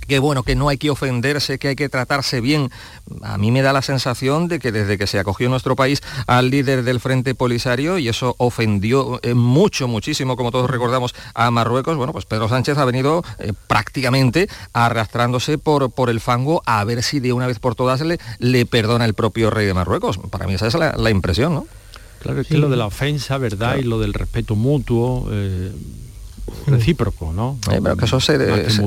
que 0.07 0.19
bueno, 0.19 0.43
que 0.43 0.55
no 0.55 0.69
hay 0.69 0.77
que 0.77 0.89
ofenderse, 0.89 1.59
que 1.59 1.69
hay 1.69 1.75
que 1.75 1.89
tratarse 1.89 2.41
bien. 2.41 2.69
A 3.21 3.37
mí 3.37 3.51
me 3.51 3.61
da 3.61 3.73
la 3.73 3.81
sensación 3.81 4.47
de 4.47 4.59
que 4.59 4.71
desde 4.71 4.97
que 4.97 5.07
se 5.07 5.19
acogió 5.19 5.49
nuestro 5.49 5.75
país 5.75 6.01
al 6.27 6.49
líder 6.49 6.83
del 6.83 6.99
Frente 6.99 7.35
Polisario, 7.35 7.97
y 7.97 8.07
eso 8.07 8.35
ofendió 8.37 9.19
eh, 9.23 9.33
mucho, 9.33 9.87
muchísimo, 9.87 10.35
como 10.35 10.51
todos 10.51 10.69
recordamos, 10.69 11.13
a 11.33 11.51
Marruecos, 11.51 11.97
bueno, 11.97 12.13
pues 12.13 12.25
Pedro 12.25 12.49
Sánchez 12.49 12.77
ha 12.77 12.85
venido 12.85 13.23
eh, 13.39 13.53
prácticamente 13.67 14.49
arrastrándose 14.73 15.57
por, 15.57 15.91
por 15.91 16.09
el 16.09 16.19
fango 16.19 16.61
a 16.65 16.83
ver 16.83 17.03
si 17.03 17.19
de 17.19 17.33
una 17.33 17.47
vez 17.47 17.59
por 17.59 17.75
todas 17.75 18.01
le, 18.01 18.19
le 18.39 18.65
perdona 18.65 19.05
el 19.05 19.13
propio 19.13 19.49
rey 19.49 19.65
de 19.65 19.73
Marruecos. 19.73 20.17
Para 20.29 20.47
mí 20.47 20.53
esa 20.53 20.67
es 20.67 20.73
la, 20.75 20.95
la 20.97 21.09
impresión, 21.09 21.53
¿no? 21.53 21.67
Claro, 22.19 22.41
es 22.41 22.47
que 22.47 22.57
lo 22.57 22.69
de 22.69 22.77
la 22.77 22.87
ofensa, 22.87 23.37
¿verdad? 23.37 23.77
Y 23.77 23.83
lo 23.83 23.99
del 23.99 24.13
respeto 24.13 24.55
mutuo, 24.55 25.27
eh, 25.31 25.71
recíproco, 26.65 27.33
¿no? 27.33 27.57
Eh, 27.71 27.79
pero 27.83 27.97
que 27.97 28.05
eso 28.05 28.19
se- 28.19 28.37
se- 28.69 28.81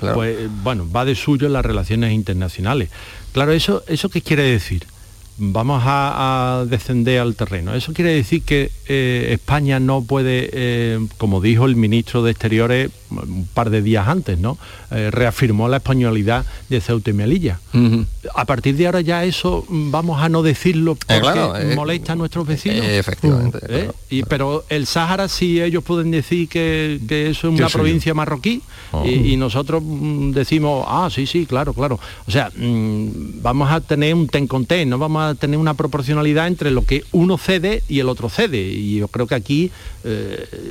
claro. 0.00 0.14
Pues 0.14 0.36
bueno, 0.62 0.86
va 0.90 1.04
de 1.04 1.14
suyo 1.14 1.46
en 1.46 1.52
las 1.52 1.64
relaciones 1.64 2.12
internacionales. 2.12 2.90
Claro, 3.32 3.52
eso, 3.52 3.82
¿eso 3.88 4.08
qué 4.08 4.22
quiere 4.22 4.42
decir? 4.42 4.86
Vamos 5.40 5.84
a, 5.86 6.60
a 6.60 6.64
descender 6.64 7.20
al 7.20 7.36
terreno. 7.36 7.72
Eso 7.74 7.92
quiere 7.92 8.12
decir 8.12 8.42
que 8.42 8.72
eh, 8.88 9.28
España 9.30 9.78
no 9.78 10.02
puede, 10.02 10.50
eh, 10.52 10.98
como 11.16 11.40
dijo 11.40 11.64
el 11.66 11.76
ministro 11.76 12.24
de 12.24 12.32
Exteriores 12.32 12.90
un 13.10 13.48
par 13.52 13.70
de 13.70 13.82
días 13.82 14.06
antes, 14.08 14.38
¿no? 14.38 14.58
Eh, 14.90 15.10
reafirmó 15.10 15.68
la 15.68 15.78
españolidad 15.78 16.44
de 16.68 16.80
Ceuta 16.80 17.10
y 17.10 17.12
Melilla. 17.12 17.58
A 18.34 18.44
partir 18.44 18.76
de 18.76 18.86
ahora 18.86 19.00
ya 19.00 19.24
eso 19.24 19.64
mm, 19.68 19.90
vamos 19.90 20.20
a 20.22 20.28
no 20.28 20.42
decirlo 20.42 20.94
porque 20.94 21.16
Eh, 21.16 21.20
claro, 21.20 21.56
eh, 21.56 21.74
molesta 21.74 22.12
a 22.12 22.16
nuestros 22.16 22.46
vecinos. 22.46 22.84
efectivamente. 22.86 23.58
Y, 24.10 24.22
pero 24.24 24.64
el 24.68 24.86
Sáhara 24.86 25.28
sí 25.28 25.60
ellos 25.60 25.84
pueden 25.84 26.10
decir 26.10 26.48
que, 26.48 27.00
que 27.08 27.30
eso 27.30 27.48
es 27.48 27.58
una 27.58 27.68
provincia 27.68 28.14
marroquí 28.14 28.62
Oh. 28.90 29.04
y, 29.04 29.32
y 29.34 29.36
nosotros 29.36 29.82
mm, 29.84 30.30
decimos, 30.30 30.82
ah, 30.88 31.10
sí, 31.14 31.26
sí, 31.26 31.44
claro, 31.44 31.74
claro. 31.74 32.00
O 32.26 32.30
sea, 32.30 32.50
mm, 32.56 33.42
vamos 33.42 33.70
a 33.70 33.82
tener 33.82 34.14
un 34.14 34.26
ten 34.28 34.46
con 34.46 34.64
ten, 34.64 34.88
no 34.88 34.96
vamos 34.96 35.22
a 35.30 35.34
tener 35.34 35.58
una 35.58 35.74
proporcionalidad 35.74 36.46
entre 36.46 36.70
lo 36.70 36.82
que 36.86 37.04
uno 37.12 37.36
cede 37.36 37.82
y 37.86 38.00
el 38.00 38.08
otro 38.08 38.30
cede. 38.30 38.62
Y 38.62 38.96
yo 38.96 39.08
creo 39.08 39.26
que 39.26 39.34
aquí 39.34 39.70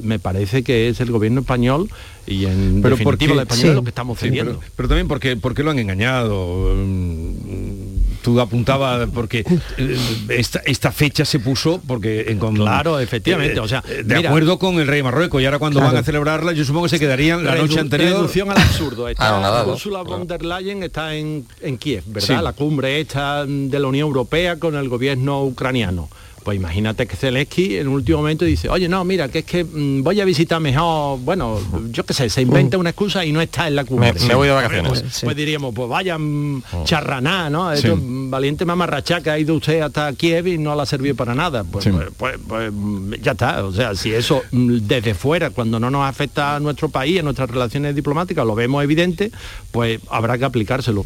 me 0.01 0.17
parece 0.17 0.63
que 0.63 0.89
es 0.89 0.99
el 0.99 1.11
gobierno 1.11 1.41
español 1.41 1.89
y 2.27 2.45
en 2.45 2.81
Pero 2.81 2.95
definitiva 2.97 3.33
porque 3.35 3.41
españoles 3.53 3.75
lo 3.75 3.83
que 3.83 3.89
estamos 3.89 4.19
Sí, 4.19 4.25
cediendo. 4.27 4.59
pero, 4.59 4.71
pero 4.75 4.87
también 4.89 5.07
porque, 5.07 5.37
porque 5.37 5.63
lo 5.63 5.71
han 5.71 5.79
engañado. 5.79 6.73
Mm, 6.75 7.77
Tú 8.23 8.41
apuntabas 8.41 9.07
porque 9.13 9.45
eh, 9.77 9.97
esta, 10.29 10.59
esta 10.65 10.91
fecha 10.91 11.23
se 11.23 11.39
puso 11.39 11.79
porque 11.87 12.25
en 12.27 12.39
con- 12.39 12.55
Claro, 12.55 12.99
efectivamente, 12.99 13.57
o 13.61 13.67
sea, 13.69 13.81
de 13.81 14.03
mira- 14.03 14.27
acuerdo 14.29 14.59
con 14.59 14.79
el 14.81 14.87
rey 14.87 15.01
Marruecos 15.01 15.41
y 15.41 15.45
ahora 15.45 15.59
cuando 15.59 15.79
Claro. 15.79 15.93
van 15.93 16.01
a 16.01 16.05
celebrarla 16.05 16.51
yo 16.51 16.65
supongo 16.65 16.85
que 16.85 16.89
se 16.89 16.99
quedarían 16.99 17.45
la 17.45 17.55
noche 17.55 17.79
anterior 17.79 18.11
Reducción 18.15 18.51
al 18.51 18.57
absurdo. 18.57 19.07
Está 19.07 19.37
Ah, 19.37 19.39
nada, 19.39 19.63
¿no? 19.63 19.71
Ursula 19.73 20.01
von 20.01 20.27
der 20.27 20.43
Leyen 20.43 20.83
está 20.83 21.15
en, 21.15 21.45
en 21.61 21.77
Kiev, 21.77 22.03
¿verdad? 22.07 22.27
Sí. 22.39 22.43
La 22.43 22.51
cumbre 22.51 22.99
esta 22.99 23.45
de 23.45 23.79
la 23.79 23.87
Unión 23.87 24.07
Europea 24.07 24.57
con 24.59 24.75
el 24.75 24.89
gobierno 24.89 25.43
ucraniano. 25.45 26.09
Pues 26.47 26.55
imagínate 26.55 27.05
que 27.07 27.17
Zelensky 27.17 27.75
en 27.75 27.89
un 27.89 27.95
último 27.95 28.19
momento 28.19 28.45
dice, 28.45 28.69
oye, 28.69 28.87
no, 28.87 29.03
mira, 29.03 29.27
que 29.27 29.39
es 29.39 29.43
que 29.45 29.65
mm, 29.65 30.01
voy 30.01 30.21
a 30.21 30.23
visitar 30.23 30.61
mejor, 30.61 31.19
bueno, 31.19 31.59
yo 31.91 32.05
qué 32.05 32.13
sé, 32.13 32.29
se 32.29 32.41
inventa 32.41 32.77
una 32.77 32.91
excusa 32.91 33.25
y 33.25 33.33
no 33.33 33.41
está 33.41 33.67
en 33.67 33.75
la 33.75 33.83
cumbre. 33.83 34.13
Me- 34.13 34.27
me 34.27 34.33
voy 34.35 34.47
de 34.47 34.53
vacaciones. 34.53 34.87
Pues, 34.87 35.03
Sí. 35.13 35.25
pues 35.25 35.35
diríamos, 35.35 35.75
pues 35.75 35.89
vaya 35.89 36.17
mm, 36.17 36.63
Oh. 36.71 36.83
charraná, 36.85 37.49
¿no? 37.49 37.69
Esto, 37.73 37.97
Sí. 37.97 38.01
mm, 38.01 38.29
valiente 38.31 38.63
mamarrachá 38.63 39.19
que 39.19 39.29
ha 39.29 39.37
ido 39.37 39.55
usted 39.55 39.81
hasta 39.81 40.13
Kiev 40.13 40.47
y 40.47 40.57
no 40.57 40.73
le 40.73 40.83
ha 40.83 40.85
servido 40.85 41.15
para 41.17 41.35
nada. 41.35 41.65
Pues, 41.65 41.83
Sí. 41.83 41.89
pues, 41.91 42.07
pues- 42.15 42.37
pues, 42.47 42.71
mm, 42.71 43.15
ya 43.21 43.33
está. 43.33 43.65
O 43.65 43.73
sea, 43.73 43.93
si 43.93 44.13
eso 44.13 44.41
mm, 44.49 44.77
desde 44.87 45.15
fuera, 45.15 45.49
cuando 45.49 45.81
no 45.81 45.91
nos 45.91 46.07
afecta 46.09 46.55
a 46.55 46.61
nuestro 46.61 46.87
país, 46.87 47.19
a 47.19 47.23
nuestras 47.23 47.49
relaciones 47.49 47.93
diplomáticas, 47.93 48.45
lo 48.47 48.55
vemos 48.55 48.81
evidente, 48.85 49.31
pues 49.71 49.99
habrá 50.09 50.37
que 50.37 50.45
aplicárselo. 50.45 51.03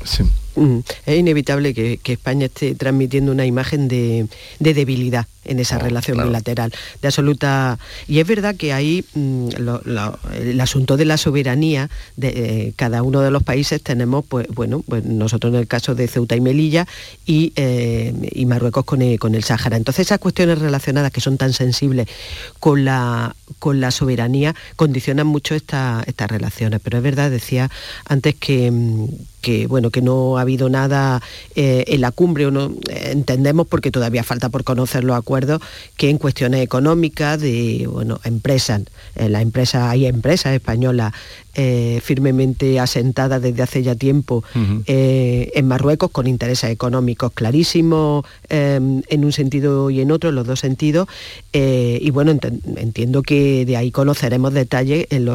Mm, 0.56 0.80
es 1.08 1.18
inevitable 1.18 1.74
que, 1.74 2.00
España 2.06 2.46
esté 2.46 2.76
transmitiendo 2.76 3.32
una 3.32 3.48
imagen 3.48 3.88
de, 3.88 4.28
debilidad 4.60 5.26
en 5.44 5.60
esa 5.60 5.78
oh, 5.78 5.80
relación 5.80 6.24
bilateral, 6.24 6.72
de 7.02 7.08
absoluta... 7.08 7.80
Y 8.08 8.20
es 8.20 8.28
verdad 8.28 8.56
que 8.56 8.74
ahí 8.74 9.04
mm, 9.14 9.50
el 10.34 10.62
asunto 10.62 10.98
de 10.98 11.06
la 11.06 11.18
soberanía 11.18 11.90
de 12.16 12.30
eh, 12.30 12.74
cada 12.76 13.02
uno 13.04 13.22
de 13.22 13.32
los 13.32 13.44
países 13.44 13.82
tenemos, 13.82 14.24
pues 14.28 14.48
bueno, 14.50 14.84
pues 14.88 15.04
nosotros 15.04 15.54
en 15.54 15.60
el 15.60 15.68
caso 15.68 15.96
de 15.96 16.08
Ceuta 16.08 16.36
y 16.36 16.42
Melilla 16.42 16.88
y, 17.26 17.54
eh, 17.56 18.14
Marruecos 18.46 18.86
con 18.86 19.02
el, 19.02 19.18
con 19.18 19.34
el 19.34 19.44
Sáhara. 19.44 19.78
Entonces 19.78 20.08
esas 20.08 20.20
cuestiones 20.20 20.60
relacionadas 20.60 21.12
que 21.12 21.22
son 21.22 21.38
tan 21.38 21.54
sensibles 21.54 22.08
con 22.60 22.86
la, 22.86 23.36
con 23.60 23.80
la 23.80 23.92
soberanía 23.92 24.56
condicionan 24.76 25.28
mucho 25.28 25.56
estas 25.56 26.06
relaciones. 26.28 26.82
Pero 26.84 26.98
es 26.98 27.04
verdad, 27.04 27.32
decía 27.32 27.72
antes 28.06 28.36
que, 28.36 28.70
mm, 28.70 29.08
que 29.42 29.68
bueno 29.68 29.90
que 29.90 30.02
no 30.02 30.38
ha 30.38 30.42
habido 30.42 30.70
nada 30.70 31.22
eh, 31.56 31.84
en 31.88 32.02
la 32.02 32.12
cumbre 32.12 32.46
o 32.46 32.52
no 32.52 32.72
entendemos 32.90 33.68
porque 33.68 33.92
todavía 33.92 34.24
falta 34.24 34.50
por 34.50 34.64
conocer 34.64 35.04
los 35.04 35.18
acuerdos 35.18 35.62
que 35.98 36.10
en 36.10 36.18
cuestiones 36.18 36.62
económicas 36.62 37.40
de 37.40 37.88
bueno 37.92 38.20
empresas 38.24 38.84
en 39.16 39.32
la 39.32 39.42
empresa 39.42 39.90
hay 39.90 40.06
empresas 40.06 40.54
españolas 40.54 41.14
eh, 41.54 42.00
firmemente 42.02 42.80
asentada 42.80 43.42
desde 43.42 43.62
hace 43.62 43.84
ya 43.84 43.96
tiempo 43.96 44.42
eh, 44.88 45.52
en 45.54 45.68
Marruecos 45.68 46.10
con 46.10 46.26
intereses 46.26 46.70
económicos 46.70 47.34
clarísimos 47.34 48.26
em, 48.48 49.02
en 49.10 49.26
un 49.26 49.34
sentido 49.34 49.90
y 49.90 50.00
en 50.00 50.12
otro, 50.14 50.30
en 50.30 50.36
los 50.36 50.48
dos 50.48 50.62
sentidos. 50.62 51.10
Eh, 51.52 52.00
y 52.02 52.10
bueno, 52.12 52.32
entiendo 52.78 53.22
que 53.22 53.66
de 53.66 53.76
ahí 53.76 53.92
conoceremos 53.92 54.54
detalles 54.54 55.08
en, 55.10 55.28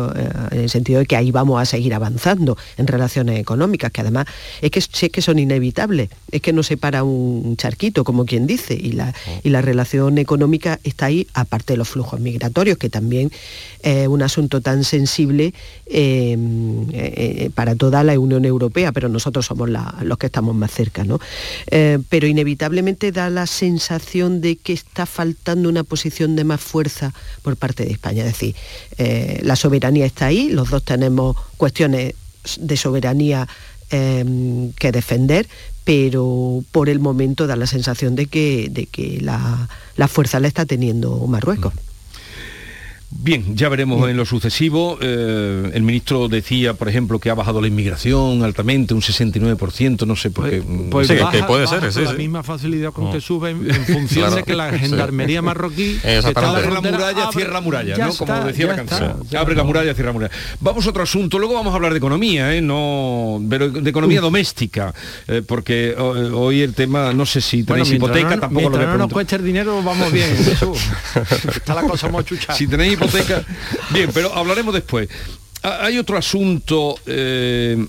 el 0.52 0.70
sentido 0.70 1.00
de 1.00 1.06
que 1.06 1.16
ahí 1.16 1.32
vamos 1.32 1.60
a 1.60 1.66
seguir 1.66 1.92
avanzando 1.92 2.56
en 2.78 2.86
relaciones 2.86 3.38
económicas, 3.38 3.92
que 3.96 4.02
además 4.02 4.26
es 4.60 4.70
que 4.70 4.80
sé 4.80 5.10
que 5.10 5.22
son 5.22 5.38
inevitables, 5.38 6.10
es 6.30 6.42
que 6.42 6.52
no 6.52 6.62
se 6.62 6.76
para 6.76 7.02
un 7.02 7.56
charquito, 7.56 8.04
como 8.04 8.26
quien 8.26 8.46
dice, 8.46 8.74
y 8.74 8.92
la, 8.92 9.14
oh. 9.26 9.40
y 9.42 9.48
la 9.48 9.62
relación 9.62 10.18
económica 10.18 10.78
está 10.84 11.06
ahí, 11.06 11.26
aparte 11.32 11.72
de 11.72 11.78
los 11.78 11.88
flujos 11.88 12.20
migratorios, 12.20 12.76
que 12.76 12.90
también 12.90 13.32
es 13.80 14.06
un 14.08 14.22
asunto 14.22 14.60
tan 14.60 14.84
sensible. 14.84 15.54
Em, 15.88 16.90
eh, 16.90 17.44
eh, 17.46 17.50
para 17.54 17.76
toda 17.76 18.02
la 18.02 18.18
Unión 18.18 18.44
Europea, 18.44 18.90
pero 18.90 19.08
nosotros 19.08 19.46
somos 19.46 19.70
los 20.02 20.18
que 20.18 20.26
estamos 20.26 20.54
más 20.54 20.72
cerca. 20.72 21.04
¿no? 21.04 21.20
Eh, 21.68 21.98
pero 22.08 22.26
inevitablemente 22.26 23.12
da 23.12 23.30
la 23.30 23.46
sensación 23.46 24.40
de 24.40 24.56
que 24.56 24.72
está 24.72 25.06
faltando 25.06 25.68
una 25.68 25.84
posición 25.84 26.34
de 26.34 26.44
más 26.44 26.60
fuerza 26.60 27.14
por 27.42 27.56
parte 27.56 27.84
de 27.84 27.92
España. 27.92 28.24
Es 28.24 28.32
decir, 28.32 28.54
la 29.42 29.56
soberanía 29.56 30.06
está 30.06 30.26
ahí, 30.26 30.50
los 30.50 30.70
dos 30.70 30.82
tenemos 30.82 31.36
cuestiones 31.56 32.14
de 32.58 32.76
soberanía 32.76 33.48
em, 33.90 34.72
que 34.72 34.92
defender, 34.92 35.48
pero 35.84 36.64
por 36.72 36.88
el 36.88 36.98
momento 36.98 37.46
da 37.46 37.56
la 37.56 37.66
sensación 37.66 38.16
de 38.16 38.26
que, 38.26 38.68
de 38.70 38.86
que 38.86 39.20
la, 39.20 39.68
la 39.96 40.08
fuerza 40.08 40.40
la 40.40 40.48
está 40.48 40.66
teniendo 40.66 41.16
Marruecos. 41.26 41.72
Bien, 43.08 43.56
ya 43.56 43.68
veremos 43.68 44.08
en 44.08 44.16
lo 44.16 44.26
sucesivo. 44.26 44.98
Eh, 45.00 45.70
el 45.74 45.82
ministro 45.82 46.28
decía, 46.28 46.74
por 46.74 46.88
ejemplo, 46.88 47.20
que 47.20 47.30
ha 47.30 47.34
bajado 47.34 47.60
la 47.60 47.68
inmigración 47.68 48.42
altamente, 48.42 48.94
un 48.94 49.00
69%, 49.00 50.06
no 50.06 50.16
sé 50.16 50.30
por 50.30 50.50
qué. 50.50 50.60
Pues, 50.90 51.06
pues 51.06 51.22
que 51.30 51.42
puede 51.44 51.68
ser, 51.68 51.92
sí, 51.92 52.02
la 52.02 52.14
misma 52.14 52.42
facilidad 52.42 52.92
con 52.92 53.12
que 53.12 53.20
sube 53.20 53.50
en, 53.50 53.72
función 53.86 54.34
de 54.34 54.42
que 54.42 54.54
la 54.56 54.72
gendarmería 54.72 55.40
marroquí 55.40 55.98
abre 56.34 56.70
la 56.70 56.80
muralla, 56.80 57.30
cierra 57.32 57.52
la 57.52 57.60
muralla, 57.60 57.96
¿no? 57.96 58.12
Como 58.14 58.44
decía 58.44 58.66
la 58.66 58.76
canción. 58.76 59.16
abre 59.38 59.54
la 59.54 59.64
muralla, 59.64 59.94
cierra 59.94 60.08
la 60.08 60.12
muralla. 60.12 60.34
Vamos 60.60 60.84
a 60.86 60.90
otro 60.90 61.04
asunto, 61.04 61.38
luego 61.38 61.54
vamos 61.54 61.72
a 61.72 61.76
hablar 61.76 61.92
de 61.92 61.98
economía, 61.98 62.54
¿eh? 62.54 62.60
No, 62.60 63.40
pero 63.48 63.68
de 63.68 63.88
economía 63.88 64.20
doméstica, 64.20 64.92
eh, 65.28 65.42
porque 65.46 65.94
hoy 65.96 66.60
el 66.60 66.74
tema, 66.74 67.12
no 67.12 67.24
sé 67.24 67.40
si 67.40 67.62
tenéis 67.62 67.92
hipoteca, 67.92 68.40
tampoco 68.40 68.70
lo 68.70 68.78
no 68.78 68.98
nos 68.98 69.12
cueste 69.12 69.36
el 69.36 69.44
dinero, 69.44 69.80
vamos 69.82 70.10
bien, 70.10 70.28
Está 71.54 71.74
la 71.74 71.82
cosa 71.82 72.08
muy 72.08 72.24
chucha. 72.24 72.52
Si 72.52 72.66
tenéis 72.66 72.95
hipoteca. 72.96 73.44
Bien, 73.90 74.10
pero 74.12 74.34
hablaremos 74.34 74.74
después. 74.74 75.08
Hay 75.62 75.98
otro 75.98 76.16
asunto 76.16 76.96
eh, 77.06 77.86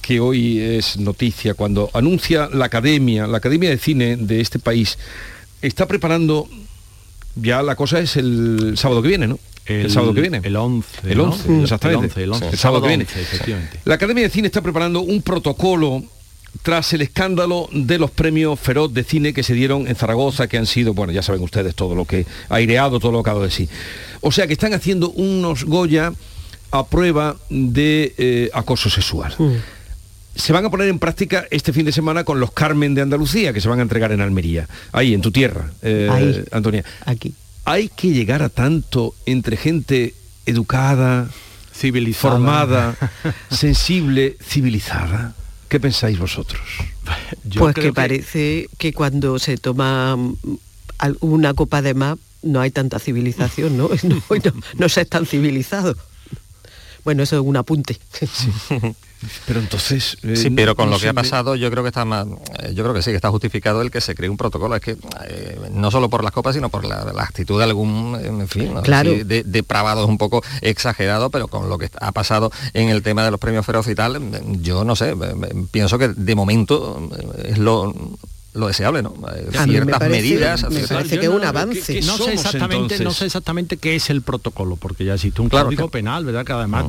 que 0.00 0.20
hoy 0.20 0.58
es 0.58 0.98
noticia 0.98 1.54
cuando 1.54 1.90
anuncia 1.94 2.48
la 2.52 2.66
Academia, 2.66 3.26
la 3.26 3.38
Academia 3.38 3.70
de 3.70 3.78
Cine 3.78 4.16
de 4.16 4.40
este 4.40 4.58
país, 4.58 4.98
está 5.60 5.86
preparando, 5.86 6.48
ya 7.36 7.62
la 7.62 7.76
cosa 7.76 8.00
es 8.00 8.16
el 8.16 8.74
sábado 8.76 9.02
que 9.02 9.08
viene, 9.08 9.26
¿no? 9.26 9.38
El, 9.66 9.90
sábado 9.90 10.12
que 10.12 10.20
viene. 10.20 10.40
El 10.42 10.56
11. 10.56 11.12
El 11.12 11.20
11, 11.20 11.62
exactamente. 11.62 12.22
El, 12.24 12.34
sábado, 12.56 12.82
que 12.82 12.88
viene. 12.88 13.06
La 13.84 13.94
Academia 13.94 14.24
de 14.24 14.30
Cine 14.30 14.48
está 14.48 14.60
preparando 14.60 15.00
un 15.02 15.22
protocolo 15.22 16.02
tras 16.62 16.92
el 16.92 17.02
escándalo 17.02 17.68
de 17.72 17.98
los 17.98 18.10
premios 18.10 18.60
Feroz 18.60 18.92
de 18.92 19.04
cine 19.04 19.32
que 19.32 19.42
se 19.42 19.54
dieron 19.54 19.88
en 19.88 19.96
Zaragoza, 19.96 20.46
que 20.46 20.58
han 20.58 20.66
sido, 20.66 20.94
bueno, 20.94 21.12
ya 21.12 21.22
saben 21.22 21.42
ustedes 21.42 21.74
todo 21.74 21.94
lo 21.94 22.04
que 22.04 22.26
ha 22.48 22.56
aireado, 22.56 23.00
todo 23.00 23.12
lo 23.12 23.22
que 23.22 23.30
ha 23.30 23.32
dado 23.32 23.44
de 23.44 23.50
sí. 23.50 23.68
O 24.20 24.30
sea 24.30 24.46
que 24.46 24.52
están 24.52 24.74
haciendo 24.74 25.10
unos 25.10 25.64
Goya 25.64 26.12
a 26.70 26.86
prueba 26.86 27.36
de 27.50 28.14
eh, 28.18 28.50
acoso 28.52 28.90
sexual. 28.90 29.34
Mm. 29.38 29.52
Se 30.34 30.52
van 30.52 30.64
a 30.64 30.70
poner 30.70 30.88
en 30.88 30.98
práctica 30.98 31.46
este 31.50 31.72
fin 31.72 31.84
de 31.84 31.92
semana 31.92 32.24
con 32.24 32.40
los 32.40 32.52
Carmen 32.52 32.94
de 32.94 33.02
Andalucía, 33.02 33.52
que 33.52 33.60
se 33.60 33.68
van 33.68 33.80
a 33.80 33.82
entregar 33.82 34.12
en 34.12 34.20
Almería, 34.20 34.68
ahí, 34.92 35.12
en 35.12 35.20
tu 35.20 35.30
tierra, 35.30 35.72
eh, 35.82 36.44
Antonia. 36.52 36.84
Aquí. 37.04 37.34
Hay 37.64 37.88
que 37.88 38.08
llegar 38.08 38.42
a 38.42 38.48
tanto 38.48 39.14
entre 39.26 39.56
gente 39.56 40.14
educada, 40.46 41.28
civilizada, 41.74 42.34
formada, 42.34 42.96
sensible, 43.50 44.36
civilizada. 44.42 45.34
¿Qué 45.72 45.80
pensáis 45.80 46.18
vosotros? 46.18 46.60
pues 47.58 47.74
que, 47.74 47.94
parece 47.94 48.68
que 48.76 48.92
cuando 48.92 49.38
se 49.38 49.56
toma 49.56 50.18
una 51.20 51.54
copa 51.54 51.80
de 51.80 51.94
más 51.94 52.18
no 52.42 52.60
hay 52.60 52.70
tanta 52.70 52.98
civilización, 52.98 53.78
¿no? 53.78 53.88
No, 54.78 54.88
se 54.90 55.00
es 55.00 55.08
tan 55.08 55.24
civilizado. 55.24 55.96
Bueno, 57.04 57.22
eso 57.22 57.36
es 57.36 57.42
un 57.42 57.56
apunte. 57.56 57.98
Pero 59.46 59.60
entonces... 59.60 60.16
Eh, 60.22 60.36
sí, 60.36 60.50
pero 60.50 60.74
con 60.74 60.90
lo 60.90 60.98
que 60.98 61.08
ha 61.08 61.12
pasado 61.12 61.54
yo 61.56 61.70
creo 61.70 61.82
que 61.82 61.88
está 61.88 62.04
más... 62.04 62.26
Eh, 62.60 62.74
yo 62.74 62.82
creo 62.82 62.94
que 62.94 63.02
sí, 63.02 63.10
que 63.10 63.16
está 63.16 63.30
justificado 63.30 63.82
el 63.82 63.90
que 63.90 64.00
se 64.00 64.14
cree 64.14 64.28
un 64.28 64.36
protocolo. 64.36 64.76
Es 64.76 64.82
que 64.82 64.96
eh, 65.26 65.60
no 65.72 65.90
solo 65.90 66.08
por 66.08 66.24
las 66.24 66.32
copas, 66.32 66.54
sino 66.54 66.68
por 66.68 66.84
la, 66.84 67.12
actitud 67.22 67.58
de 67.58 67.64
algún, 67.64 68.18
en 68.22 68.48
fin, 68.48 68.74
de, 68.82 69.44
depravado 69.44 70.02
es 70.02 70.08
un 70.08 70.18
poco 70.18 70.42
exagerado, 70.60 71.30
pero 71.30 71.48
con 71.48 71.68
lo 71.68 71.78
que 71.78 71.90
ha 72.00 72.12
pasado 72.12 72.50
en 72.72 72.88
el 72.88 73.02
tema 73.02 73.24
de 73.24 73.30
los 73.30 73.40
premios 73.40 73.64
feroz 73.64 73.86
y 73.88 73.94
tal, 73.94 74.20
yo 74.60 74.84
no 74.84 74.96
sé, 74.96 75.14
pienso 75.70 75.98
que 75.98 76.08
de 76.08 76.34
momento 76.34 77.08
es 77.44 77.58
lo 77.58 77.94
lo 78.54 78.66
deseable, 78.66 79.02
¿no? 79.02 79.14
Eh, 79.34 79.48
ciertas 79.64 80.10
medidas. 80.10 80.70
Me 80.70 80.86
parece 80.86 81.18
que 81.18 81.26
es 81.26 81.32
un 81.32 81.44
avance. 81.44 82.00
no, 82.02 82.18
sé 82.18 82.34
exactamente, 82.34 83.02
no 83.02 83.10
sé 83.12 83.26
exactamente 83.26 83.78
qué 83.78 83.96
es 83.96 84.10
el 84.10 84.20
protocolo, 84.20 84.76
porque 84.76 85.04
ya 85.04 85.14
existe 85.14 85.40
un 85.40 85.48
código 85.48 85.88
penal, 85.88 86.24
¿verdad? 86.24 86.44
Que 86.44 86.52
además, 86.52 86.86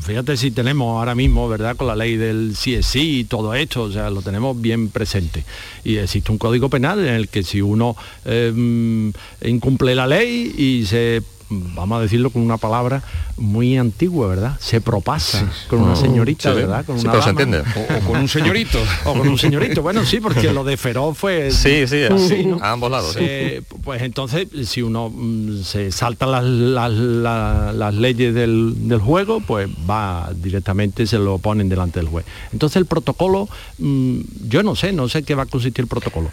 fíjate 0.00 0.36
si 0.36 0.50
tenemos 0.50 0.96
ahora 0.98 1.14
mismo, 1.14 1.48
¿verdad? 1.48 1.76
Con 1.76 1.86
la 1.86 1.96
ley 1.96 2.16
del 2.16 2.54
CSI 2.54 3.20
y 3.20 3.24
todo 3.24 3.54
esto, 3.54 3.82
o 3.82 3.92
sea, 3.92 4.08
lo 4.08 4.22
tenemos 4.22 4.58
bien 4.58 4.88
presente. 4.88 5.44
Y 5.84 5.96
existe 5.96 6.32
un 6.32 6.38
código 6.38 6.70
penal 6.70 7.00
en 7.00 7.14
el 7.14 7.28
que 7.28 7.42
si 7.42 7.60
uno 7.60 7.94
em, 8.24 9.12
incumple 9.44 9.94
la 9.94 10.06
ley 10.06 10.54
y 10.56 10.86
se 10.86 11.22
vamos 11.74 11.98
a 11.98 12.02
decirlo 12.02 12.30
con 12.30 12.42
una 12.42 12.56
palabra 12.56 13.02
muy 13.36 13.76
antigua, 13.76 14.28
¿verdad? 14.28 14.58
Se 14.60 14.80
propasa 14.80 15.50
con 15.68 15.82
una 15.82 15.92
oh, 15.92 15.96
señorita, 15.96 16.52
¿verdad? 16.52 16.84
Con 16.84 16.98
una 16.98 17.22
se 17.22 17.30
entiende. 17.30 17.60
O, 17.60 18.06
con 18.06 18.20
un 18.20 18.28
señorito. 18.28 18.78
o 19.04 19.14
con 19.14 19.28
un 19.28 19.38
señorito. 19.38 19.82
Bueno, 19.82 20.04
sí, 20.04 20.20
porque 20.20 20.52
lo 20.52 20.64
de 20.64 20.76
feroz 20.76 21.16
fue... 21.16 21.50
Sí, 21.50 21.86
sí, 21.86 22.04
así, 22.04 22.48
a 22.60 22.72
ambos 22.72 22.90
lados. 22.90 23.16
pues 23.84 24.02
entonces, 24.02 24.48
si 24.66 24.82
uno 24.82 25.10
mm, 25.10 25.62
se 25.62 25.92
salta 25.92 26.26
las, 26.26 26.44
las, 26.44 27.94
leyes 27.94 28.34
del, 28.34 29.00
juego, 29.02 29.40
pues 29.40 29.68
va 29.88 30.30
directamente, 30.34 31.06
se 31.06 31.18
lo 31.18 31.38
ponen 31.38 31.68
delante 31.68 32.00
del 32.00 32.08
juez. 32.08 32.24
Entonces 32.52 32.76
el 32.76 32.86
protocolo, 32.86 33.48
mm, 33.78 34.20
yo 34.48 34.62
no 34.62 34.76
sé, 34.76 34.92
no 34.92 35.08
sé 35.08 35.22
qué 35.22 35.34
va 35.34 35.44
a 35.44 35.46
consistir 35.46 35.82
el 35.82 35.88
protocolo 35.88 36.30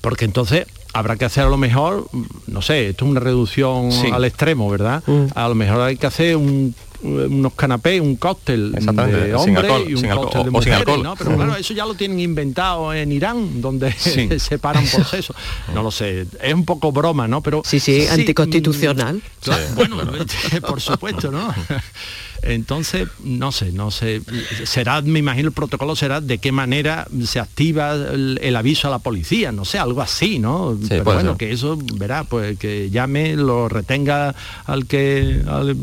porque 0.00 0.24
entonces 0.24 0.66
habrá 0.92 1.16
que 1.16 1.24
hacer 1.24 1.44
a 1.44 1.48
lo 1.48 1.56
mejor, 1.56 2.08
no 2.46 2.62
sé, 2.62 2.88
esto 2.88 3.04
es 3.04 3.10
una 3.10 3.20
reducción 3.20 3.90
al 4.12 4.24
extremo, 4.24 4.68
¿verdad? 4.70 5.02
Mm. 5.06 5.26
A 5.34 5.48
lo 5.48 5.54
mejor 5.54 5.80
hay 5.82 5.96
que 5.96 6.06
hacer 6.06 6.36
unos 6.36 7.52
canapés, 7.54 8.00
un 8.00 8.16
cóctel 8.16 8.72
de 8.72 9.34
hombre 9.34 9.84
y 9.88 9.94
un 9.94 10.08
cóctel 10.08 10.44
de 10.44 10.50
mujeres, 10.50 10.98
¿no? 11.02 11.14
Pero 11.16 11.36
claro, 11.36 11.56
eso 11.56 11.74
ya 11.74 11.86
lo 11.86 11.94
tienen 11.94 12.20
inventado 12.20 12.92
en 12.92 13.12
Irán, 13.12 13.60
donde 13.60 13.92
se 13.98 14.38
separan 14.38 14.84
por 14.86 15.04
sexo. 15.04 15.34
No 15.74 15.82
lo 15.82 15.90
sé, 15.90 16.26
es 16.42 16.54
un 16.54 16.64
poco 16.64 16.90
broma, 16.90 17.28
¿no? 17.28 17.42
Pero 17.42 17.62
sí, 17.64 17.80
sí, 17.80 18.06
anticonstitucional. 18.06 19.22
bueno, 19.74 19.98
por 20.66 20.80
supuesto, 20.80 21.30
¿no? 21.30 21.54
Entonces, 22.42 23.08
no 23.22 23.52
sé, 23.52 23.72
no 23.72 23.90
sé, 23.90 24.22
será, 24.64 25.02
me 25.02 25.18
imagino 25.18 25.48
el 25.48 25.54
protocolo 25.54 25.96
será 25.96 26.20
de 26.20 26.38
qué 26.38 26.52
manera 26.52 27.06
se 27.24 27.40
activa 27.40 27.94
el, 27.94 28.56
aviso 28.56 28.88
a 28.88 28.90
la 28.90 28.98
policía, 28.98 29.52
no 29.52 29.64
sé, 29.64 29.78
algo 29.78 30.02
así, 30.02 30.38
¿no? 30.38 30.78
Pero 30.88 31.04
bueno, 31.04 31.36
que 31.36 31.52
eso, 31.52 31.78
verá, 31.94 32.24
pues 32.24 32.58
que 32.58 32.90
llame, 32.90 33.36
lo 33.36 33.68
retenga 33.68 34.34
al 34.66 34.86
que 34.86 35.42
al 35.46 35.76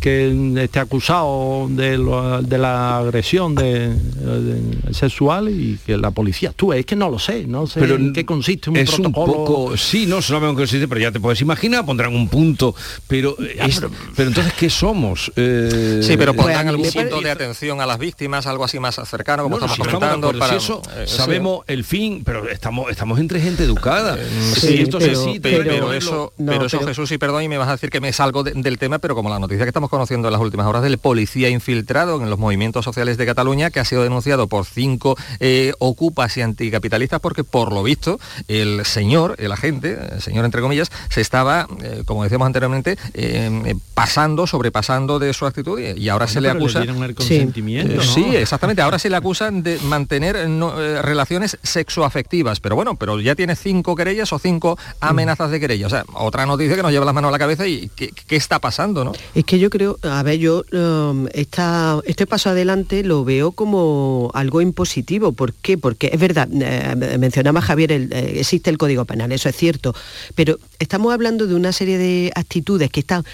que 0.00 0.62
esté 0.62 0.80
acusado 0.80 1.66
de, 1.70 1.96
lo- 1.98 2.42
de 2.42 2.58
la 2.58 2.98
agresión 2.98 3.54
de, 3.54 3.90
de- 3.94 4.94
sexual 4.94 5.48
y 5.48 5.78
que 5.86 5.96
la 5.96 6.10
policía 6.10 6.50
actúe. 6.50 6.72
Es 6.74 6.86
que 6.86 6.96
no 6.96 7.08
lo 7.08 7.18
sé, 7.18 7.46
no 7.46 7.66
sé 7.66 7.80
en 7.80 8.12
qué 8.12 8.24
consiste 8.24 8.70
un 8.70 8.76
es 8.76 8.90
protocolo. 8.90 9.32
un 9.32 9.44
poco 9.46 9.76
sí 9.76 10.06
no 10.06 10.20
sabemos 10.22 10.50
en 10.50 10.56
qué 10.56 10.62
consiste 10.62 10.88
pero 10.88 11.00
ya 11.00 11.12
te 11.12 11.20
puedes 11.20 11.40
imaginar 11.40 11.84
pondrán 11.86 12.14
un 12.14 12.28
punto 12.28 12.74
pero 13.06 13.36
es- 13.38 13.80
pero, 14.16 14.28
entonces 14.28 14.52
qué 14.54 14.68
somos 14.70 15.30
Eh, 15.36 16.00
Sí, 16.02 16.16
pero 16.16 16.34
pues, 16.34 16.44
pondrán 16.46 16.66
mí 16.66 16.70
algún 16.70 16.90
punto 16.90 17.20
de 17.20 17.30
atención 17.30 17.80
a 17.80 17.86
las 17.86 17.98
víctimas, 17.98 18.46
algo 18.46 18.64
así 18.64 18.78
más 18.78 18.98
cercano, 19.08 19.42
como 19.44 19.56
No, 19.58 19.66
no, 19.66 19.72
estamos 19.72 19.86
si 19.88 19.94
comentando. 19.96 20.38
para, 20.38 20.52
si 20.52 20.56
eso 20.56 20.82
eh, 20.96 21.04
sí. 21.06 21.16
sabemos 21.16 21.64
el 21.66 21.84
fin 21.84 22.22
pero 22.24 22.48
estamos 22.48 22.90
estamos 22.90 23.18
entre 23.20 23.40
gente 23.40 23.62
educada 23.64 24.16
Sí, 24.54 24.60
si 24.68 24.74
esto 24.82 24.98
pero, 24.98 25.12
es 25.12 25.18
así 25.18 25.40
pero, 25.40 25.92
eso, 25.92 26.32
pero 26.36 26.66
eso 26.66 26.80
Jesús, 26.86 27.10
y 27.12 27.18
perdón, 27.18 27.42
y 27.42 27.48
me 27.48 27.58
vas 27.58 27.68
a 27.68 27.72
decir 27.72 27.90
que 27.90 28.00
me 28.00 28.12
salgo 28.12 28.42
de- 28.42 28.52
del 28.54 28.78
tema, 28.78 28.98
pero 28.98 29.14
como 29.14 29.28
la 29.30 29.38
noticia 29.38 29.64
que 29.64 29.72
estamos 29.76 29.90
conociendo 29.90 30.28
en 30.28 30.32
las 30.32 30.40
últimas 30.40 30.66
horas 30.66 30.82
del 30.82 30.96
policía 30.96 31.50
infiltrado 31.50 32.22
en 32.22 32.30
los 32.30 32.38
movimientos 32.38 32.82
sociales 32.82 33.18
de 33.18 33.26
Cataluña, 33.26 33.68
que 33.70 33.78
ha 33.78 33.84
sido 33.84 34.02
denunciado 34.02 34.46
por 34.46 34.64
cinco 34.64 35.18
eh, 35.38 35.74
ocupas 35.80 36.34
y 36.38 36.40
anticapitalistas, 36.40 37.20
porque 37.20 37.44
por 37.44 37.74
lo 37.74 37.82
visto 37.82 38.18
el 38.48 38.86
señor, 38.86 39.34
el 39.38 39.52
agente, 39.52 39.98
el 40.12 40.22
señor 40.22 40.46
entre 40.46 40.62
comillas, 40.62 40.90
se 41.10 41.20
estaba, 41.20 41.68
eh, 41.82 42.04
como 42.06 42.22
decíamos 42.22 42.46
anteriormente, 42.46 42.96
eh, 43.12 43.74
pasando, 43.92 44.46
sobrepasando 44.46 45.18
de 45.18 45.34
su 45.34 45.44
actitud 45.44 45.78
y, 45.78 46.00
y 46.00 46.08
ahora 46.08 46.26
se 46.26 46.40
le 46.40 46.48
acusa... 46.48 46.80
dieron 46.80 47.04
el 47.04 47.14
consentimiento, 47.14 47.96
¿no? 47.96 48.02
sí, 48.02 48.34
exactamente. 48.34 48.80
Ahora 48.80 48.98
se 48.98 49.10
le 49.10 49.16
acusan 49.16 49.62
de 49.62 49.78
mantener 49.80 50.48
no, 50.48 50.80
eh, 50.80 51.02
relaciones 51.02 51.58
sexoafectivas, 51.62 52.60
pero 52.60 52.76
bueno, 52.76 52.96
pero 52.96 53.20
ya 53.20 53.34
tiene 53.34 53.56
cinco 53.56 53.94
querellas 53.94 54.32
o 54.32 54.38
cinco 54.38 54.78
amenazas 55.00 55.50
de 55.50 55.60
querella. 55.60 55.86
O 55.86 55.90
sea, 55.90 56.06
otra 56.14 56.46
noticia 56.46 56.76
que 56.76 56.82
nos 56.82 56.92
lleva 56.92 57.04
las 57.04 57.14
manos 57.14 57.28
a 57.28 57.32
la 57.32 57.38
cabeza 57.38 57.66
y 57.66 57.90
¿qué, 57.94 58.10
qué 58.26 58.36
está 58.36 58.58
pasando, 58.58 59.04
no? 59.04 59.12
Es 59.34 59.44
que 59.44 59.58
yo 59.58 59.65
creo, 59.70 59.98
a 60.02 60.22
ver, 60.22 60.38
yo 60.38 60.64
um, 60.72 61.26
esta- 61.32 62.00
este 62.04 62.26
paso 62.26 62.50
adelante 62.50 63.02
lo 63.04 63.24
veo 63.24 63.52
como 63.52 64.30
algo 64.34 64.60
impositivo. 64.60 65.32
¿Por 65.32 65.52
qué? 65.54 65.76
Porque 65.78 66.10
es 66.12 66.20
verdad, 66.20 66.48
eh, 66.52 67.18
mencionaba 67.18 67.60
Javier, 67.60 67.92
eh, 67.92 68.08
existe 68.40 68.70
el 68.70 68.78
Código 68.78 69.04
Penal, 69.04 69.32
eso 69.32 69.48
es 69.48 69.56
cierto, 69.56 69.94
pero 70.34 70.58
estamos 70.78 71.12
hablando 71.12 71.46
de 71.46 71.54
una 71.54 71.72
serie 71.72 71.98
de 71.98 72.32
actitudes 72.34 72.90
que 72.90 73.00
están 73.00 73.24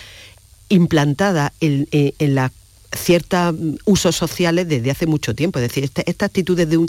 implantadas 0.69 1.53
en, 1.61 1.87
en, 1.91 2.15
en 2.19 2.35
la 2.35 2.51
ciertos 2.95 3.55
usos 3.85 4.15
sociales 4.17 4.69
desde 4.69 4.91
hace 4.91 5.07
mucho 5.07 5.35
tiempo. 5.35 5.59
Es 5.59 5.65
decir, 5.69 5.85
esta, 5.85 6.03
esta 6.07 6.27
actitudes 6.27 6.69
de 6.69 6.77
un 6.77 6.87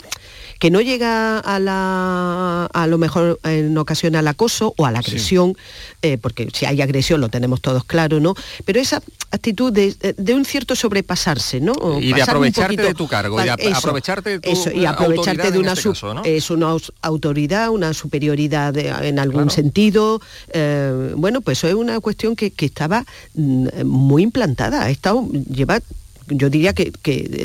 que 0.60 0.70
no 0.72 0.80
llega 0.82 1.40
a 1.40 1.60
la 1.60 2.66
a 2.74 2.88
lo 2.88 2.98
mejor 2.98 3.40
en 3.44 3.78
ocasiones 3.78 4.20
al 4.20 4.28
acoso 4.28 4.74
o 4.78 4.86
a 4.86 4.92
la 4.92 5.00
agresión, 5.00 5.56
eh, 6.02 6.18
porque 6.18 6.48
si 6.54 6.66
hay 6.66 6.82
agresión 6.82 7.20
lo 7.22 7.30
tenemos 7.30 7.60
todos 7.62 7.84
claro, 7.84 8.20
¿no? 8.20 8.34
Pero 8.66 8.80
esa 8.80 9.02
actitud 9.32 9.74
de, 9.74 9.96
de 10.18 10.34
un 10.36 10.46
cierto 10.46 10.76
sobrepasarse, 10.76 11.60
¿no? 11.60 11.74
O 11.74 12.00
Y 12.00 12.14
de 12.14 12.22
aprovecharte 12.22 12.76
poquito- 12.76 12.88
de 12.88 12.94
tu 12.94 13.08
cargo, 13.08 13.44
y 13.44 13.50
ap- 13.50 13.60
aprovecharte 13.74 14.30
de 14.30 14.40
tu 14.40 14.50
eso, 14.52 14.72
y 14.72 14.86
aprovecharte 14.86 15.52
de 15.52 15.60
una 15.60 15.72
este 15.72 15.82
su- 15.84 15.90
caso, 15.90 16.14
¿no? 16.14 16.24
es 16.24 16.50
una 16.52 16.76
autoridad, 17.02 17.70
una 17.70 17.94
superioridad 17.94 18.74
de- 18.74 18.90
en 18.90 19.20
algún 19.20 19.50
sentido. 19.50 20.22
eh, 20.50 21.14
bueno, 21.18 21.42
pues 21.42 21.58
eso 21.58 21.68
es 21.68 21.74
una 21.74 22.00
cuestión 22.00 22.36
que, 22.36 22.52
que 22.52 22.66
estaba 22.68 23.06
mm, 23.34 23.84
muy 23.86 24.24
implantada, 24.24 24.84
ha 24.84 24.90
estado, 24.90 25.28
lleva 25.50 25.80
yo 26.28 26.50
diría 26.50 26.74
que, 26.74 26.92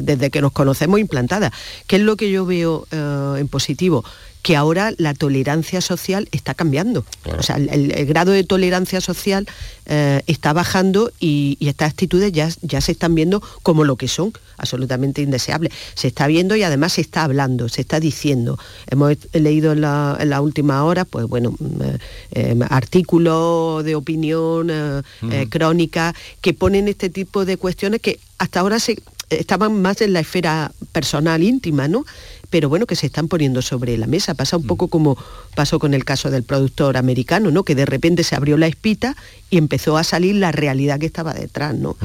desde 0.03 0.31
que 0.31 0.41
nos 0.41 0.53
conocemos 0.53 1.01
implantada. 1.01 1.53
¿Qué 1.87 1.97
es 1.97 2.03
lo 2.03 2.17
que 2.17 2.31
yo 2.31 2.47
veo 2.47 2.87
eh, 2.91 3.37
en 3.39 3.49
positivo? 3.49 4.05
Que 4.43 4.57
ahora 4.57 4.93
la 4.97 5.15
tolerancia 5.15 5.81
social 5.81 6.29
está 6.33 6.55
cambiando. 6.55 7.05
O 7.39 7.43
sea, 7.43 7.57
el, 7.57 8.07
grado 8.07 8.33
de 8.33 8.45
tolerancia 8.45 9.01
social 9.01 9.47
eh, 9.87 10.23
está 10.27 10.53
bajando 10.53 11.11
y, 11.21 11.57
y 11.61 11.69
estas 11.69 11.91
actitudes 11.91 12.33
ya, 12.33 12.49
ya 12.63 12.81
se 12.81 12.93
están 12.93 13.15
viendo 13.15 13.43
como 13.63 13.85
lo 13.85 13.97
que 13.97 14.09
son, 14.09 14.33
absolutamente 14.57 15.23
indeseables. 15.23 15.73
Se 15.95 16.09
está 16.09 16.27
viendo 16.27 16.57
y 16.57 16.63
además 16.63 16.95
se 16.95 17.01
está 17.01 17.25
hablando, 17.25 17.69
se 17.69 17.81
está 17.81 18.01
diciendo. 18.01 18.59
Hemos 18.87 19.17
leído 19.33 19.73
en 19.73 19.81
la, 19.81 20.17
en 20.21 20.31
las 20.31 20.41
últimas 20.41 20.83
horas, 20.83 21.07
pues 21.11 21.27
bueno, 21.27 21.55
mm, 21.59 21.83
eh, 21.83 21.99
eh, 22.33 22.57
artículos 22.69 23.85
de 23.85 23.95
opinión, 23.95 24.71
eh, 24.71 25.03
eh, 25.31 25.47
crónicas, 25.49 26.15
que 26.41 26.55
ponen 26.55 26.89
este 26.89 27.11
tipo 27.11 27.45
de 27.45 27.57
cuestiones 27.57 28.01
que 28.01 28.21
hasta 28.39 28.61
ahora 28.61 28.79
se 28.79 29.01
estaban 29.31 29.83
más 29.83 30.01
en 30.01 30.13
la 30.13 30.21
esfera 30.21 30.73
personal, 30.93 31.43
íntima, 31.43 31.89
¿no? 31.89 32.05
Pero 32.51 32.69
bueno, 32.69 32.87
que 32.87 32.97
se 32.97 33.07
están 33.07 33.29
poniendo 33.29 33.61
sobre 33.63 33.97
la 33.99 34.07
mesa. 34.07 34.35
Pasa 34.35 34.57
un 34.57 34.67
poco 34.67 34.89
como 34.89 35.17
pasó 35.55 35.79
con 35.79 35.93
el 35.93 36.05
caso 36.05 36.31
del 36.31 36.43
productor 36.45 36.97
americano, 36.97 37.51
¿no? 37.51 37.63
Que 37.63 37.75
de 37.75 37.85
repente 37.85 38.25
se 38.25 38.35
abrió 38.37 38.57
la 38.57 38.67
espita 38.67 39.17
y 39.51 39.59
empezó 39.59 39.97
a 39.99 40.05
salir 40.05 40.35
la 40.37 40.51
realidad 40.53 40.99
que 40.99 41.07
estaba 41.07 41.35
detrás, 41.35 41.75
¿no? 41.75 41.97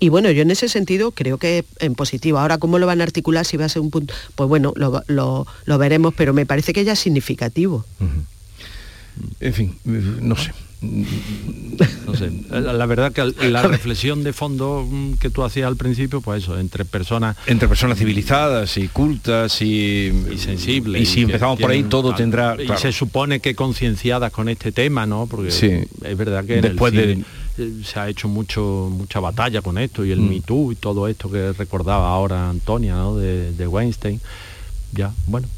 Y 0.00 0.08
bueno, 0.08 0.30
yo 0.30 0.42
en 0.42 0.50
ese 0.50 0.68
sentido 0.68 1.12
creo 1.12 1.38
que 1.38 1.58
es 1.60 1.64
en 1.78 1.94
positivo. 1.94 2.38
Ahora, 2.38 2.58
¿cómo 2.58 2.78
lo 2.78 2.86
van 2.86 3.00
a 3.00 3.04
articular? 3.04 3.46
Si 3.46 3.56
va 3.56 3.64
a 3.66 3.68
ser 3.68 3.80
un 3.82 3.90
punto, 3.90 4.12
pues 4.34 4.48
bueno, 4.48 4.72
lo, 4.76 5.02
lo- 5.06 5.46
lo 5.64 5.78
veremos, 5.78 6.12
pero 6.14 6.34
me 6.34 6.46
parece 6.46 6.72
que 6.72 6.84
ya 6.84 6.92
es 6.92 6.98
significativo. 6.98 7.84
en 9.40 9.54
fin 9.54 9.78
no 9.84 10.36
sé 10.36 10.52
No 12.06 12.14
sé, 12.14 12.30
la 12.50 12.86
verdad 12.86 13.12
que 13.12 13.24
la 13.50 13.62
reflexión 13.68 14.22
de 14.24 14.32
fondo 14.32 14.86
mm, 14.90 15.14
que 15.14 15.28
tú 15.30 15.42
hacías 15.44 15.66
al 15.66 15.76
principio, 15.76 16.20
pues 16.20 16.42
eso, 16.42 16.58
entre 16.58 16.84
personas... 16.84 17.36
entre 17.46 17.68
personas 17.68 17.98
civilizadas 17.98 18.76
y 18.78 18.88
cultas 18.88 19.60
y, 19.60 20.12
sensibles. 20.38 21.02
y 21.02 21.06
si 21.06 21.22
empezamos 21.22 21.60
por 21.60 21.70
ahí 21.70 21.82
todo 21.82 22.14
tendrá 22.14 22.54
Y 22.58 22.64
claro. 22.66 22.80
se 22.80 22.92
supone 22.92 23.40
que 23.40 23.54
concienciadas 23.54 24.32
con 24.32 24.48
este 24.48 24.72
tema, 24.72 25.04
¿no? 25.06 25.26
Porque 25.26 25.50
Sí. 25.50 25.70
es 26.02 26.16
verdad 26.16 26.44
que 26.44 26.56
en 26.56 26.62
Después 26.62 26.94
el 26.94 26.98
de- 27.00 27.14
cine, 27.14 27.24
eh, 27.58 27.72
se 27.84 27.98
ha 28.00 28.08
hecho 28.08 28.28
mucho 28.28 28.88
mucha 28.90 29.20
batalla 29.20 29.60
con 29.62 29.76
esto 29.78 30.04
y 30.04 30.10
el 30.12 30.20
Mm. 30.20 30.28
Me 30.28 30.40
Too 30.40 30.72
y 30.72 30.76
todo 30.76 31.08
esto 31.08 31.30
que 31.30 31.52
recordaba 31.52 32.08
ahora 32.10 32.48
Antonia, 32.48 32.94
¿no? 32.94 33.16
De, 33.16 33.52
de 33.52 33.66
Weinstein. 33.66 34.20
Ya, 34.92 35.12
bueno, 35.26 35.48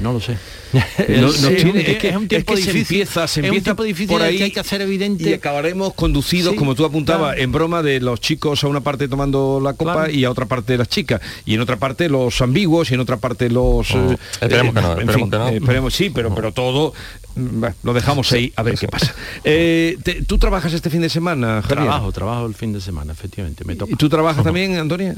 no 0.00 0.12
lo 0.12 0.20
sé. 0.20 0.36
No- 1.08 1.20
no 1.22 1.32
Sí, 1.32 1.46
es, 1.46 1.56
tiene- 1.56 1.70
un, 1.70 1.76
es 1.78 1.98
que- 1.98 2.08
es 2.08 2.16
un 2.16 2.22
es 2.24 2.28
tiempo 2.28 2.52
se 2.56 2.60
difícil. 2.72 2.80
empieza- 3.00 3.28
se 3.28 3.40
es 3.40 3.44
un 3.44 3.44
empieza 3.46 3.64
tiempo 3.64 3.82
difícil 3.84 4.08
por 4.08 4.22
ahí 4.22 4.38
que 4.38 4.44
hay 4.44 4.50
que 4.50 4.58
hacer 4.60 4.80
evidente. 4.82 5.30
y 5.30 5.32
acabaremos 5.32 5.94
conducidos, 5.94 6.52
Sí, 6.52 6.58
como 6.58 6.74
tú 6.74 6.84
apuntabas, 6.84 7.34
claro. 7.34 7.40
en 7.42 7.52
broma 7.52 7.82
de 7.82 8.00
los 8.00 8.20
chicos 8.20 8.64
a 8.64 8.68
una 8.68 8.80
parte 8.80 9.06
tomando 9.08 9.60
la 9.62 9.74
copa 9.74 10.10
y 10.10 10.24
a 10.24 10.30
otra 10.30 10.46
parte 10.46 10.76
las 10.76 10.88
chicas. 10.88 11.20
Y 11.44 11.54
en 11.54 11.60
otra 11.60 11.76
parte 11.76 12.08
los 12.08 12.40
ambiguos 12.42 12.90
y 12.90 12.94
en 12.94 13.00
otra 13.00 13.18
parte 13.18 13.48
los... 13.50 13.90
Oh, 13.92 14.12
eh, 14.12 14.18
esperemos 14.40 14.74
que 14.74 14.80
no, 14.80 14.92
en 14.92 14.98
esperemos 14.98 15.14
fin, 15.14 15.30
que 15.30 15.36
no. 15.38 15.48
eh, 15.48 15.56
esperemos, 15.56 15.94
sí, 15.94 16.10
pero, 16.10 16.34
pero 16.34 16.52
todo... 16.52 16.92
mm, 17.36 17.60
bueno, 17.60 17.76
lo 17.84 17.92
dejamos 17.94 18.32
ahí 18.32 18.52
a 18.56 18.62
ver 18.64 18.76
qué 18.76 18.88
pasa. 18.88 19.14
Eh, 19.44 19.96
te- 20.02 20.22
¿Tú 20.22 20.38
trabajas 20.38 20.72
este 20.72 20.90
fin 20.90 21.02
de 21.02 21.08
semana, 21.08 21.62
Javier? 21.62 21.84
Trabajo, 21.84 22.10
trabajo 22.12 22.46
el 22.46 22.54
fin 22.54 22.72
de 22.72 22.80
semana, 22.80 23.12
efectivamente. 23.12 23.64
Me 23.64 23.76
toca. 23.76 23.92
¿Y 23.92 23.96
tú 23.96 24.08
trabajas 24.08 24.42
también, 24.42 24.76
Antonia? 24.76 25.14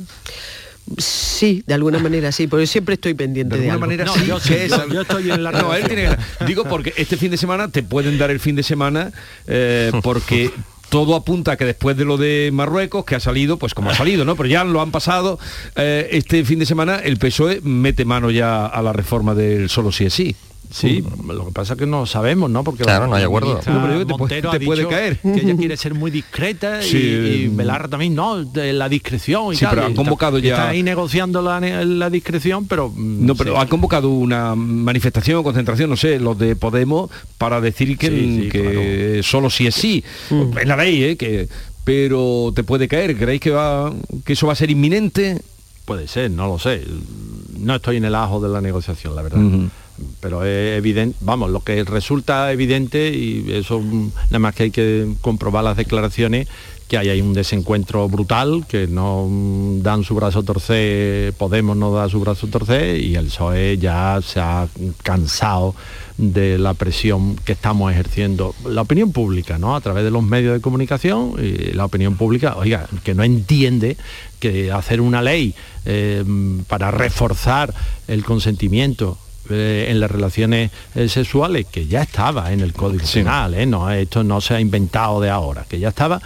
Sí, 0.99 1.65
de 1.67 1.75
alguna 1.75 1.99
manera 1.99 2.31
sí, 2.33 2.47
porque 2.47 2.67
siempre 2.67 2.95
estoy 2.95 3.15
pendiente 3.15 3.57
De 3.57 3.63
de, 3.63 3.71
alguna 3.71 3.87
algo. 3.97 4.05
manera 4.05 4.21
sí, 4.21 4.27
yo 4.27 4.39
sí, 4.41 4.55
es 4.55 4.71
yo- 4.93 5.01
estoy 5.03 5.31
en 5.31 5.43
la 5.43 5.51
No, 5.53 5.75
él 5.75 5.85
tiene 5.87 6.09
Digo 6.47 6.65
porque 6.65 6.95
este 6.97 7.17
fin 7.17 7.31
de 7.31 7.37
semana 7.37 7.69
te 7.69 7.83
pueden 7.83 8.19
dar 8.19 8.31
el 8.31 8.39
fin 8.41 8.55
de 8.57 8.63
semana 8.63 9.11
eh, 9.47 9.91
porque 10.03 10.53
todo 10.89 11.17
apunta 11.17 11.53
a 11.53 11.57
que 11.57 11.65
después 11.65 11.97
de 11.97 12.05
lo 12.05 12.17
de 12.17 12.51
Marruecos, 12.53 13.05
que 13.05 13.17
ha 13.17 13.21
salido, 13.21 13.57
pues 13.59 13.75
como 13.75 13.91
ha 13.91 13.95
salido, 13.97 14.25
¿no? 14.25 14.37
Pero 14.37 14.49
ya 14.49 14.63
lo 14.63 14.81
han 14.81 14.93
pasado, 14.93 15.37
eh, 15.75 16.09
este 16.13 16.45
fin 16.45 16.61
de 16.61 16.67
semana 16.67 16.97
el 17.01 17.17
PSOE 17.19 17.61
mete 17.63 18.05
mano 18.05 18.31
ya 18.31 18.67
a 18.67 18.81
la 18.83 18.93
reforma 18.93 19.35
del 19.35 19.69
solo 19.69 19.91
si 19.91 20.05
es 20.07 20.15
sí. 20.15 20.37
Sí, 20.71 21.05
lo 21.27 21.47
que 21.47 21.53
pasa 21.53 21.75
es 21.75 21.79
que 21.79 21.87
no 21.87 22.07
sabemos, 22.07 22.51
¿no? 22.51 22.63
Porque 22.65 22.83
Claro, 22.85 23.05
la 23.05 23.11
no 23.11 23.17
hay 23.17 23.25
acuerdo. 23.25 23.55
No, 23.67 23.83
pero 23.83 24.07
te 24.07 24.13
Montero 24.15 24.51
te 24.51 24.61
puede 24.61 24.87
caer. 24.89 25.19
Que 25.21 25.33
ella 25.41 25.57
quiere 25.59 25.77
ser 25.77 25.95
muy 25.95 26.11
discreta 26.11 26.81
y- 26.85 26.89
Sí, 26.89 26.97
y, 26.99 27.45
eh, 27.45 27.51
velar 27.53 27.89
también, 27.89 28.15
no, 28.15 28.45
de 28.45 28.73
la 28.73 28.89
discreción 28.89 29.53
y 29.53 29.57
Sí, 29.57 29.61
tal. 29.65 29.71
pero 29.71 29.83
han 29.85 29.91
Y 29.91 29.93
está- 29.95 30.03
convocado 30.05 30.39
ya- 30.39 30.55
Está 30.55 30.69
ahí 30.71 30.83
negociando 30.83 31.41
la, 31.43 31.61
la 31.61 32.11
discreción, 32.11 32.67
pero... 32.67 32.91
mm, 32.91 33.27
No, 33.27 33.35
pero 33.35 33.53
sí. 33.55 33.59
han 33.61 33.69
convocado 33.69 34.09
una 34.11 34.55
manifestación 34.55 35.39
o 35.39 35.43
concentración, 35.43 35.89
no 35.91 35.97
sé, 35.97 36.19
los 36.21 36.39
de 36.39 36.57
Podemos, 36.57 37.11
para 37.39 37.61
decir 37.61 37.97
que, 37.97 38.09
Sí, 38.09 38.41
sí, 38.45 38.49
que 38.49 39.21
solo 39.23 39.51
si 39.51 39.67
es 39.67 39.75
sí. 39.75 40.03
Es 40.61 40.67
la 40.67 40.77
ley, 40.77 41.03
¿eh? 41.05 41.17
Que, 41.17 41.49
pero 41.85 42.53
te 42.55 42.65
puede 42.65 42.89
caer. 42.89 43.17
¿Creéis 43.17 43.41
que, 43.41 43.51
va, 43.51 43.93
que 44.25 44.33
eso 44.33 44.47
va 44.49 44.55
a 44.55 44.57
ser 44.57 44.71
inminente? 44.71 45.41
Puede 45.85 46.09
ser, 46.09 46.31
no 46.33 46.49
lo 46.49 46.59
sé. 46.59 46.83
No 47.61 47.77
estoy 47.77 47.99
en 47.99 48.05
el 48.07 48.15
ajo 48.17 48.41
de 48.41 48.49
la 48.49 48.61
negociación, 48.61 49.15
la 49.15 49.23
verdad. 49.23 49.39
Pero 50.21 50.45
es 50.45 50.79
evidente, 50.79 51.17
vamos, 51.21 51.51
lo 51.51 51.61
que 51.61 51.83
resulta 51.85 52.53
evidente, 52.53 53.11
y 53.11 53.53
eso 53.53 53.81
mm, 53.81 54.11
nada 54.27 54.39
más 54.39 54.55
que 54.55 54.65
hay 54.65 54.71
que 54.71 55.15
comprobar 55.21 55.65
las 55.65 55.77
declaraciones, 55.77 56.49
que 56.89 56.99
hay 56.99 57.09
ahí 57.09 57.21
un 57.21 57.35
desencuentro 57.35 58.09
brutal, 58.09 58.65
que 58.69 58.87
no 58.87 59.27
mm, 59.29 59.83
dan 59.83 60.05
su 60.05 60.15
brazo 60.15 60.41
a 60.41 60.43
torcer, 60.45 61.33
Podemos 61.35 61.77
no 61.77 61.93
da 61.93 62.09
su 62.09 62.21
brazo 62.21 62.47
a 62.47 62.51
torcer, 62.51 63.01
y 63.01 63.17
el 63.17 63.27
PSOE 63.27 63.79
ya 63.79 64.21
se 64.23 64.41
ha 64.41 64.69
cansado 65.03 65.75
de 66.19 66.59
la 66.59 66.75
presión 66.75 67.37
que 67.37 67.53
estamos 67.53 67.93
ejerciendo 67.93 68.55
la 68.65 68.83
opinión 68.83 69.13
pública, 69.13 69.59
¿no? 69.59 69.77
A 69.77 69.81
través 69.81 70.03
de 70.05 70.11
los 70.11 70.23
medios 70.23 70.55
de 70.55 70.61
comunicación 70.61 71.35
y 71.39 71.73
la 71.73 71.85
opinión 71.85 72.17
pública, 72.17 72.57
oiga, 72.57 72.89
que 73.05 73.15
no 73.15 73.23
entiende 73.23 73.97
que 74.41 74.73
hacer 74.73 75.01
una 75.01 75.21
ley 75.21 75.55
eh, 75.85 76.25
para 76.69 76.91
reforzar 76.91 77.75
el 78.09 78.25
consentimiento 78.25 79.19
eh, 79.51 79.87
en 79.91 80.01
las 80.01 80.11
relaciones 80.11 80.71
eh, 80.95 81.09
sexuales, 81.09 81.67
que 81.67 81.87
ya 81.87 82.03
estaba 82.03 82.53
en 82.53 82.61
el 82.61 82.73
Código 82.73 83.05
Penal, 83.13 83.55
¿eh? 83.55 83.67
no, 83.67 83.91
esto 83.91 84.23
no 84.25 84.41
se 84.41 84.55
ha 84.55 84.61
inventado 84.61 85.21
de 85.21 85.31
ahora, 85.31 85.65
que 85.69 85.79
ya 85.79 85.89
estaba, 85.89 86.21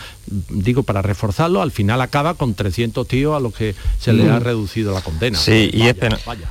digo, 0.48 0.82
para 0.82 1.02
reforzarlo, 1.02 1.62
al 1.62 1.70
final 1.72 2.00
acaba 2.00 2.34
con 2.34 2.54
300 2.54 3.06
tíos 3.08 3.36
a 3.36 3.40
los 3.40 3.52
que 3.54 3.74
se 3.98 4.12
les 4.12 4.28
ha 4.30 4.38
Mm. 4.38 4.42
reducido 4.42 4.94
la 4.94 5.00
condena. 5.02 5.38
Sí, 5.38 5.70
y, 5.72 5.80
Vaya, 5.80 5.90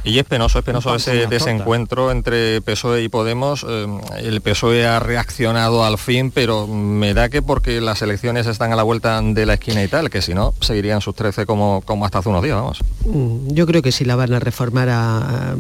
es 0.04 0.12
y 0.14 0.20
es 0.20 0.26
penoso, 0.26 0.60
es 0.60 0.66
penoso 0.66 0.96
ese 0.96 1.28
desencuentro 1.28 2.12
entre 2.12 2.62
PSOE 2.62 3.04
y 3.04 3.10
Podemos. 3.10 3.66
Eh, 3.68 3.88
el 4.20 4.42
PSOE 4.42 4.86
ha 4.86 5.00
reaccionado 5.00 5.84
al 5.86 5.98
fin, 5.98 6.32
pero 6.32 6.68
me 6.68 7.14
da 7.14 7.30
que 7.30 7.42
porque 7.42 7.80
las 7.82 8.02
elecciones 8.02 8.48
están 8.48 8.74
a 8.74 8.76
la 8.76 8.84
vuelta 8.84 9.22
de 9.22 9.46
la 9.46 9.54
esquina 9.56 9.84
y 9.84 9.88
tal, 9.88 10.10
que 10.10 10.22
si 10.22 10.34
no, 10.34 10.54
seguirían 10.62 11.02
sus 11.02 11.16
13 11.16 11.46
como, 11.46 11.82
como 11.86 12.06
hasta 12.06 12.20
hace 12.20 12.30
unos 12.30 12.44
días, 12.44 12.56
vamos. 12.56 12.80
Mm, 13.06 13.54
Yo 13.54 13.66
creo 13.66 13.82
que 13.82 13.92
sí 13.92 14.06
la 14.06 14.16
van 14.16 14.34
a 14.34 14.40
reformar 14.40 14.90
a- 14.90 15.18
a- 15.52 15.56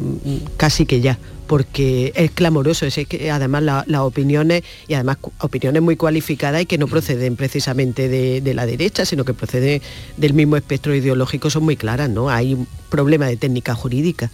casi 0.57 0.85
que 0.85 0.98
ya, 1.01 1.17
porque 1.47 2.11
es 2.15 2.31
clamoroso, 2.31 2.85
es 2.85 2.95
que 3.07 3.31
además 3.31 3.63
la- 3.63 3.83
las 3.87 4.01
opiniones, 4.01 4.63
y 4.87 4.93
además 4.93 5.17
opiniones 5.39 5.81
muy 5.81 5.95
cualificadas 5.95 6.61
y 6.61 6.65
que 6.65 6.77
no 6.77 6.87
proceden 6.87 7.35
precisamente 7.35 8.07
de, 8.07 8.41
de 8.41 8.53
la 8.53 8.65
derecha, 8.65 9.05
sino 9.05 9.25
que 9.25 9.33
proceden 9.33 9.81
del 10.17 10.33
mismo 10.33 10.57
espectro 10.57 10.93
ideológico, 10.93 11.49
son 11.49 11.63
muy 11.63 11.75
claras, 11.75 12.09
¿no? 12.09 12.29
Hay 12.29 12.53
un 12.53 12.67
problema 12.89 13.25
de 13.27 13.37
técnica 13.37 13.73
jurídica 13.75 14.29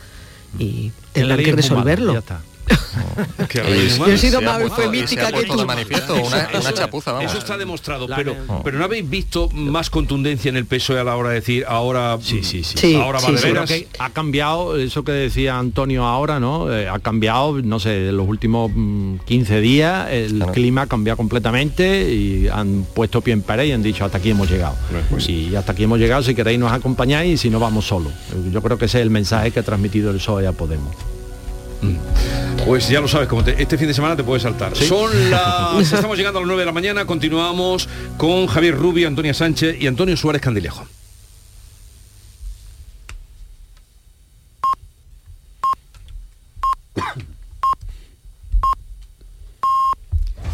y 0.60 0.92
tendrán 1.14 1.38
que 1.40 1.52
resolverlo. 1.56 2.14
Y 3.56 3.98
Yo 3.98 4.06
he 4.08 4.18
sido 4.18 4.42
más 4.42 4.60
eufemística 4.62 5.32
que 5.32 5.44
tú. 5.44 5.56
de 5.58 5.66
manifiesto 5.66 6.16
una, 6.16 6.50
una 6.60 6.74
chapuza, 6.74 7.14
vamos. 7.14 7.30
Eso 7.32 7.40
está 7.40 7.58
demostrado, 7.58 8.08
pero, 8.14 8.36
Oh. 8.48 8.62
pero 8.64 8.78
¿no 8.78 8.86
habéis 8.86 9.10
visto 9.10 9.50
más 9.52 9.90
contundencia 9.90 10.50
en 10.50 10.58
el 10.58 10.66
PSOE 10.66 11.00
a 11.00 11.04
la 11.04 11.16
hora 11.16 11.30
de 11.30 11.36
decir 11.36 11.64
ahora 11.68 12.18
Sí, 12.22 12.44
sí, 12.44 12.64
sí. 12.64 12.78
Sí, 12.78 12.96
ahora 12.96 13.20
va 13.20 13.26
sí, 13.28 13.32
de 13.34 13.38
sí. 13.38 13.48
veras? 13.48 13.70
Que 13.70 13.88
ha 14.00 14.10
cambiado 14.10 14.78
eso 14.78 15.04
que 15.04 15.12
decía 15.14 15.58
Antonio 15.58 16.06
ahora, 16.06 16.40
¿no? 16.40 16.74
Eh, 16.74 16.90
ha 16.90 17.00
cambiado, 17.00 17.62
no 17.62 17.80
sé, 17.80 18.10
en 18.10 18.18
los 18.18 18.28
últimos 18.28 18.72
mm, 18.74 19.18
15 19.26 19.62
días 19.62 20.08
el 20.12 20.36
Claro. 20.36 20.52
clima 20.52 20.82
ha 20.84 20.88
cambiado 20.88 21.18
completamente 21.18 22.12
y 22.12 22.48
han 22.48 22.86
puesto 22.94 23.22
pie 23.22 23.34
en 23.34 23.42
pared 23.42 23.66
y 23.66 23.72
han 23.72 23.84
dicho 23.84 24.04
hasta 24.06 24.18
aquí 24.18 24.32
hemos 24.32 24.50
llegado. 24.50 24.76
y 25.28 25.56
hasta 25.56 25.72
aquí 25.72 25.84
hemos 25.84 26.00
llegado, 26.00 26.24
si 26.24 26.36
queréis 26.36 26.60
nos 26.60 26.72
acompañáis 26.72 27.34
y 27.34 27.38
si 27.38 27.50
no 27.50 27.60
vamos 27.60 27.86
solos. 27.88 28.12
Yo 28.52 28.62
creo 28.62 28.78
que 28.78 28.86
ese 28.86 29.00
es 29.00 29.04
el 29.04 29.10
mensaje 29.10 29.52
que 29.52 29.60
ha 29.60 29.64
transmitido 29.64 30.12
el 30.12 30.18
PSOE 30.18 30.48
a 30.48 30.52
Podemos. 30.52 30.94
Pues 32.66 32.90
ya 32.90 33.00
lo 33.00 33.08
sabes, 33.08 33.28
como 33.28 33.44
te- 33.44 33.62
este 33.62 33.78
fin 33.78 33.88
de 33.88 33.94
semana 33.94 34.16
te 34.16 34.24
puedes 34.24 34.42
saltar. 34.44 34.76
Sí. 34.76 34.86
Son 34.86 35.12
las... 35.30 35.92
Estamos 35.94 36.18
llegando 36.18 36.40
a 36.40 36.42
las 36.42 36.48
9 36.48 36.62
de 36.62 36.66
la 36.66 36.72
mañana, 36.72 37.06
continuamos 37.06 37.88
con 38.18 38.48
Javier 38.48 38.76
Rubio, 38.76 39.08
Antonia 39.08 39.34
Sánchez 39.34 39.78
y 39.80 39.88
Antonio 39.88 40.18
Suárez 40.18 40.42
Candilejo. 40.42 40.86